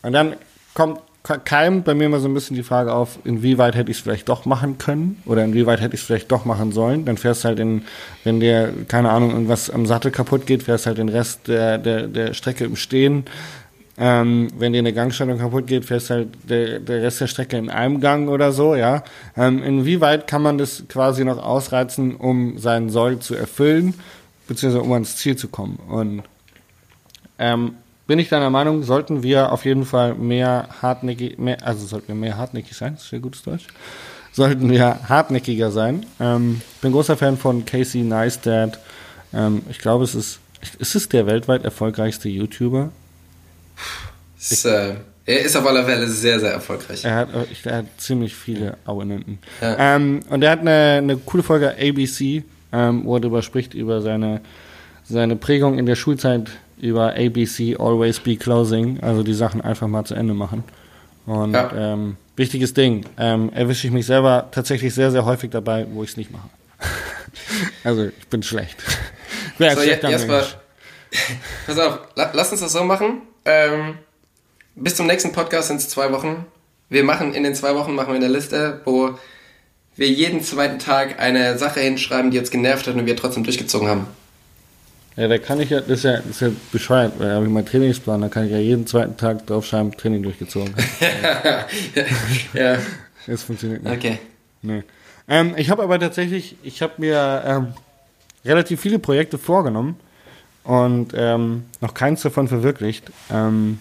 und 0.00 0.12
dann 0.12 0.36
kommt 0.72 1.00
keimt 1.24 1.86
bei 1.86 1.94
mir 1.94 2.10
mal 2.10 2.20
so 2.20 2.28
ein 2.28 2.34
bisschen 2.34 2.54
die 2.54 2.62
Frage 2.62 2.92
auf, 2.92 3.18
inwieweit 3.24 3.74
hätte 3.74 3.90
ich 3.90 3.96
es 3.96 4.02
vielleicht 4.02 4.28
doch 4.28 4.44
machen 4.44 4.76
können 4.76 5.22
oder 5.24 5.42
inwieweit 5.42 5.80
hätte 5.80 5.94
ich 5.94 6.02
es 6.02 6.06
vielleicht 6.06 6.30
doch 6.30 6.44
machen 6.44 6.70
sollen. 6.70 7.06
Dann 7.06 7.16
fährst 7.16 7.46
halt 7.46 7.58
in, 7.58 7.82
wenn 8.24 8.40
dir, 8.40 8.74
keine 8.88 9.10
Ahnung, 9.10 9.30
irgendwas 9.30 9.70
am 9.70 9.86
Sattel 9.86 10.10
kaputt 10.10 10.46
geht, 10.46 10.64
fährst 10.64 10.86
halt 10.86 10.98
den 10.98 11.08
Rest 11.08 11.48
der, 11.48 11.78
der, 11.78 12.08
der 12.08 12.34
Strecke 12.34 12.64
im 12.64 12.76
Stehen. 12.76 13.24
Ähm, 13.96 14.48
wenn 14.58 14.72
dir 14.74 14.80
eine 14.80 14.92
Gangstellung 14.92 15.38
kaputt 15.38 15.66
geht, 15.66 15.86
fährst 15.86 16.10
halt 16.10 16.28
der, 16.42 16.80
der 16.80 17.02
Rest 17.02 17.22
der 17.22 17.26
Strecke 17.26 17.56
in 17.56 17.70
einem 17.70 18.00
Gang 18.00 18.28
oder 18.28 18.52
so, 18.52 18.74
ja. 18.74 19.02
Ähm, 19.36 19.62
inwieweit 19.62 20.26
kann 20.26 20.42
man 20.42 20.58
das 20.58 20.84
quasi 20.88 21.24
noch 21.24 21.42
ausreizen, 21.42 22.16
um 22.16 22.58
seinen 22.58 22.90
Soll 22.90 23.20
zu 23.20 23.34
erfüllen, 23.34 23.94
beziehungsweise 24.46 24.84
um 24.84 24.92
ans 24.92 25.16
Ziel 25.16 25.36
zu 25.36 25.48
kommen? 25.48 25.78
Und 25.88 26.22
ähm, 27.38 27.76
bin 28.06 28.18
ich 28.18 28.28
deiner 28.28 28.50
Meinung, 28.50 28.82
sollten 28.82 29.22
wir 29.22 29.52
auf 29.52 29.64
jeden 29.64 29.84
Fall 29.84 30.14
mehr 30.14 30.68
hartnäckig, 30.82 31.38
mehr, 31.38 31.58
also 31.62 31.86
sollten 31.86 32.08
wir 32.08 32.14
mehr 32.14 32.36
hartnäckig 32.36 32.76
sein, 32.76 32.94
das 32.94 33.04
ist 33.04 33.12
ja 33.12 33.18
gutes 33.18 33.42
Deutsch, 33.42 33.66
sollten 34.32 34.70
wir 34.70 35.08
hartnäckiger 35.08 35.70
sein. 35.70 36.04
Ähm, 36.20 36.60
bin 36.82 36.92
großer 36.92 37.16
Fan 37.16 37.38
von 37.38 37.64
Casey 37.64 38.02
Neistat. 38.02 38.78
Ähm, 39.32 39.62
ich 39.70 39.78
glaube, 39.78 40.04
es 40.04 40.14
ist, 40.14 40.40
ist 40.78 40.94
es 40.94 41.08
der 41.08 41.26
weltweit 41.26 41.64
erfolgreichste 41.64 42.28
YouTuber? 42.28 42.90
Ist, 44.38 44.64
äh, 44.66 44.94
er 45.24 45.40
ist 45.40 45.56
auf 45.56 45.66
aller 45.66 45.84
Fälle 45.84 46.06
sehr, 46.06 46.38
sehr 46.38 46.52
erfolgreich. 46.52 47.04
Er 47.04 47.16
hat, 47.16 47.28
er 47.64 47.76
hat 47.78 47.86
ziemlich 47.96 48.34
viele 48.34 48.76
Abonnenten. 48.84 49.38
Ja. 49.60 49.96
Ähm, 49.96 50.20
und 50.28 50.42
er 50.42 50.50
hat 50.50 50.60
eine, 50.60 50.98
eine 50.98 51.16
coole 51.16 51.42
Folge 51.42 51.70
ABC, 51.70 52.44
ähm, 52.72 53.04
wo 53.04 53.16
er 53.16 53.20
darüber 53.20 53.40
spricht, 53.40 53.72
über 53.72 54.02
seine, 54.02 54.42
seine 55.04 55.36
Prägung 55.36 55.78
in 55.78 55.86
der 55.86 55.94
Schulzeit 55.94 56.50
über 56.84 57.14
ABC 57.16 57.76
Always 57.78 58.20
Be 58.20 58.36
Closing, 58.36 59.00
also 59.00 59.22
die 59.22 59.32
Sachen 59.32 59.62
einfach 59.62 59.88
mal 59.88 60.04
zu 60.04 60.14
Ende 60.14 60.34
machen. 60.34 60.64
Und 61.24 61.54
ja. 61.54 61.72
ähm, 61.74 62.16
wichtiges 62.36 62.74
Ding, 62.74 63.06
ähm, 63.16 63.50
erwische 63.54 63.86
ich 63.86 63.92
mich 63.92 64.04
selber 64.04 64.48
tatsächlich 64.50 64.94
sehr, 64.94 65.10
sehr 65.10 65.24
häufig 65.24 65.50
dabei, 65.50 65.86
wo 65.90 66.02
ich 66.02 66.10
es 66.10 66.16
nicht 66.18 66.30
mache. 66.30 66.50
also 67.84 68.04
ich 68.04 68.28
bin 68.28 68.42
schlecht. 68.42 68.76
so, 69.58 69.70
schlecht 69.70 70.04
erstmal, 70.04 70.44
pass 71.66 71.78
auf, 71.78 72.00
la, 72.16 72.30
lass 72.34 72.52
uns 72.52 72.60
das 72.60 72.72
so 72.72 72.84
machen. 72.84 73.22
Ähm, 73.46 73.96
bis 74.74 74.96
zum 74.96 75.06
nächsten 75.06 75.32
Podcast 75.32 75.68
sind 75.68 75.78
es 75.78 75.88
zwei 75.88 76.12
Wochen. 76.12 76.44
Wir 76.90 77.02
machen 77.02 77.32
in 77.32 77.44
den 77.44 77.54
zwei 77.54 77.74
Wochen 77.74 77.94
machen 77.94 78.08
wir 78.08 78.16
eine 78.16 78.28
Liste, 78.28 78.82
wo 78.84 79.18
wir 79.96 80.08
jeden 80.08 80.42
zweiten 80.42 80.78
Tag 80.78 81.18
eine 81.18 81.56
Sache 81.56 81.80
hinschreiben, 81.80 82.30
die 82.30 82.38
uns 82.38 82.50
genervt 82.50 82.86
hat 82.86 82.94
und 82.94 83.06
wir 83.06 83.16
trotzdem 83.16 83.44
durchgezogen 83.44 83.88
haben. 83.88 84.06
Ja, 85.16 85.28
da 85.28 85.38
kann 85.38 85.60
ich 85.60 85.70
ja, 85.70 85.80
das 85.80 85.98
ist 85.98 86.04
ja, 86.04 86.16
das 86.16 86.26
ist 86.26 86.40
ja 86.40 86.50
bescheuert, 86.72 87.18
weil 87.18 87.28
da 87.28 87.34
habe 87.36 87.44
ich 87.44 87.50
meinen 87.50 87.66
Trainingsplan, 87.66 88.20
da 88.20 88.28
kann 88.28 88.46
ich 88.46 88.50
ja 88.50 88.58
jeden 88.58 88.86
zweiten 88.86 89.16
Tag 89.16 89.46
draufschreiben, 89.46 89.92
Training 89.92 90.24
durchgezogen. 90.24 90.74
ja. 92.54 92.78
Das 93.26 93.44
funktioniert 93.44 93.84
nicht. 93.84 93.92
Okay. 93.92 94.18
Nee. 94.62 94.82
Ähm, 95.28 95.54
ich 95.56 95.70
habe 95.70 95.84
aber 95.84 96.00
tatsächlich, 96.00 96.56
ich 96.64 96.82
habe 96.82 96.94
mir 96.98 97.42
ähm, 97.46 97.74
relativ 98.44 98.80
viele 98.80 98.98
Projekte 98.98 99.38
vorgenommen 99.38 99.96
und 100.64 101.12
ähm, 101.14 101.64
noch 101.80 101.94
keins 101.94 102.22
davon 102.22 102.48
verwirklicht. 102.48 103.12
Ähm, 103.30 103.78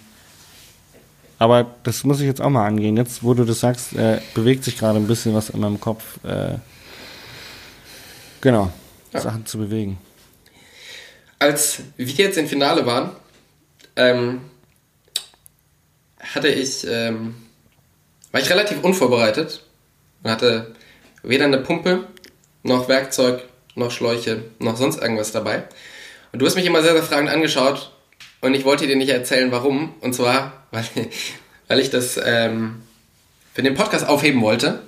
aber 1.39 1.65
das 1.81 2.03
muss 2.03 2.19
ich 2.19 2.27
jetzt 2.27 2.41
auch 2.41 2.51
mal 2.51 2.67
angehen. 2.67 2.95
Jetzt, 2.95 3.23
wo 3.23 3.33
du 3.33 3.43
das 3.43 3.59
sagst, 3.59 3.93
äh, 3.93 4.21
bewegt 4.35 4.63
sich 4.63 4.77
gerade 4.77 4.99
ein 4.99 5.07
bisschen 5.07 5.33
was 5.33 5.49
in 5.49 5.59
meinem 5.59 5.79
Kopf. 5.79 6.23
Äh, 6.23 6.59
genau, 8.39 8.71
ja. 9.11 9.19
Sachen 9.19 9.47
zu 9.47 9.57
bewegen 9.57 9.97
als 11.43 11.81
wir 11.97 12.25
jetzt 12.25 12.37
im 12.37 12.47
Finale 12.47 12.85
waren, 12.85 13.11
ähm, 13.97 14.41
hatte 16.19 16.47
ich, 16.47 16.87
ähm, 16.87 17.35
war 18.31 18.41
ich 18.41 18.49
relativ 18.49 18.81
unvorbereitet 18.81 19.61
und 20.23 20.31
hatte 20.31 20.73
weder 21.21 21.45
eine 21.45 21.57
Pumpe, 21.57 22.07
noch 22.63 22.87
Werkzeug, 22.87 23.43
noch 23.75 23.91
Schläuche, 23.91 24.43
noch 24.59 24.77
sonst 24.77 25.01
irgendwas 25.01 25.33
dabei. 25.33 25.63
Und 26.31 26.39
du 26.39 26.45
hast 26.45 26.55
mich 26.55 26.65
immer 26.65 26.81
sehr, 26.81 26.93
sehr 26.93 27.03
fragend 27.03 27.29
angeschaut 27.29 27.91
und 28.39 28.53
ich 28.53 28.63
wollte 28.63 28.87
dir 28.87 28.95
nicht 28.95 29.09
erzählen, 29.09 29.51
warum. 29.51 29.95
Und 29.99 30.15
zwar, 30.15 30.63
weil, 30.71 30.85
weil 31.67 31.79
ich 31.79 31.89
das 31.89 32.17
ähm, 32.23 32.83
für 33.53 33.63
den 33.63 33.75
Podcast 33.75 34.07
aufheben 34.07 34.41
wollte, 34.41 34.81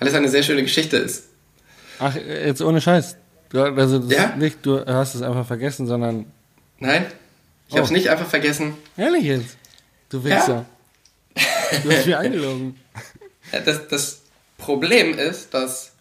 weil 0.00 0.08
es 0.08 0.14
eine 0.14 0.28
sehr 0.28 0.42
schöne 0.42 0.62
Geschichte 0.62 0.96
ist. 0.96 1.28
Ach, 2.00 2.16
jetzt 2.16 2.60
ohne 2.60 2.80
Scheiß. 2.80 3.16
Du, 3.50 3.62
also 3.62 3.98
ja? 4.08 4.34
nicht, 4.36 4.64
du 4.64 4.84
hast 4.84 5.14
es 5.14 5.22
einfach 5.22 5.46
vergessen, 5.46 5.86
sondern. 5.86 6.26
Nein, 6.78 7.06
ich 7.68 7.74
oh. 7.74 7.76
habe 7.76 7.86
es 7.86 7.90
nicht 7.90 8.08
einfach 8.10 8.26
vergessen. 8.26 8.74
Ehrlich 8.96 9.24
jetzt? 9.24 9.56
Du 10.08 10.24
Wichser. 10.24 10.66
Ja. 11.36 11.42
Du 11.82 11.90
hast 11.90 12.06
mich 12.06 12.16
angelogen. 12.16 12.78
Das, 13.64 13.88
das 13.88 14.22
Problem 14.58 15.18
ist, 15.18 15.54
dass 15.54 15.92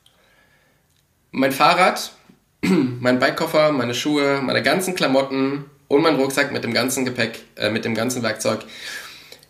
mein 1.31 1.51
Fahrrad, 1.51 2.11
mein 2.61 3.19
Bikekoffer, 3.19 3.71
meine 3.71 3.93
Schuhe, 3.93 4.41
meine 4.41 4.63
ganzen 4.63 4.95
Klamotten 4.95 5.65
und 5.87 6.01
mein 6.01 6.15
Rucksack 6.15 6.51
mit 6.51 6.63
dem 6.63 6.73
ganzen 6.73 7.05
Gepäck, 7.05 7.39
äh, 7.55 7.69
mit 7.69 7.85
dem 7.85 7.95
ganzen 7.95 8.23
Werkzeug 8.23 8.65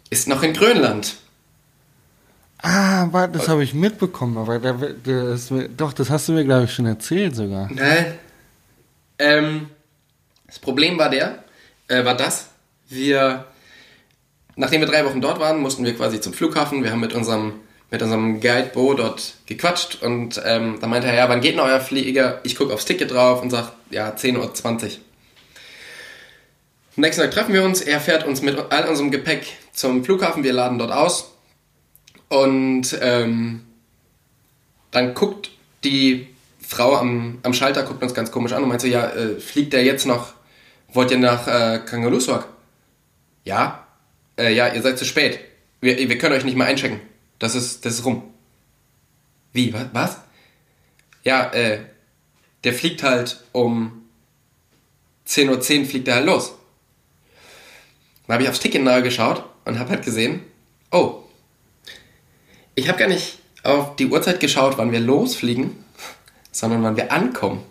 ist 0.10 0.28
noch 0.28 0.44
in 0.44 0.54
Grönland. 0.54 1.16
Ah, 2.66 3.10
warte, 3.12 3.38
das 3.38 3.50
habe 3.50 3.62
ich 3.62 3.74
mitbekommen, 3.74 4.38
aber 4.38 4.58
da, 4.58 4.74
das, 5.04 5.52
doch, 5.76 5.92
das 5.92 6.10
hast 6.10 6.30
du 6.30 6.32
mir, 6.32 6.46
glaube 6.46 6.64
ich, 6.64 6.74
schon 6.74 6.86
erzählt 6.86 7.36
sogar. 7.36 7.70
Nein. 7.70 8.18
Ähm, 9.20 9.68
das 10.48 10.60
Problem 10.60 10.98
war 10.98 11.10
der, 11.10 11.44
äh, 11.90 12.06
war 12.06 12.16
das, 12.16 12.48
wir, 12.88 13.44
nachdem 14.56 14.80
wir 14.80 14.88
drei 14.88 15.04
Wochen 15.04 15.20
dort 15.20 15.42
waren, 15.42 15.60
mussten 15.60 15.84
wir 15.84 15.94
quasi 15.94 16.22
zum 16.22 16.32
Flughafen. 16.32 16.86
Wir 16.86 16.92
haben 16.92 17.02
mit 17.02 17.12
unserem, 17.12 17.56
mit 17.92 18.02
unserem 18.02 18.40
Guide 18.40 18.72
Bo 18.74 18.94
dort 18.94 19.34
gequatscht 19.46 20.02
und 20.02 20.42
ähm, 20.46 20.78
da 20.80 20.88
meinte 20.88 21.08
er, 21.08 21.16
ja, 21.16 21.28
wann 21.28 21.42
geht 21.42 21.56
denn 21.56 21.60
euer 21.60 21.82
Flieger? 21.82 22.40
Ich 22.44 22.56
gucke 22.56 22.74
aufs 22.74 22.86
Ticket 22.86 23.12
drauf 23.12 23.42
und 23.42 23.50
sage, 23.50 23.74
ja, 23.90 24.10
10.20 24.12 24.38
Uhr. 24.38 24.92
Am 26.96 27.02
nächsten 27.02 27.24
Tag 27.24 27.32
treffen 27.32 27.54
wir 27.54 27.64
uns, 27.64 27.82
er 27.82 28.00
fährt 28.00 28.26
uns 28.26 28.42
mit 28.42 28.58
all 28.72 28.88
unserem 28.88 29.12
Gepäck 29.12 29.48
zum 29.74 30.06
Flughafen, 30.06 30.46
wir 30.46 30.54
laden 30.54 30.80
dort 30.80 30.94
aus 30.94 31.33
und 32.34 32.98
ähm, 33.00 33.62
dann 34.90 35.14
guckt 35.14 35.52
die 35.84 36.28
Frau 36.60 36.96
am, 36.96 37.38
am 37.44 37.54
Schalter, 37.54 37.84
guckt 37.84 38.02
uns 38.02 38.16
ganz 38.16 38.32
komisch 38.32 38.54
an 38.54 38.64
und 38.64 38.70
meint 38.70 38.82
so, 38.82 38.88
ja, 38.88 39.08
äh, 39.10 39.40
fliegt 39.40 39.74
der 39.74 39.84
jetzt 39.84 40.08
noch, 40.08 40.34
wollt 40.92 41.12
ihr 41.12 41.20
nach 41.20 41.48
äh, 41.48 41.80
Kangaluswak? 41.86 42.48
Ja, 43.44 43.88
äh, 44.38 44.52
ja, 44.52 44.74
ihr 44.74 44.82
seid 44.82 44.98
zu 44.98 45.06
spät. 45.06 45.40
Wir, 45.80 45.98
wir 46.10 46.18
können 46.18 46.34
euch 46.34 46.44
nicht 46.44 46.58
mal 46.58 46.66
einchecken. 46.66 47.00
Das 47.38 47.54
ist, 47.54 47.86
das 47.86 47.96
ist 47.96 48.06
rum. 48.06 48.24
Wie, 49.52 49.72
was? 49.72 49.86
was? 49.92 50.18
Ja, 51.24 51.52
äh, 51.54 51.82
der 52.64 52.74
fliegt 52.74 53.04
halt 53.04 53.44
um 53.52 54.06
10.10 55.28 55.50
Uhr 55.50 55.60
.10 55.60 55.86
fliegt 55.86 56.08
er 56.08 56.16
halt 56.16 56.26
los. 56.26 56.56
Dann 58.26 58.36
habe 58.36 58.44
ich 58.44 58.50
aufs 58.50 58.60
Ticket 58.60 58.82
nahe 58.82 59.04
geschaut 59.04 59.44
und 59.66 59.78
habe 59.78 59.92
halt 59.92 60.04
gesehen, 60.04 60.42
oh, 60.92 61.23
ich 62.76 62.88
habe 62.88 62.98
gar 62.98 63.08
nicht 63.08 63.40
auf 63.64 63.96
die 63.96 64.08
Uhrzeit 64.08 64.40
geschaut, 64.40 64.78
wann 64.78 64.92
wir 64.92 65.00
losfliegen, 65.00 65.84
sondern 66.52 66.84
wann 66.84 66.98
wir 66.98 67.12
ankommen. 67.12 67.64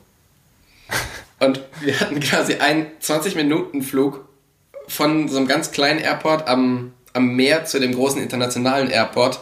Und 1.38 1.60
wir 1.80 1.98
hatten 1.98 2.20
quasi 2.20 2.54
einen 2.54 2.86
20-Minuten-Flug 3.02 4.24
von 4.88 5.28
so 5.28 5.36
einem 5.38 5.48
ganz 5.48 5.72
kleinen 5.72 5.98
Airport 5.98 6.46
am, 6.48 6.92
am 7.12 7.34
Meer 7.34 7.64
zu 7.64 7.80
dem 7.80 7.94
großen 7.94 8.22
internationalen 8.22 8.90
Airport 8.90 9.40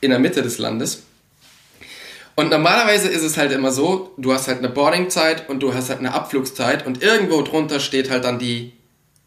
in 0.00 0.10
der 0.10 0.18
Mitte 0.18 0.42
des 0.42 0.58
Landes. 0.58 1.02
Und 2.36 2.50
normalerweise 2.50 3.08
ist 3.08 3.22
es 3.22 3.36
halt 3.36 3.52
immer 3.52 3.70
so, 3.70 4.12
du 4.16 4.32
hast 4.32 4.48
halt 4.48 4.58
eine 4.58 4.68
Boardingzeit 4.68 5.48
und 5.48 5.60
du 5.60 5.72
hast 5.72 5.88
halt 5.88 6.00
eine 6.00 6.14
Abflugszeit 6.14 6.86
und 6.86 7.02
irgendwo 7.02 7.42
drunter 7.42 7.78
steht 7.80 8.10
halt 8.10 8.24
dann 8.24 8.38
die, 8.38 8.72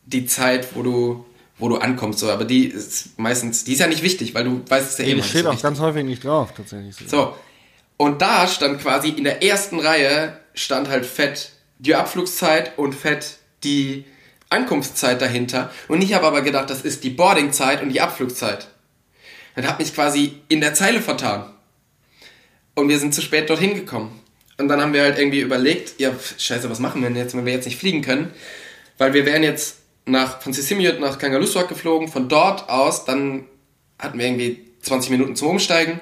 die 0.06 0.26
Zeit, 0.26 0.76
wo 0.76 0.84
du, 0.84 1.26
wo 1.60 1.70
du 1.70 1.78
ankommst. 1.78 2.20
So. 2.20 2.30
Aber 2.30 2.46
die 2.46 2.66
ist 2.68 3.18
meistens, 3.20 3.64
die 3.64 3.74
ist 3.74 3.80
ja 3.80 3.88
nicht 3.88 4.04
wichtig, 4.04 4.34
weil 4.34 4.44
du 4.44 4.62
weißt 4.68 4.92
es 4.92 4.98
ja 4.98 5.06
eh 5.06 5.08
Die 5.10 5.16
nicht. 5.16 5.30
steht 5.30 5.42
so 5.44 5.48
auch 5.50 5.52
wichtig. 5.54 5.64
ganz 5.64 5.80
häufig 5.80 6.04
nicht 6.06 6.24
drauf, 6.24 6.54
tatsächlich. 6.56 6.96
So. 7.08 7.36
Und 7.98 8.22
da 8.22 8.48
stand 8.48 8.80
quasi 8.82 9.10
in 9.10 9.24
der 9.24 9.44
ersten 9.44 9.80
Reihe 9.80 10.40
stand 10.54 10.88
halt 10.90 11.06
fett 11.06 11.52
die 11.80 11.96
Abflugszeit 11.96 12.78
und 12.78 12.94
fett 12.94 13.38
die 13.64 14.06
Ankunftszeit 14.50 15.22
dahinter. 15.22 15.72
Und 15.88 16.04
ich 16.04 16.14
habe 16.14 16.26
aber 16.28 16.42
gedacht, 16.42 16.70
das 16.70 16.82
ist 16.82 17.04
die 17.04 17.10
Boardingzeit 17.10 17.82
und 17.82 17.90
die 17.90 18.02
Abflugzeit. 18.02 18.68
Dann 19.56 19.68
habe 19.68 19.82
mich 19.84 19.94
quasi 19.94 20.36
in 20.48 20.62
der 20.62 20.74
Zeile 20.76 21.02
vertan. 21.02 21.52
Und 22.76 22.90
wir 22.90 23.00
sind 23.00 23.14
zu 23.16 23.22
spät 23.22 23.50
dorthin 23.50 23.74
gekommen. 23.74 24.22
Und 24.60 24.68
dann 24.68 24.80
haben 24.82 24.94
wir 24.94 25.02
halt 25.02 25.18
irgendwie 25.18 25.40
überlegt, 25.42 26.00
ja, 26.00 26.12
scheiße, 26.38 26.70
was 26.70 26.80
machen 26.80 27.02
wir 27.02 27.10
denn 27.10 27.18
jetzt, 27.18 27.36
wenn 27.36 27.46
wir 27.46 27.54
jetzt 27.54 27.66
nicht 27.66 27.80
fliegen 27.80 28.02
können? 28.04 28.32
Weil 29.00 29.14
wir 29.14 29.26
wären 29.26 29.44
jetzt 29.44 29.77
nach, 30.08 30.42
von 30.42 30.54
nach 31.00 31.20
Kangalussuaq 31.20 31.68
geflogen. 31.68 32.08
Von 32.08 32.30
dort 32.30 32.70
aus, 32.70 33.06
dann 33.06 33.46
hatten 34.00 34.18
wir 34.18 34.26
irgendwie 34.26 34.66
20 34.82 35.12
Minuten 35.12 35.36
zum 35.36 35.50
Umsteigen. 35.50 36.00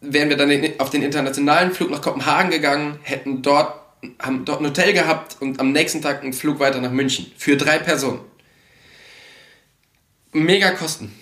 Wären 0.00 0.28
wir 0.30 0.36
dann 0.36 0.50
auf 0.78 0.90
den 0.90 1.02
internationalen 1.02 1.72
Flug 1.72 1.90
nach 1.90 2.00
Kopenhagen 2.00 2.50
gegangen, 2.50 2.98
hätten 3.02 3.42
dort, 3.42 3.74
haben 4.18 4.44
dort 4.44 4.60
ein 4.60 4.66
Hotel 4.66 4.92
gehabt 4.92 5.36
und 5.40 5.60
am 5.60 5.72
nächsten 5.72 6.00
Tag 6.00 6.22
einen 6.22 6.32
Flug 6.32 6.58
weiter 6.58 6.80
nach 6.80 6.90
München. 6.90 7.30
Für 7.36 7.56
drei 7.56 7.78
Personen. 7.78 8.20
Mega 10.32 10.70
Kosten. 10.70 11.12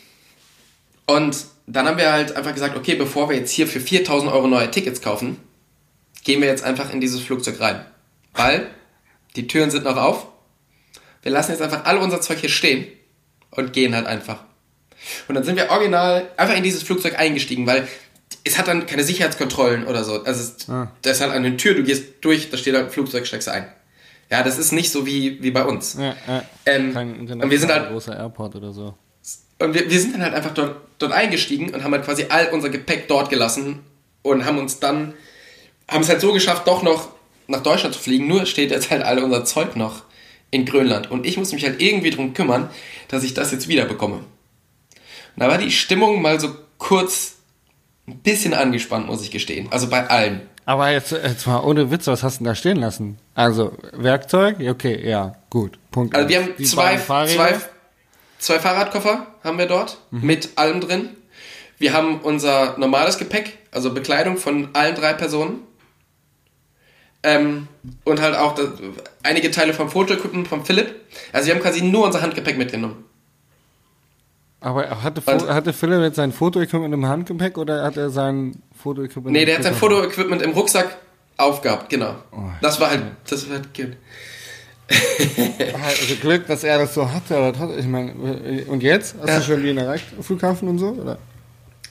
Und 1.06 1.46
dann 1.66 1.86
haben 1.86 1.98
wir 1.98 2.12
halt 2.12 2.36
einfach 2.36 2.54
gesagt, 2.54 2.76
okay, 2.76 2.94
bevor 2.94 3.28
wir 3.28 3.36
jetzt 3.36 3.50
hier 3.50 3.66
für 3.66 3.80
4000 3.80 4.30
Euro 4.30 4.46
neue 4.46 4.70
Tickets 4.70 5.00
kaufen, 5.00 5.38
gehen 6.22 6.40
wir 6.40 6.48
jetzt 6.48 6.62
einfach 6.62 6.92
in 6.92 7.00
dieses 7.00 7.20
Flugzeug 7.20 7.60
rein. 7.60 7.84
Weil 8.34 8.70
die 9.36 9.46
Türen 9.46 9.70
sind 9.70 9.84
noch 9.84 9.96
auf. 9.96 10.27
Wir 11.22 11.32
lassen 11.32 11.52
jetzt 11.52 11.62
einfach 11.62 11.84
all 11.84 11.98
unser 11.98 12.20
Zeug 12.20 12.38
hier 12.38 12.48
stehen 12.50 12.86
und 13.50 13.72
gehen 13.72 13.94
halt 13.94 14.06
einfach. 14.06 14.44
Und 15.28 15.34
dann 15.34 15.44
sind 15.44 15.56
wir 15.56 15.70
original 15.70 16.30
einfach 16.36 16.56
in 16.56 16.62
dieses 16.62 16.82
Flugzeug 16.82 17.18
eingestiegen, 17.18 17.66
weil 17.66 17.86
es 18.44 18.58
hat 18.58 18.68
dann 18.68 18.86
keine 18.86 19.04
Sicherheitskontrollen 19.04 19.86
oder 19.86 20.04
so. 20.04 20.22
Also 20.24 20.40
es, 20.42 20.68
Ah. 20.68 20.90
da 21.02 21.10
ist 21.10 21.20
halt 21.20 21.32
eine 21.32 21.56
Tür, 21.56 21.74
du 21.74 21.82
gehst 21.82 22.04
durch, 22.20 22.50
da 22.50 22.56
steht 22.56 22.74
halt 22.74 22.86
ein 22.86 22.90
Flugzeug, 22.90 23.26
steigst 23.26 23.48
ein. 23.48 23.66
Ja, 24.30 24.42
das 24.42 24.58
ist 24.58 24.72
nicht 24.72 24.90
so 24.92 25.06
wie, 25.06 25.42
wie 25.42 25.50
bei 25.50 25.64
uns. 25.64 25.94
Ja, 25.98 26.14
ja. 26.26 26.44
Ähm, 26.66 26.92
Kein 26.92 27.20
und 27.40 27.50
wir 27.50 27.58
sind 27.58 27.70
halt 27.72 27.88
großer 27.90 28.14
Airport 28.16 28.56
oder 28.56 28.72
so. 28.72 28.94
und 29.58 29.72
wir, 29.74 29.90
wir 29.90 30.00
sind 30.00 30.14
dann 30.14 30.22
halt 30.22 30.34
einfach 30.34 30.52
dort, 30.52 30.76
dort 30.98 31.12
eingestiegen 31.12 31.72
und 31.74 31.82
haben 31.82 31.92
halt 31.92 32.04
quasi 32.04 32.26
all 32.28 32.48
unser 32.48 32.68
Gepäck 32.68 33.08
dort 33.08 33.30
gelassen 33.30 33.80
und 34.22 34.44
haben 34.44 34.58
uns 34.58 34.80
dann, 34.80 35.14
haben 35.88 36.02
es 36.02 36.08
halt 36.10 36.20
so 36.20 36.32
geschafft, 36.32 36.66
doch 36.66 36.82
noch 36.82 37.08
nach 37.46 37.62
Deutschland 37.62 37.94
zu 37.94 38.00
fliegen. 38.02 38.26
Nur 38.28 38.44
steht 38.44 38.70
jetzt 38.70 38.90
halt 38.90 39.02
all 39.02 39.22
unser 39.22 39.44
Zeug 39.46 39.76
noch 39.76 40.02
in 40.50 40.64
Grönland. 40.64 41.10
Und 41.10 41.26
ich 41.26 41.36
muss 41.36 41.52
mich 41.52 41.64
halt 41.64 41.80
irgendwie 41.80 42.10
drum 42.10 42.34
kümmern, 42.34 42.70
dass 43.08 43.24
ich 43.24 43.34
das 43.34 43.52
jetzt 43.52 43.68
wieder 43.68 43.84
bekomme. 43.84 44.16
Und 44.16 44.24
da 45.36 45.48
war 45.48 45.58
die 45.58 45.70
Stimmung 45.70 46.22
mal 46.22 46.40
so 46.40 46.54
kurz 46.78 47.36
ein 48.06 48.18
bisschen 48.18 48.54
angespannt, 48.54 49.06
muss 49.06 49.22
ich 49.22 49.30
gestehen. 49.30 49.68
Also 49.70 49.88
bei 49.88 50.08
allen. 50.08 50.40
Aber 50.64 50.90
jetzt, 50.90 51.12
jetzt 51.12 51.46
mal 51.46 51.60
ohne 51.60 51.90
Witz, 51.90 52.06
was 52.06 52.22
hast 52.22 52.36
du 52.36 52.38
denn 52.44 52.50
da 52.50 52.54
stehen 52.54 52.76
lassen? 52.76 53.18
Also, 53.34 53.72
Werkzeug? 53.92 54.56
Okay, 54.60 55.08
ja, 55.08 55.36
gut. 55.48 55.78
Punkt. 55.90 56.14
Also 56.14 56.28
wir 56.28 56.42
haben 56.42 56.50
Die 56.58 56.64
zwei, 56.64 56.98
zwei, 56.98 57.58
zwei 58.38 58.58
Fahrradkoffer 58.58 59.26
haben 59.42 59.58
wir 59.58 59.66
dort 59.66 59.98
mit 60.10 60.50
allem 60.56 60.80
drin. 60.80 61.10
Wir 61.78 61.92
haben 61.92 62.20
unser 62.20 62.76
normales 62.76 63.18
Gepäck, 63.18 63.58
also 63.70 63.94
Bekleidung 63.94 64.36
von 64.36 64.68
allen 64.74 64.94
drei 64.94 65.14
Personen. 65.14 65.60
Ähm, 67.22 67.66
und 68.04 68.20
halt 68.20 68.36
auch 68.36 68.54
das, 68.54 68.68
einige 69.24 69.50
Teile 69.50 69.74
vom 69.74 69.90
Fotoequipment 69.90 70.46
von 70.46 70.64
Philipp. 70.64 70.94
Also 71.32 71.48
wir 71.48 71.54
haben 71.54 71.62
quasi 71.62 71.82
nur 71.82 72.04
unser 72.06 72.22
Handgepäck 72.22 72.56
mitgenommen. 72.56 73.04
Aber 74.60 75.02
hatte, 75.02 75.20
Und- 75.26 75.48
hatte 75.48 75.72
Philipp 75.72 76.00
jetzt 76.02 76.16
sein 76.16 76.32
Fotoequipment 76.32 76.92
im 76.94 77.06
Handgepäck 77.06 77.58
oder 77.58 77.82
hat 77.84 77.96
er 77.96 78.10
sein 78.10 78.60
Fotoequipment 78.82 79.32
Nee, 79.32 79.44
der 79.44 79.56
hat 79.56 79.62
sein? 79.64 79.74
Fotoequipment 79.74 80.42
im 80.42 80.50
Rucksack 80.52 80.96
aufgehabt, 81.36 81.90
genau. 81.90 82.16
Oh, 82.32 82.38
das 82.60 82.80
war 82.80 82.90
halt, 82.90 83.02
das 83.28 83.48
war 83.48 83.56
halt 83.56 83.74
gut. 83.74 83.96
Also 85.84 86.14
Glück, 86.20 86.46
dass 86.46 86.64
er 86.64 86.78
das 86.78 86.94
so 86.94 87.10
hatte. 87.10 87.36
aber 87.36 87.52
trotzdem, 87.52 87.78
Ich 87.78 87.86
meine, 87.86 88.12
und 88.68 88.82
jetzt? 88.82 89.16
Hast 89.20 89.28
Ja. 89.28 89.38
du 89.38 89.44
schon 89.44 89.62
Wien 89.62 89.78
erreicht, 89.78 90.06
Flughafen 90.20 90.68
und 90.68 90.78
so? 90.78 90.88
Oder? 90.90 91.18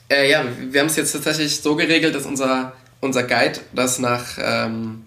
Äh, 0.09 0.29
ja, 0.31 0.43
wir 0.69 0.79
haben 0.81 0.87
es 0.87 0.95
jetzt 0.95 1.11
tatsächlich 1.11 1.57
so 1.61 1.75
geregelt, 1.75 2.15
dass 2.15 2.25
unser, 2.25 2.73
unser 3.01 3.23
Guide 3.23 3.59
das 3.73 3.99
nach, 3.99 4.37
ähm, 4.41 5.05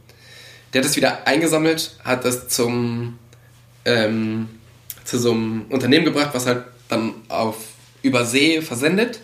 der 0.73 0.81
hat 0.81 0.89
das 0.89 0.97
wieder 0.97 1.27
eingesammelt, 1.27 1.97
hat 2.05 2.25
das 2.25 2.49
zum, 2.49 3.19
ähm, 3.85 4.49
zu 5.05 5.19
so 5.19 5.33
einem 5.33 5.67
Unternehmen 5.69 6.05
gebracht, 6.05 6.31
was 6.33 6.47
halt 6.47 6.65
dann 6.89 7.15
auf 7.29 7.57
über 8.03 8.25
See 8.25 8.63
versendet. 8.63 9.21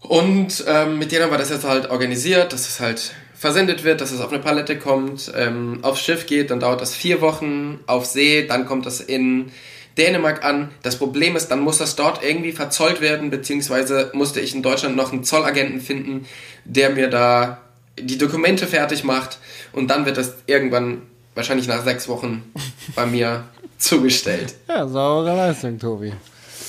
Und 0.00 0.64
ähm, 0.68 0.98
mit 0.98 1.10
denen 1.12 1.30
wir 1.30 1.38
das 1.38 1.50
jetzt 1.50 1.64
halt 1.64 1.90
organisiert, 1.90 2.52
dass 2.52 2.68
es 2.68 2.80
halt 2.80 3.12
versendet 3.34 3.84
wird, 3.84 4.00
dass 4.00 4.12
es 4.12 4.20
auf 4.20 4.32
eine 4.32 4.40
Palette 4.40 4.78
kommt, 4.78 5.32
ähm, 5.36 5.80
aufs 5.82 6.00
Schiff 6.00 6.26
geht, 6.26 6.50
dann 6.50 6.60
dauert 6.60 6.80
das 6.80 6.94
vier 6.94 7.20
Wochen 7.20 7.80
auf 7.86 8.06
See, 8.06 8.46
dann 8.46 8.66
kommt 8.66 8.86
das 8.86 9.00
in 9.00 9.50
Dänemark 9.98 10.44
an. 10.44 10.70
Das 10.82 10.96
Problem 10.96 11.36
ist, 11.36 11.48
dann 11.48 11.60
muss 11.60 11.78
das 11.78 11.96
dort 11.96 12.22
irgendwie 12.22 12.52
verzollt 12.52 13.00
werden, 13.00 13.30
beziehungsweise 13.30 14.10
musste 14.14 14.40
ich 14.40 14.54
in 14.54 14.62
Deutschland 14.62 14.96
noch 14.96 15.12
einen 15.12 15.24
Zollagenten 15.24 15.80
finden, 15.80 16.26
der 16.64 16.90
mir 16.90 17.08
da 17.08 17.62
die 17.98 18.18
Dokumente 18.18 18.66
fertig 18.66 19.04
macht 19.04 19.38
und 19.72 19.88
dann 19.88 20.06
wird 20.06 20.16
das 20.16 20.34
irgendwann, 20.46 21.02
wahrscheinlich 21.34 21.66
nach 21.66 21.84
sechs 21.84 22.08
Wochen, 22.08 22.52
bei 22.94 23.06
mir 23.06 23.44
zugestellt. 23.78 24.54
Ja, 24.68 24.86
saubere 24.88 25.36
Leistung, 25.36 25.78
Tobi. 25.78 26.12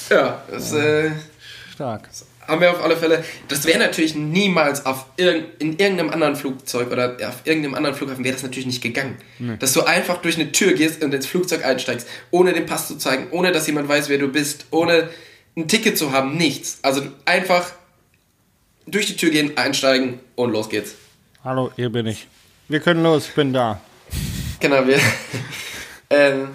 Ja, 0.09 0.41
das 0.49 0.73
äh, 0.73 1.11
Stark. 1.73 2.09
haben 2.47 2.61
wir 2.61 2.71
auf 2.71 2.81
alle 2.83 2.95
Fälle. 2.95 3.23
Das 3.49 3.65
wäre 3.65 3.79
natürlich 3.79 4.15
niemals 4.15 4.85
auf 4.85 5.05
irgend, 5.17 5.61
in 5.61 5.77
irgendeinem 5.77 6.09
anderen 6.11 6.35
Flugzeug 6.35 6.91
oder 6.91 7.17
auf 7.27 7.41
irgendeinem 7.45 7.75
anderen 7.75 7.95
Flughafen 7.95 8.23
wäre 8.23 8.33
das 8.33 8.43
natürlich 8.43 8.65
nicht 8.67 8.81
gegangen. 8.81 9.17
Dass 9.59 9.73
du 9.73 9.83
einfach 9.83 10.17
durch 10.21 10.35
eine 10.39 10.51
Tür 10.51 10.73
gehst 10.73 11.03
und 11.03 11.13
ins 11.13 11.25
Flugzeug 11.27 11.65
einsteigst, 11.65 12.07
ohne 12.31 12.53
den 12.53 12.65
Pass 12.65 12.87
zu 12.87 12.97
zeigen, 12.97 13.27
ohne 13.31 13.51
dass 13.51 13.67
jemand 13.67 13.89
weiß, 13.89 14.07
wer 14.09 14.17
du 14.17 14.29
bist, 14.29 14.65
ohne 14.71 15.09
ein 15.57 15.67
Ticket 15.67 15.97
zu 15.97 16.11
haben, 16.13 16.37
nichts. 16.37 16.79
Also 16.83 17.01
einfach 17.25 17.71
durch 18.85 19.07
die 19.07 19.17
Tür 19.17 19.29
gehen, 19.31 19.57
einsteigen 19.57 20.19
und 20.35 20.51
los 20.51 20.69
geht's. 20.69 20.93
Hallo, 21.47 21.71
hier 21.77 21.89
bin 21.89 22.05
ich. 22.07 22.27
Wir 22.67 22.81
können 22.81 23.03
los, 23.03 23.29
ich 23.29 23.33
bin 23.33 23.53
da. 23.53 23.79
Genau, 24.59 24.85
wir. 24.85 24.97
ähm, 26.09 26.49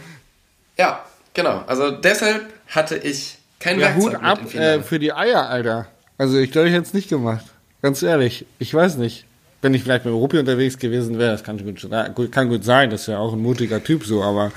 ja, 0.76 1.01
genau. 1.32 1.62
Also 1.66 1.93
deshalb 1.93 2.43
hatte 2.68 2.97
ich 2.99 3.38
kein 3.59 3.80
Ja, 3.80 3.86
Werkzeug 3.86 4.03
Hut 4.05 4.12
mit 4.12 4.22
ab 4.22 4.55
äh, 4.55 4.80
für 4.82 4.99
die 4.99 5.14
Eier, 5.14 5.49
Alter. 5.49 5.86
Also 6.18 6.36
ich 6.36 6.51
glaube, 6.53 6.68
ich 6.68 6.74
hätte 6.74 6.84
es 6.88 6.93
nicht 6.93 7.09
gemacht. 7.09 7.47
Ganz 7.80 8.03
ehrlich, 8.03 8.45
ich 8.59 8.74
weiß 8.74 8.99
nicht. 8.99 9.24
Wenn 9.62 9.72
ich 9.72 9.82
vielleicht 9.82 10.05
mit 10.05 10.12
Ruppi 10.12 10.38
unterwegs 10.38 10.76
gewesen 10.78 11.18
wäre, 11.18 11.30
das 11.30 11.43
kann 11.43 11.57
gut, 11.57 11.80
gut- 12.14 12.32
kann 12.32 12.49
gut 12.51 12.62
sein, 12.64 12.90
das 12.90 13.03
ist 13.03 13.07
ja 13.07 13.18
auch 13.18 13.32
ein 13.32 13.40
mutiger 13.40 13.82
Typ 13.82 14.05
so, 14.05 14.20
aber 14.22 14.51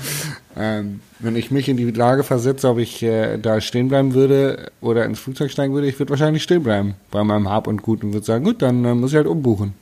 ähm, 0.58 1.00
wenn 1.20 1.36
ich 1.36 1.52
mich 1.52 1.70
in 1.70 1.78
die 1.78 1.92
Lage 1.92 2.24
versetze, 2.24 2.68
ob 2.68 2.80
ich 2.80 3.04
äh, 3.04 3.38
da 3.38 3.62
stehen 3.62 3.88
bleiben 3.88 4.16
würde 4.16 4.72
oder 4.82 5.06
ins 5.06 5.20
Flugzeug 5.20 5.52
steigen 5.52 5.76
würde, 5.76 5.88
ich 5.88 6.00
würde 6.00 6.10
wahrscheinlich 6.10 6.42
stehen 6.42 6.64
bleiben 6.64 6.96
bei 7.12 7.24
meinem 7.24 7.48
Hab 7.50 7.68
und 7.68 7.84
Gut 7.84 8.04
und 8.04 8.14
würde 8.14 8.26
sagen, 8.26 8.44
gut, 8.46 8.64
dann 8.64 8.84
äh, 8.84 8.96
muss 8.96 9.12
ich 9.12 9.16
halt 9.18 9.28
umbuchen. 9.28 9.76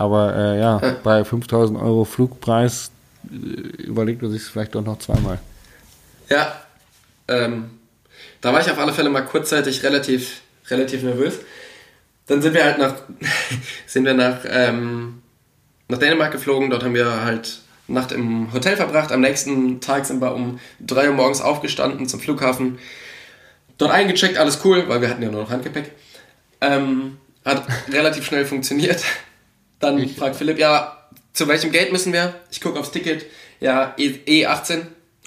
Aber 0.00 0.34
äh, 0.34 0.58
ja, 0.58 0.80
bei 1.04 1.22
5000 1.22 1.78
Euro 1.78 2.06
Flugpreis 2.06 2.90
äh, 3.30 3.34
überlegt 3.82 4.22
man 4.22 4.30
sich 4.30 4.42
vielleicht 4.42 4.74
doch 4.74 4.82
noch 4.82 4.98
zweimal. 4.98 5.38
Ja, 6.30 6.54
ähm, 7.28 7.72
da 8.40 8.54
war 8.54 8.62
ich 8.62 8.70
auf 8.70 8.78
alle 8.78 8.94
Fälle 8.94 9.10
mal 9.10 9.20
kurzzeitig 9.20 9.82
relativ, 9.82 10.40
relativ 10.70 11.02
nervös. 11.02 11.34
Dann 12.28 12.40
sind 12.40 12.54
wir 12.54 12.64
halt 12.64 12.78
nach, 12.78 12.94
sind 13.86 14.06
wir 14.06 14.14
nach, 14.14 14.38
ähm, 14.46 15.20
nach 15.88 15.98
Dänemark 15.98 16.32
geflogen. 16.32 16.70
Dort 16.70 16.82
haben 16.82 16.94
wir 16.94 17.22
halt 17.22 17.60
Nacht 17.86 18.12
im 18.12 18.54
Hotel 18.54 18.76
verbracht. 18.76 19.12
Am 19.12 19.20
nächsten 19.20 19.82
Tag 19.82 20.06
sind 20.06 20.22
wir 20.22 20.34
um 20.34 20.60
3 20.80 21.10
Uhr 21.10 21.14
morgens 21.14 21.42
aufgestanden 21.42 22.08
zum 22.08 22.20
Flughafen. 22.20 22.78
dort 23.76 23.90
eingecheckt, 23.90 24.38
alles 24.38 24.60
cool, 24.64 24.88
weil 24.88 25.02
wir 25.02 25.10
hatten 25.10 25.22
ja 25.22 25.30
nur 25.30 25.42
noch 25.42 25.50
Handgepäck. 25.50 25.92
Ähm, 26.62 27.18
hat 27.44 27.66
relativ 27.92 28.24
schnell 28.24 28.46
funktioniert. 28.46 29.02
Dann 29.80 29.98
ich. 29.98 30.14
fragt 30.14 30.36
Philipp, 30.36 30.58
ja, 30.58 30.96
zu 31.32 31.48
welchem 31.48 31.72
Gate 31.72 31.90
müssen 31.90 32.12
wir? 32.12 32.34
Ich 32.50 32.60
gucke 32.60 32.78
aufs 32.78 32.92
Ticket. 32.92 33.26
Ja, 33.60 33.94
E18. 33.98 34.76
E 34.76 34.82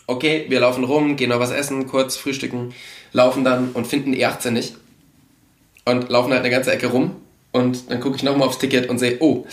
okay, 0.07 0.45
wir 0.49 0.59
laufen 0.59 0.83
rum, 0.83 1.15
gehen 1.15 1.29
noch 1.29 1.39
was 1.39 1.51
essen, 1.51 1.87
kurz 1.87 2.15
frühstücken, 2.15 2.73
laufen 3.11 3.43
dann 3.43 3.71
und 3.71 3.87
finden 3.87 4.13
E18 4.13 4.51
nicht. 4.51 4.75
Und 5.85 6.09
laufen 6.09 6.31
halt 6.31 6.41
eine 6.41 6.49
ganze 6.49 6.71
Ecke 6.71 6.87
rum. 6.87 7.15
Und 7.51 7.91
dann 7.91 7.99
gucke 7.99 8.15
ich 8.15 8.23
nochmal 8.23 8.47
aufs 8.47 8.57
Ticket 8.57 8.89
und 8.89 8.99
sehe, 8.99 9.17
oh. 9.19 9.45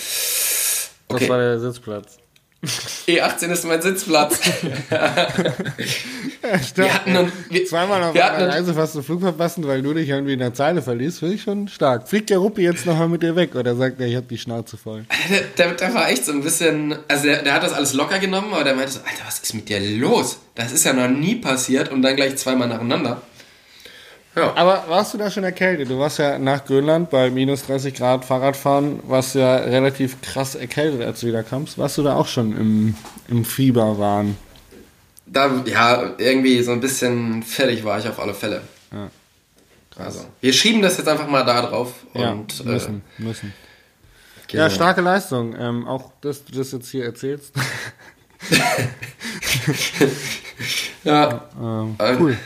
Okay. 1.09 1.21
Das 1.21 1.29
war 1.29 1.39
der 1.39 1.59
Sitzplatz. 1.59 2.19
E18 2.63 3.53
ist 3.53 3.65
mein 3.65 3.81
Sitzplatz. 3.81 4.39
ja, 4.91 5.29
wir 6.75 6.95
hatten 6.95 7.17
und, 7.17 7.33
wir, 7.49 7.65
Zweimal 7.65 8.03
auf 8.03 8.15
einer 8.15 8.49
Reise 8.49 8.75
fast 8.75 8.95
den 8.97 9.03
Flug 9.03 9.23
verpassen, 9.23 9.67
weil 9.67 9.81
du 9.81 9.95
dich 9.95 10.11
irgendwie 10.11 10.35
in 10.35 10.41
der 10.41 10.53
Zeile 10.53 10.83
verliest, 10.83 11.21
finde 11.21 11.37
ich 11.37 11.43
schon 11.43 11.69
stark. 11.69 12.07
Fliegt 12.07 12.29
der 12.29 12.37
Ruppi 12.37 12.61
jetzt 12.61 12.85
nochmal 12.85 13.09
mit 13.09 13.23
dir 13.23 13.35
weg 13.35 13.55
oder 13.55 13.75
sagt 13.77 13.99
er, 13.99 14.09
ich 14.09 14.17
habe 14.17 14.27
die 14.27 14.37
Schnauze 14.37 14.77
voll? 14.77 15.07
Der, 15.31 15.41
der, 15.69 15.75
der, 15.75 15.95
war 15.95 16.11
echt 16.11 16.27
so 16.27 16.33
ein 16.33 16.43
bisschen, 16.43 16.99
also 17.09 17.25
der, 17.25 17.43
der, 17.43 17.55
hat 17.55 17.63
das 17.63 17.73
alles 17.73 17.95
locker 17.95 18.19
genommen, 18.19 18.53
aber 18.53 18.65
der 18.65 18.75
meinte 18.75 18.93
so, 18.93 19.01
Alter, 19.01 19.23
was 19.27 19.39
ist 19.39 19.55
mit 19.55 19.71
dir 19.71 19.81
los? 19.81 20.39
Das 20.55 20.71
ist 20.71 20.85
ja 20.85 20.93
noch 20.93 21.09
nie 21.09 21.37
passiert 21.37 21.91
und 21.91 22.03
dann 22.03 22.15
gleich 22.15 22.37
zweimal 22.37 22.69
nacheinander. 22.69 23.23
Ja. 24.37 24.55
Aber 24.55 24.85
warst 24.89 25.13
du 25.13 25.19
da 25.19 25.31
schon 25.31 25.43
erkältet? 25.43 25.91
Du 25.91 25.99
warst 25.99 26.19
ja 26.19 26.39
nach 26.39 26.65
Grönland 26.65 27.11
bei 27.11 27.31
minus 27.31 27.67
30 27.67 27.95
Grad 27.95 28.25
Fahrradfahren, 28.25 29.01
warst 29.09 29.35
ja 29.35 29.57
relativ 29.57 30.21
krass 30.23 30.55
erkältet, 30.55 31.03
als 31.03 31.21
du 31.21 31.27
wieder 31.27 31.43
kamst. 31.43 31.79
Warst 31.79 31.99
du 31.99 32.05
da 32.05 32.15
auch 32.15 32.29
schon 32.29 32.57
im, 32.57 32.95
im 33.29 33.45
Fieberwahn? 33.45 34.37
Da, 35.27 35.63
ja, 35.65 36.15
irgendwie 36.19 36.63
so 36.63 36.73
ein 36.73 36.81
bisschen 36.81 37.43
fertig 37.43 37.85
war 37.85 37.99
ich 37.99 38.09
auf 38.09 38.21
alle 38.21 38.35
Fälle. 38.35 38.63
Ja. 38.93 39.11
Krass. 39.91 40.07
Also, 40.07 40.27
wir 40.41 40.53
schieben 40.53 40.81
das 40.81 40.97
jetzt 40.99 41.09
einfach 41.09 41.29
mal 41.29 41.45
da 41.45 41.63
drauf. 41.63 41.93
Ja, 42.15 42.31
und, 42.31 42.65
müssen, 42.65 43.03
äh, 43.19 43.23
müssen. 43.23 43.53
Genau. 44.47 44.63
Ja, 44.63 44.71
starke 44.71 45.01
Leistung. 45.01 45.57
Ähm, 45.59 45.89
auch, 45.89 46.13
dass 46.21 46.45
du 46.45 46.53
das 46.53 46.71
jetzt 46.71 46.91
hier 46.91 47.05
erzählst. 47.05 47.53
ja. 51.05 51.49
Ähm, 51.61 51.97
cool. 52.19 52.39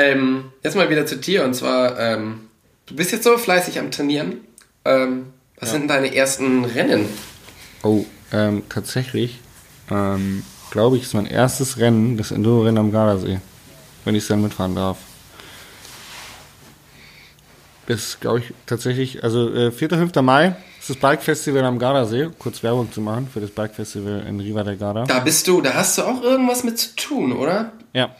Ähm, 0.00 0.52
jetzt 0.62 0.76
mal 0.76 0.88
wieder 0.88 1.04
zu 1.04 1.16
dir 1.16 1.44
und 1.44 1.54
zwar, 1.54 1.98
ähm, 1.98 2.48
du 2.86 2.96
bist 2.96 3.12
jetzt 3.12 3.24
so 3.24 3.36
fleißig 3.36 3.78
am 3.78 3.90
Trainieren. 3.90 4.40
Ähm, 4.84 5.26
was 5.58 5.72
ja. 5.72 5.78
sind 5.78 5.88
deine 5.88 6.14
ersten 6.14 6.64
Rennen? 6.64 7.06
Oh, 7.82 8.06
ähm, 8.32 8.62
tatsächlich, 8.70 9.40
ähm, 9.90 10.42
glaube 10.70 10.96
ich, 10.96 11.02
ist 11.02 11.14
mein 11.14 11.26
erstes 11.26 11.78
Rennen 11.78 12.16
das 12.16 12.30
Enduro-Rennen 12.30 12.78
am 12.78 12.92
Gardasee, 12.92 13.40
wenn 14.04 14.14
ich 14.14 14.22
es 14.22 14.28
dann 14.28 14.40
mitfahren 14.40 14.74
darf. 14.74 14.96
Das 17.86 18.20
glaube 18.20 18.38
ich 18.38 18.54
tatsächlich, 18.66 19.22
also 19.22 19.52
äh, 19.52 19.70
4. 19.72 19.90
5. 19.90 20.14
Mai 20.22 20.54
ist 20.78 20.88
das 20.88 20.96
Bike 20.96 21.22
Festival 21.22 21.64
am 21.64 21.78
Gardasee. 21.78 22.30
Kurz 22.38 22.62
Werbung 22.62 22.90
zu 22.90 23.00
machen 23.02 23.28
für 23.30 23.40
das 23.40 23.50
Bike 23.50 23.74
Festival 23.74 24.24
in 24.26 24.40
Riva 24.40 24.62
del 24.62 24.76
Garda. 24.76 25.04
Da 25.04 25.18
bist 25.18 25.46
du, 25.48 25.60
da 25.60 25.74
hast 25.74 25.98
du 25.98 26.02
auch 26.02 26.22
irgendwas 26.22 26.62
mit 26.64 26.78
zu 26.78 26.94
tun, 26.94 27.32
oder? 27.32 27.72
Ja, 27.92 28.14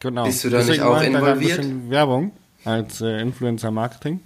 Genau. 0.00 0.24
Bist 0.24 0.44
du 0.44 0.50
da 0.50 0.58
Deswegen 0.58 0.78
nicht 0.78 0.82
auch 0.82 1.02
involviert? 1.02 1.58
Ein 1.58 1.64
bisschen 1.64 1.90
Werbung 1.90 2.32
als 2.64 3.00
äh, 3.00 3.20
Influencer 3.20 3.70
Marketing. 3.70 4.20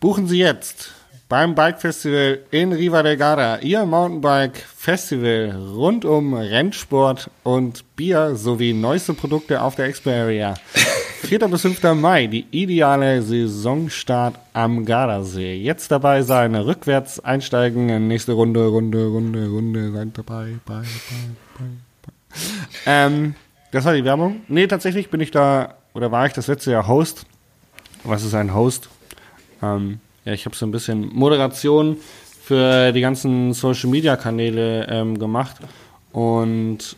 Buchen 0.00 0.26
Sie 0.28 0.38
jetzt 0.38 0.92
beim 1.28 1.54
Bike 1.54 1.80
Festival 1.80 2.40
in 2.50 2.72
Riva 2.72 3.02
del 3.02 3.16
Garda 3.16 3.58
Ihr 3.60 3.86
Mountainbike 3.86 4.58
Festival 4.76 5.56
rund 5.74 6.04
um 6.04 6.34
Rennsport 6.34 7.30
und 7.42 7.96
Bier 7.96 8.36
sowie 8.36 8.74
neueste 8.74 9.14
Produkte 9.14 9.62
auf 9.62 9.74
der 9.76 9.86
Expo 9.86 10.10
Area. 10.10 10.54
4. 11.22 11.38
bis 11.48 11.62
5. 11.62 11.82
Mai, 11.94 12.26
die 12.26 12.46
ideale 12.50 13.22
Saisonstart 13.22 14.34
am 14.52 14.84
Gardasee. 14.84 15.54
Jetzt 15.54 15.90
dabei 15.90 16.22
sein, 16.22 16.54
rückwärts 16.54 17.20
einsteigen, 17.20 18.08
nächste 18.08 18.32
Runde, 18.32 18.66
Runde, 18.66 19.06
Runde, 19.06 19.46
Runde, 19.46 19.92
seid 19.92 20.18
dabei, 20.18 20.58
bei, 20.66 20.74
bei, 20.74 20.84
bei, 21.58 21.64
bei. 22.02 22.12
Ähm, 22.86 23.34
das 23.72 23.84
war 23.84 23.94
die 23.94 24.04
Werbung. 24.04 24.42
Nee, 24.48 24.66
tatsächlich 24.68 25.10
bin 25.10 25.20
ich 25.20 25.30
da, 25.30 25.74
oder 25.94 26.12
war 26.12 26.26
ich 26.26 26.32
das 26.32 26.46
letzte 26.46 26.70
Jahr 26.70 26.86
Host. 26.86 27.26
Was 28.04 28.22
ist 28.22 28.34
ein 28.34 28.54
Host? 28.54 28.88
Ähm, 29.62 29.98
ja, 30.24 30.32
ich 30.32 30.44
habe 30.44 30.54
so 30.54 30.64
ein 30.64 30.70
bisschen 30.70 31.08
Moderation 31.12 31.96
für 32.42 32.92
die 32.92 33.00
ganzen 33.00 33.52
Social 33.54 33.90
Media 33.90 34.16
Kanäle 34.16 34.86
ähm, 34.88 35.18
gemacht. 35.18 35.56
Und 36.12 36.96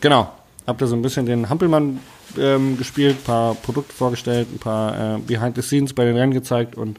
genau, 0.00 0.32
habe 0.66 0.78
da 0.78 0.86
so 0.86 0.96
ein 0.96 1.02
bisschen 1.02 1.26
den 1.26 1.48
Hampelmann 1.48 2.00
ähm, 2.38 2.76
gespielt, 2.76 3.18
ein 3.20 3.24
paar 3.24 3.54
Produkte 3.54 3.94
vorgestellt, 3.94 4.48
ein 4.52 4.58
paar 4.58 5.16
äh, 5.16 5.18
Behind 5.18 5.54
the 5.54 5.62
Scenes 5.62 5.94
bei 5.94 6.04
den 6.04 6.16
Rennen 6.16 6.34
gezeigt 6.34 6.74
und 6.76 6.98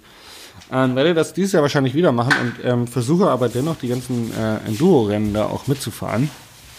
ähm, 0.71 0.95
werde 0.95 1.13
das 1.13 1.34
dieses 1.34 1.53
Jahr 1.53 1.61
wahrscheinlich 1.63 1.93
wieder 1.93 2.11
machen 2.11 2.34
und 2.41 2.53
ähm, 2.63 2.88
versuche 2.88 3.30
aber 3.30 3.49
dennoch 3.49 3.78
die 3.78 3.88
ganzen 3.88 4.32
äh, 4.34 4.57
Enduro-Rennen 4.67 5.34
da 5.34 5.45
auch 5.45 5.67
mitzufahren. 5.67 6.30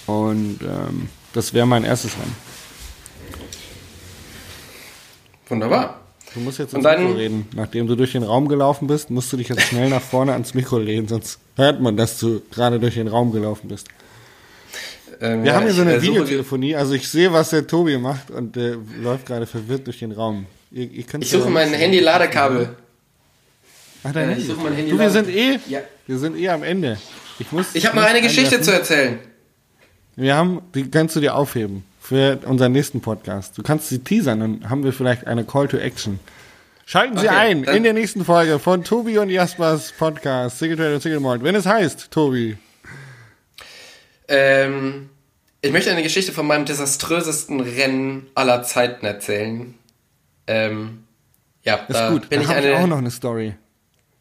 Und 0.07 0.61
ähm, 0.63 1.09
das 1.33 1.55
wäre 1.55 1.67
mein 1.67 1.85
erstes 1.85 2.13
Rennen. 2.15 2.37
Wunderbar. 5.49 6.01
Du 6.35 6.41
musst 6.41 6.59
jetzt 6.59 6.75
ins 6.75 6.85
Mikro 6.85 7.13
reden. 7.13 7.49
Nachdem 7.55 7.87
du 7.87 7.97
durch 7.97 8.13
den 8.13 8.23
Raum 8.23 8.49
gelaufen 8.49 8.87
bist, 8.87 9.11
musst 9.11 9.33
du 9.33 9.37
dich 9.37 9.49
jetzt 9.49 9.63
schnell 9.63 9.89
nach 9.89 10.03
vorne 10.03 10.33
ans 10.33 10.55
Mikro 10.55 10.79
lehnen, 10.79 11.09
sonst 11.09 11.39
hört 11.57 11.81
man, 11.81 11.97
dass 11.97 12.19
du 12.19 12.43
gerade 12.51 12.79
durch 12.79 12.95
den 12.95 13.09
Raum 13.09 13.33
gelaufen 13.33 13.69
bist. 13.69 13.89
Ähm, 15.21 15.43
Wir 15.43 15.51
ja, 15.51 15.57
haben 15.57 15.65
hier 15.65 15.73
so 15.73 15.83
eine 15.83 16.01
Videotelefonie, 16.01 16.77
also 16.77 16.93
ich 16.93 17.09
sehe, 17.09 17.33
was 17.33 17.51
der 17.51 17.67
Tobi 17.67 17.97
macht 17.99 18.31
und 18.31 18.57
der 18.57 18.77
läuft 19.03 19.27
gerade 19.27 19.47
verwirrt 19.47 19.87
durch 19.87 19.99
den 20.01 20.13
Raum. 20.13 20.47
Ihr, 20.71 20.91
ihr 20.91 21.05
ich 21.19 21.31
suche 21.31 21.49
mein 21.49 21.73
Handy-Ladekabel. 21.73 22.77
Ach, 24.05 24.13
dein 24.13 24.25
äh, 24.25 24.27
Handy? 24.29 24.43
Ich 24.43 24.49
suche 24.49 24.61
mein 24.63 24.75
Handy 24.75 24.91
du, 24.91 24.99
wir 24.99 25.11
sind 25.11 25.29
eh, 25.29 25.59
ja. 25.69 25.81
wir 26.07 26.19
sind 26.19 26.37
eh 26.37 26.49
am 26.51 26.63
Ende. 26.63 26.99
Ich 27.39 27.51
muss. 27.53 27.75
Ich 27.75 27.87
habe 27.87 27.97
mal 27.97 28.07
eine 28.07 28.21
Geschichte 28.21 28.61
zu 28.61 28.73
erzählen. 28.73 29.19
Wir 30.21 30.35
haben, 30.35 30.63
die 30.75 30.91
kannst 30.91 31.15
du 31.15 31.21
dir 31.21 31.37
aufheben 31.37 31.85
für 32.01 32.41
unseren 32.45 32.73
nächsten 32.73 33.01
Podcast. 33.01 33.57
Du 33.57 33.63
kannst 33.63 33.89
sie 33.89 34.01
teasern, 34.01 34.41
dann 34.41 34.69
haben 34.69 34.83
wir 34.83 34.93
vielleicht 34.93 35.29
eine 35.29 35.45
Call 35.45 35.69
to 35.69 35.77
Action. 35.77 36.19
Schalten 36.87 37.17
Sie 37.19 37.29
okay, 37.29 37.37
ein 37.37 37.63
in 37.63 37.85
der 37.85 37.93
nächsten 37.93 38.25
Folge 38.25 38.59
von 38.59 38.83
Tobi 38.83 39.19
und 39.19 39.31
Jaspers 39.31 39.93
Podcast 39.93 40.59
Single 40.59 40.77
Trade 40.77 40.95
und 40.97 41.03
Single 41.03 41.21
Malt. 41.21 41.45
Wenn 41.45 41.55
es 41.55 41.67
heißt, 41.67 42.11
Tobi. 42.11 42.59
Ähm, 44.27 45.09
ich 45.61 45.71
möchte 45.71 45.93
eine 45.93 46.03
Geschichte 46.03 46.33
von 46.33 46.49
meinem 46.49 46.65
desaströsesten 46.65 47.61
Rennen 47.61 48.27
aller 48.35 48.65
Zeiten 48.65 49.07
erzählen. 49.07 49.75
Ähm, 50.49 51.05
ja, 51.63 51.79
das 51.87 51.97
ist 51.97 52.09
gut. 52.09 52.29
Bin 52.29 52.41
da 52.41 52.45
ich 52.45 52.51
eine... 52.51 52.71
ich 52.73 52.77
auch 52.77 52.89
noch 52.89 52.99
eine 52.99 53.13
Story. 53.13 53.55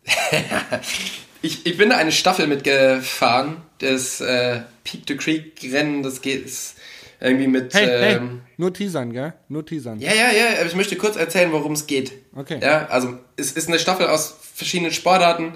ich, 1.41 1.65
ich 1.65 1.77
bin 1.77 1.89
da 1.89 1.97
eine 1.97 2.11
Staffel 2.11 2.47
mitgefahren 2.47 3.57
das 3.79 4.21
äh, 4.21 4.61
Peak 4.83 5.05
to 5.05 5.15
Creek 5.15 5.59
Rennen, 5.71 6.03
das 6.03 6.21
geht 6.21 6.45
ist 6.45 6.75
irgendwie 7.19 7.47
mit. 7.47 7.73
Hey, 7.73 7.87
ähm, 7.87 8.01
hey, 8.01 8.29
nur 8.57 8.73
teasern, 8.73 9.11
gell? 9.11 9.33
Nur 9.49 9.65
teasern. 9.65 9.99
Ja, 9.99 10.13
ja, 10.13 10.31
ja, 10.31 10.65
ich 10.65 10.75
möchte 10.75 10.95
kurz 10.95 11.15
erzählen, 11.15 11.51
worum 11.51 11.73
es 11.73 11.87
geht. 11.87 12.11
Okay. 12.35 12.59
Ja, 12.61 12.87
also 12.87 13.17
es 13.35 13.51
ist 13.51 13.67
eine 13.67 13.79
Staffel 13.79 14.07
aus 14.07 14.35
verschiedenen 14.53 14.91
Sportarten. 14.91 15.53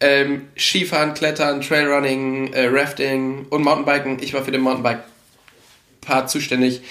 Ähm, 0.00 0.48
Skifahren, 0.56 1.14
Klettern, 1.14 1.60
Trailrunning, 1.60 2.52
äh, 2.52 2.68
Rafting 2.70 3.46
und 3.50 3.64
Mountainbiken. 3.64 4.22
Ich 4.22 4.32
war 4.32 4.44
für 4.44 4.52
den 4.52 4.60
Mountainbike-Part 4.60 6.30
zuständig. 6.30 6.82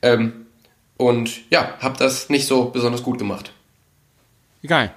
Ähm, 0.00 0.46
und 0.96 1.50
ja, 1.50 1.76
habe 1.80 1.98
das 1.98 2.28
nicht 2.28 2.46
so 2.46 2.66
besonders 2.66 3.02
gut 3.02 3.18
gemacht. 3.18 3.52
Egal. 4.62 4.94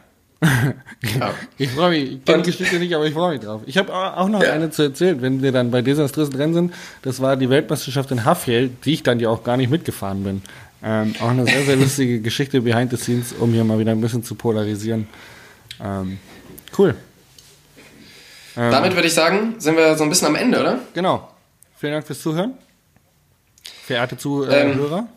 Ja. 1.19 1.33
Ich 1.57 1.69
freue 1.69 1.89
mich. 1.91 2.11
Ich 2.13 2.25
kenne 2.25 2.43
die 2.43 2.51
Geschichte 2.51 2.79
nicht, 2.79 2.93
aber 2.95 3.05
ich 3.05 3.13
freue 3.13 3.33
mich 3.33 3.45
drauf. 3.45 3.61
Ich 3.65 3.77
habe 3.77 3.93
auch 3.93 4.27
noch 4.27 4.43
ja. 4.43 4.51
eine 4.51 4.69
zu 4.69 4.83
erzählen, 4.83 5.21
wenn 5.21 5.41
wir 5.41 5.51
dann 5.51 5.71
bei 5.71 5.81
desaströsen 5.81 6.33
drin 6.33 6.53
sind. 6.53 6.73
Das 7.03 7.21
war 7.21 7.38
die 7.38 7.49
Weltmeisterschaft 7.49 8.11
in 8.11 8.25
Hafjell, 8.25 8.69
die 8.83 8.93
ich 8.93 9.03
dann 9.03 9.19
ja 9.19 9.29
auch 9.29 9.43
gar 9.43 9.57
nicht 9.57 9.69
mitgefahren 9.69 10.23
bin. 10.23 10.41
Ähm, 10.83 11.15
auch 11.19 11.29
eine 11.29 11.45
sehr, 11.45 11.63
sehr 11.63 11.75
lustige 11.75 12.21
Geschichte 12.21 12.61
behind 12.61 12.91
the 12.91 12.97
scenes, 12.97 13.33
um 13.33 13.51
hier 13.53 13.63
mal 13.63 13.79
wieder 13.79 13.91
ein 13.91 14.01
bisschen 14.01 14.23
zu 14.23 14.36
polarisieren. 14.36 15.07
Ähm, 15.83 16.19
cool. 16.77 16.95
Ähm, 18.57 18.71
Damit 18.71 18.95
würde 18.95 19.07
ich 19.07 19.13
sagen, 19.13 19.55
sind 19.57 19.77
wir 19.77 19.95
so 19.95 20.03
ein 20.03 20.09
bisschen 20.09 20.27
am 20.27 20.36
Ende, 20.36 20.59
oder? 20.59 20.79
Genau. 20.93 21.29
Vielen 21.77 21.93
Dank 21.93 22.05
fürs 22.05 22.21
Zuhören. 22.21 22.53
Verehrte 23.86 24.17
Zuhörer. 24.17 24.53
Ähm, 24.53 25.07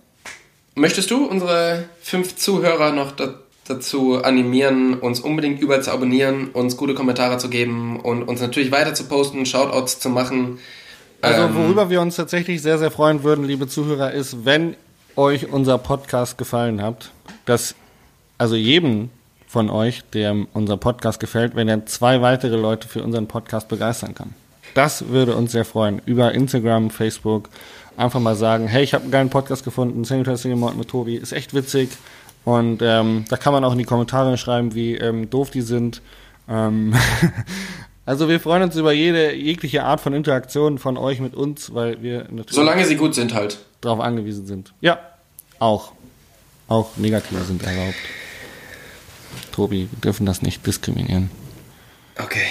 möchtest 0.74 1.10
du 1.10 1.24
unsere 1.26 1.84
fünf 2.02 2.36
Zuhörer 2.36 2.92
noch 2.92 3.12
dazu 3.12 3.47
dazu 3.68 4.22
animieren, 4.22 4.94
uns 4.94 5.20
unbedingt 5.20 5.60
überall 5.60 5.82
zu 5.82 5.92
abonnieren, 5.92 6.48
uns 6.48 6.76
gute 6.76 6.94
Kommentare 6.94 7.38
zu 7.38 7.48
geben 7.48 8.00
und 8.00 8.24
uns 8.24 8.40
natürlich 8.40 8.72
weiter 8.72 8.94
zu 8.94 9.04
posten, 9.04 9.46
Shoutouts 9.46 10.00
zu 10.00 10.10
machen. 10.10 10.58
Also 11.20 11.42
ähm, 11.42 11.54
worüber 11.54 11.90
wir 11.90 12.00
uns 12.00 12.16
tatsächlich 12.16 12.62
sehr, 12.62 12.78
sehr 12.78 12.90
freuen 12.90 13.22
würden, 13.22 13.44
liebe 13.44 13.68
Zuhörer, 13.68 14.12
ist, 14.12 14.44
wenn 14.44 14.76
euch 15.16 15.52
unser 15.52 15.78
Podcast 15.78 16.38
gefallen 16.38 16.80
hat, 16.82 17.10
dass 17.44 17.74
also 18.38 18.54
jedem 18.54 19.10
von 19.46 19.70
euch, 19.70 20.02
der 20.12 20.36
unser 20.52 20.76
Podcast 20.76 21.20
gefällt, 21.20 21.56
wenn 21.56 21.68
er 21.68 21.86
zwei 21.86 22.20
weitere 22.20 22.56
Leute 22.56 22.86
für 22.86 23.02
unseren 23.02 23.26
Podcast 23.26 23.68
begeistern 23.68 24.14
kann. 24.14 24.34
Das 24.74 25.08
würde 25.08 25.34
uns 25.34 25.52
sehr 25.52 25.64
freuen. 25.64 26.00
Über 26.04 26.32
Instagram, 26.32 26.90
Facebook 26.90 27.48
einfach 27.96 28.20
mal 28.20 28.36
sagen, 28.36 28.68
hey, 28.68 28.84
ich 28.84 28.94
habe 28.94 29.02
einen 29.02 29.10
geilen 29.10 29.30
Podcast 29.30 29.64
gefunden, 29.64 30.04
Single 30.04 30.24
Trail 30.24 30.36
Single 30.36 30.58
Mode 30.58 30.76
mit 30.76 30.88
Tobi, 30.88 31.16
ist 31.16 31.32
echt 31.32 31.52
witzig. 31.54 31.88
Und 32.48 32.80
ähm, 32.80 33.26
da 33.28 33.36
kann 33.36 33.52
man 33.52 33.62
auch 33.62 33.72
in 33.72 33.78
die 33.78 33.84
Kommentare 33.84 34.38
schreiben, 34.38 34.74
wie 34.74 34.94
ähm, 34.94 35.28
doof 35.28 35.50
die 35.50 35.60
sind. 35.60 36.00
Ähm 36.48 36.94
also 38.06 38.30
wir 38.30 38.40
freuen 38.40 38.62
uns 38.62 38.74
über 38.74 38.90
jede 38.90 39.34
jegliche 39.34 39.84
Art 39.84 40.00
von 40.00 40.14
Interaktion 40.14 40.78
von 40.78 40.96
euch 40.96 41.20
mit 41.20 41.34
uns, 41.34 41.74
weil 41.74 42.00
wir 42.02 42.20
natürlich 42.30 42.54
solange 42.54 42.86
sie 42.86 42.96
gut 42.96 43.14
sind 43.14 43.34
halt 43.34 43.58
darauf 43.82 44.00
angewiesen 44.00 44.46
sind. 44.46 44.72
Ja, 44.80 44.98
auch 45.58 45.92
auch 46.68 46.96
negative 46.96 47.44
sind 47.44 47.62
erlaubt. 47.62 47.98
Tobi, 49.52 49.86
wir 49.90 50.00
dürfen 50.00 50.24
das 50.24 50.40
nicht 50.40 50.66
diskriminieren. 50.66 51.30
Okay. 52.18 52.46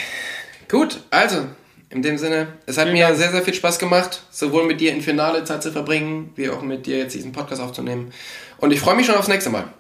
Gut, 0.70 1.00
also 1.10 1.48
in 1.90 2.04
dem 2.04 2.20
Sinne, 2.20 2.50
es 2.68 2.78
hat 2.78 2.84
Vielen 2.84 2.98
mir 2.98 3.16
sehr, 3.16 3.32
sehr 3.32 3.42
viel 3.42 3.56
Spaß 3.56 3.80
gemacht, 3.80 4.22
sowohl 4.30 4.68
mit 4.68 4.80
dir 4.80 4.92
in 4.94 5.02
Finale 5.02 5.44
Zeit 5.44 5.64
zu 5.64 5.72
verbringen, 5.72 6.34
wie 6.36 6.52
auch 6.52 6.62
mit 6.62 6.86
dir 6.86 7.00
jetzt 7.00 7.16
diesen 7.16 7.32
Podcast 7.32 7.64
aufzunehmen. 7.64 8.12
Und 8.60 8.72
ich 8.72 8.80
freue 8.80 8.96
mich 8.96 9.08
schon 9.08 9.16
aufs 9.16 9.28
nächste 9.28 9.50
Mal. 9.50 9.74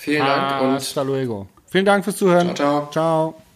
Vielen 0.00 0.24
Dank 0.24 0.62
und. 0.62 0.74
Hasta 0.76 1.02
luego. 1.02 1.46
Vielen 1.66 1.84
Dank 1.84 2.04
fürs 2.04 2.16
Zuhören. 2.16 2.56
Ciao, 2.56 2.88
ciao. 2.90 3.32
Ciao. 3.32 3.49